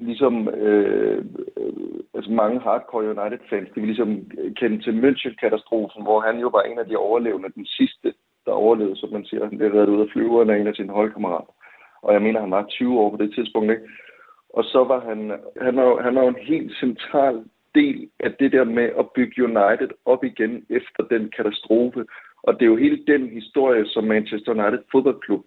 ligesom 0.00 0.48
øh, 0.48 1.24
altså 2.14 2.30
mange 2.30 2.60
hardcore 2.60 3.04
United-fans, 3.04 3.68
de 3.74 3.80
vil 3.80 3.86
ligesom 3.86 4.30
kende 4.56 4.82
til 4.82 4.94
München-katastrofen, 5.02 6.02
hvor 6.02 6.20
han 6.20 6.38
jo 6.38 6.48
var 6.48 6.62
en 6.62 6.78
af 6.78 6.86
de 6.86 6.96
overlevende, 6.96 7.48
den 7.54 7.66
sidste, 7.66 8.14
der 8.46 8.52
overlevede, 8.52 8.96
som 8.96 9.12
man 9.12 9.24
siger. 9.24 9.44
Han 9.44 9.58
blev 9.58 9.72
reddet 9.72 9.88
ud 9.88 10.00
af 10.00 10.10
flyveren 10.12 10.50
af 10.50 10.56
en 10.56 10.66
af 10.66 10.74
sine 10.74 10.92
holdkammerater. 10.92 11.52
Og 12.02 12.12
jeg 12.14 12.22
mener, 12.22 12.40
han 12.40 12.50
var 12.50 12.66
20 12.68 13.00
år 13.00 13.10
på 13.10 13.16
det 13.16 13.34
tidspunkt, 13.34 13.70
ikke? 13.70 13.82
Og 14.58 14.64
så 14.64 14.84
var 14.84 15.00
han, 15.00 15.20
han 15.66 15.76
var, 15.76 16.02
han 16.02 16.14
var 16.14 16.28
en 16.28 16.42
helt 16.52 16.72
central 16.76 17.44
del 17.74 18.08
af 18.20 18.32
det 18.40 18.52
der 18.52 18.64
med 18.64 18.88
at 18.98 19.10
bygge 19.14 19.44
United 19.44 19.90
op 20.04 20.24
igen 20.24 20.66
efter 20.70 21.02
den 21.10 21.30
katastrofe. 21.36 22.04
Og 22.42 22.54
det 22.54 22.62
er 22.62 22.72
jo 22.72 22.76
hele 22.76 23.04
den 23.06 23.28
historie, 23.28 23.86
som 23.86 24.04
Manchester 24.04 24.52
United 24.52 24.84
fodboldklub, 24.92 25.44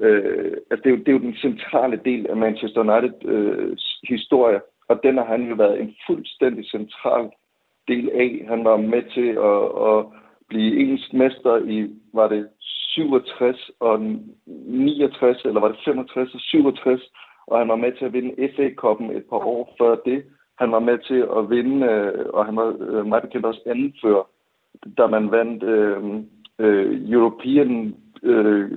øh, 0.00 0.52
altså 0.70 0.82
det, 0.84 0.86
er 0.86 0.96
jo, 0.96 1.02
det 1.04 1.08
er 1.08 1.12
jo 1.12 1.26
den 1.28 1.36
centrale 1.36 2.00
del 2.04 2.26
af 2.26 2.36
Manchester 2.36 2.80
United 2.80 3.28
øh, 3.34 3.76
historie. 4.02 4.60
Og 4.88 5.00
den 5.02 5.16
har 5.18 5.24
han 5.24 5.48
jo 5.48 5.54
været 5.54 5.80
en 5.80 5.94
fuldstændig 6.06 6.64
central 6.70 7.30
del 7.88 8.10
af. 8.14 8.44
Han 8.48 8.64
var 8.64 8.76
med 8.76 9.02
til 9.16 9.28
at, 9.50 9.62
at 9.88 9.98
blive 10.48 10.80
engelsk 10.80 11.12
mester 11.12 11.56
i, 11.56 11.90
var 12.12 12.28
det 12.28 12.48
67 12.60 13.70
og 13.80 14.00
69, 14.46 15.44
eller 15.44 15.60
var 15.60 15.68
det 15.68 15.78
65 15.84 16.34
og 16.34 16.40
67, 16.40 17.02
og 17.46 17.58
han 17.58 17.68
var 17.68 17.76
med 17.76 17.92
til 17.92 18.04
at 18.04 18.12
vinde 18.12 18.48
FA-koppen 18.56 19.10
et 19.10 19.24
par 19.30 19.46
år 19.46 19.74
før 19.80 19.94
det. 19.94 20.24
Han 20.58 20.72
var 20.72 20.78
med 20.78 20.98
til 20.98 21.20
at 21.38 21.50
vinde, 21.50 21.86
øh, 21.86 22.26
og 22.34 22.46
han 22.46 22.56
var 22.56 22.76
øh, 22.80 23.06
meget 23.06 23.22
bekendt 23.22 23.46
også 23.46 23.92
før, 24.02 24.28
da 24.98 25.06
man 25.06 25.30
vandt 25.30 25.62
øh, 25.62 26.02
øh, 26.58 27.10
European, 27.10 27.94
øh, 28.22 28.70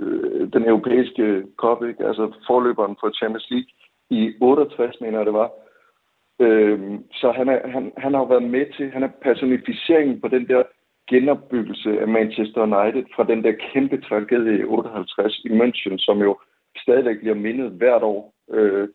den 0.53 0.63
europæiske 0.68 1.43
kop, 1.57 1.84
ikke? 1.84 2.05
altså 2.05 2.34
forløberen 2.47 2.95
for 2.99 3.09
Champions 3.09 3.49
League 3.49 3.70
i 4.09 4.34
68, 4.41 5.01
mener 5.01 5.18
jeg 5.18 5.26
det 5.26 5.34
var. 5.34 5.51
Øh, 6.39 6.80
så 7.11 7.32
han, 7.32 7.49
er, 7.49 7.68
han, 7.68 7.91
han 7.97 8.13
har 8.13 8.26
været 8.26 8.43
med 8.43 8.66
til, 8.78 8.91
han 8.91 9.03
er 9.03 9.09
personificeringen 9.22 10.22
på 10.22 10.28
den 10.28 10.47
der 10.47 10.63
genopbyggelse 11.09 11.99
af 11.99 12.07
Manchester 12.07 12.61
United 12.61 13.03
fra 13.16 13.24
den 13.24 13.43
der 13.43 13.51
kæmpe 13.74 14.01
tragedie 14.01 14.59
i 14.59 14.63
58 14.63 15.39
i 15.45 15.49
München, 15.49 15.95
som 15.97 16.22
jo 16.22 16.39
stadigvæk 16.78 17.20
bliver 17.20 17.36
mindet 17.36 17.72
hvert 17.72 18.03
år 18.03 18.34
Øh, 18.51 18.87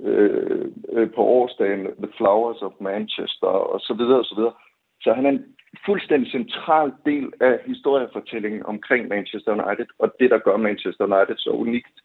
øh, 0.00 0.64
øh, 0.92 1.10
på 1.10 1.22
årsdagen 1.22 1.84
The 1.84 2.12
Flowers 2.16 2.62
of 2.62 2.72
Manchester 2.80 3.46
og 3.46 3.80
så 3.80 3.94
videre 3.94 4.18
og 4.18 4.24
så 4.24 4.34
videre. 4.34 4.52
Så 5.00 5.12
han 5.12 5.26
er 5.26 5.30
en 5.30 5.44
fuldstændig 5.86 6.30
central 6.30 6.92
del 7.04 7.32
af 7.40 7.60
historiefortællingen 7.66 8.66
omkring 8.66 9.08
Manchester 9.08 9.52
United, 9.52 9.86
og 9.98 10.14
det, 10.20 10.30
der 10.30 10.38
gør 10.38 10.56
Manchester 10.56 11.04
United 11.04 11.36
så 11.36 11.50
unikt. 11.50 11.96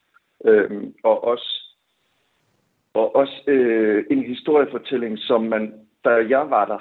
Øh, 0.45 0.83
og 1.03 1.23
også, 1.23 1.77
og 2.93 3.15
også 3.15 3.43
øh, 3.47 4.05
en 4.11 4.23
historiefortælling, 4.23 5.19
som 5.19 5.43
man 5.43 5.73
da 6.05 6.09
jeg 6.09 6.49
var 6.49 6.65
der, 6.65 6.79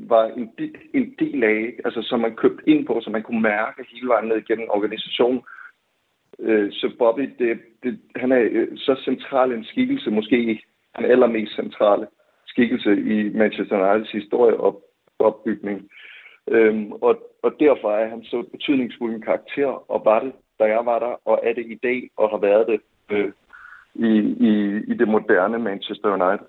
var 0.00 0.24
en 0.24 0.50
en 0.94 1.14
del 1.18 1.44
af, 1.44 1.74
altså 1.84 2.02
som 2.02 2.20
man 2.20 2.36
købte 2.36 2.68
ind 2.68 2.86
på, 2.86 3.00
som 3.02 3.12
man 3.12 3.22
kunne 3.22 3.42
mærke 3.42 3.86
hele 3.92 4.08
vejen 4.08 4.28
ned 4.28 4.44
gennem 4.44 4.66
organisationen. 4.70 5.42
Øh, 6.38 6.72
så 6.72 6.90
Bobby, 6.98 7.30
det, 7.38 7.60
det, 7.82 8.00
han 8.16 8.32
er 8.32 8.48
øh, 8.50 8.68
så 8.76 9.00
central 9.04 9.52
en 9.52 9.64
skikkelse, 9.64 10.10
måske 10.10 10.62
den 10.96 11.04
allermest 11.04 11.54
centrale 11.54 12.06
skikkelse 12.46 12.92
i 12.92 13.16
Manchester 13.34 13.76
Uniteds 13.76 14.12
historie 14.12 14.56
og 14.56 14.82
opbygning. 15.18 15.90
Øhm, 16.48 16.92
og, 16.92 17.14
og 17.42 17.50
derfor 17.60 17.90
er 17.92 18.08
han 18.08 18.22
så 18.24 18.44
betydningsfuld 18.52 19.14
en 19.14 19.22
karakter, 19.22 19.90
og 19.90 20.02
var 20.04 20.20
det, 20.20 20.32
da 20.60 20.64
jeg 20.64 20.82
var 20.84 20.98
der, 20.98 21.14
og 21.24 21.40
er 21.42 21.52
det 21.52 21.66
i 21.66 21.78
dag, 21.82 22.10
og 22.16 22.30
har 22.30 22.38
været 22.38 22.66
det 22.66 22.80
øh, 23.10 23.32
i, 23.94 24.12
i, 24.48 24.52
i 24.92 24.94
det 25.00 25.08
moderne 25.08 25.58
Manchester 25.58 26.08
United. 26.18 26.46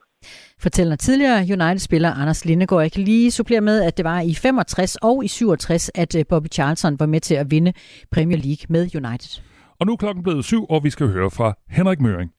Fortæller 0.61 0.95
tidligere 0.95 1.39
United-spiller 1.57 2.11
Anders 2.21 2.45
Lindegård. 2.45 2.81
Jeg 2.81 2.91
kan 2.91 3.03
lige 3.03 3.31
supplere 3.31 3.61
med, 3.61 3.83
at 3.83 3.97
det 3.97 4.05
var 4.05 4.21
i 4.21 4.33
65 4.33 4.95
og 4.95 5.25
i 5.25 5.27
67, 5.27 5.91
at 5.95 6.15
øh, 6.19 6.25
Bobby 6.29 6.47
Charlton 6.47 6.99
var 6.99 7.05
med 7.05 7.19
til 7.19 7.35
at 7.35 7.51
vinde 7.51 7.73
Premier 8.11 8.37
League 8.37 8.65
med 8.69 8.83
United. 8.95 9.52
Og 9.83 9.87
nu 9.87 9.93
er 9.93 9.97
klokken 9.97 10.23
blevet 10.23 10.45
syv, 10.45 10.65
og 10.69 10.83
vi 10.83 10.89
skal 10.89 11.07
høre 11.07 11.31
fra 11.31 11.53
Henrik 11.69 11.99
Møring. 11.99 12.31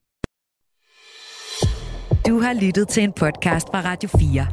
Du 2.26 2.40
har 2.40 2.60
lyttet 2.62 2.88
til 2.88 3.02
en 3.02 3.12
podcast 3.12 3.66
fra 3.68 3.80
Radio 3.84 4.08
4. 4.08 4.46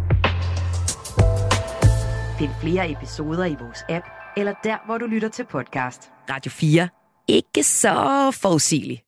Find 2.39 2.51
flere 2.61 2.91
episoder 2.91 3.45
i 3.45 3.55
vores 3.59 3.83
app, 3.89 4.05
eller 4.37 4.53
der, 4.63 4.77
hvor 4.85 4.97
du 4.97 5.05
lytter 5.05 5.29
til 5.29 5.45
podcast. 5.45 6.11
Radio 6.29 6.51
4. 6.51 6.89
Ikke 7.27 7.63
så 7.63 8.31
forudsigeligt. 8.41 9.01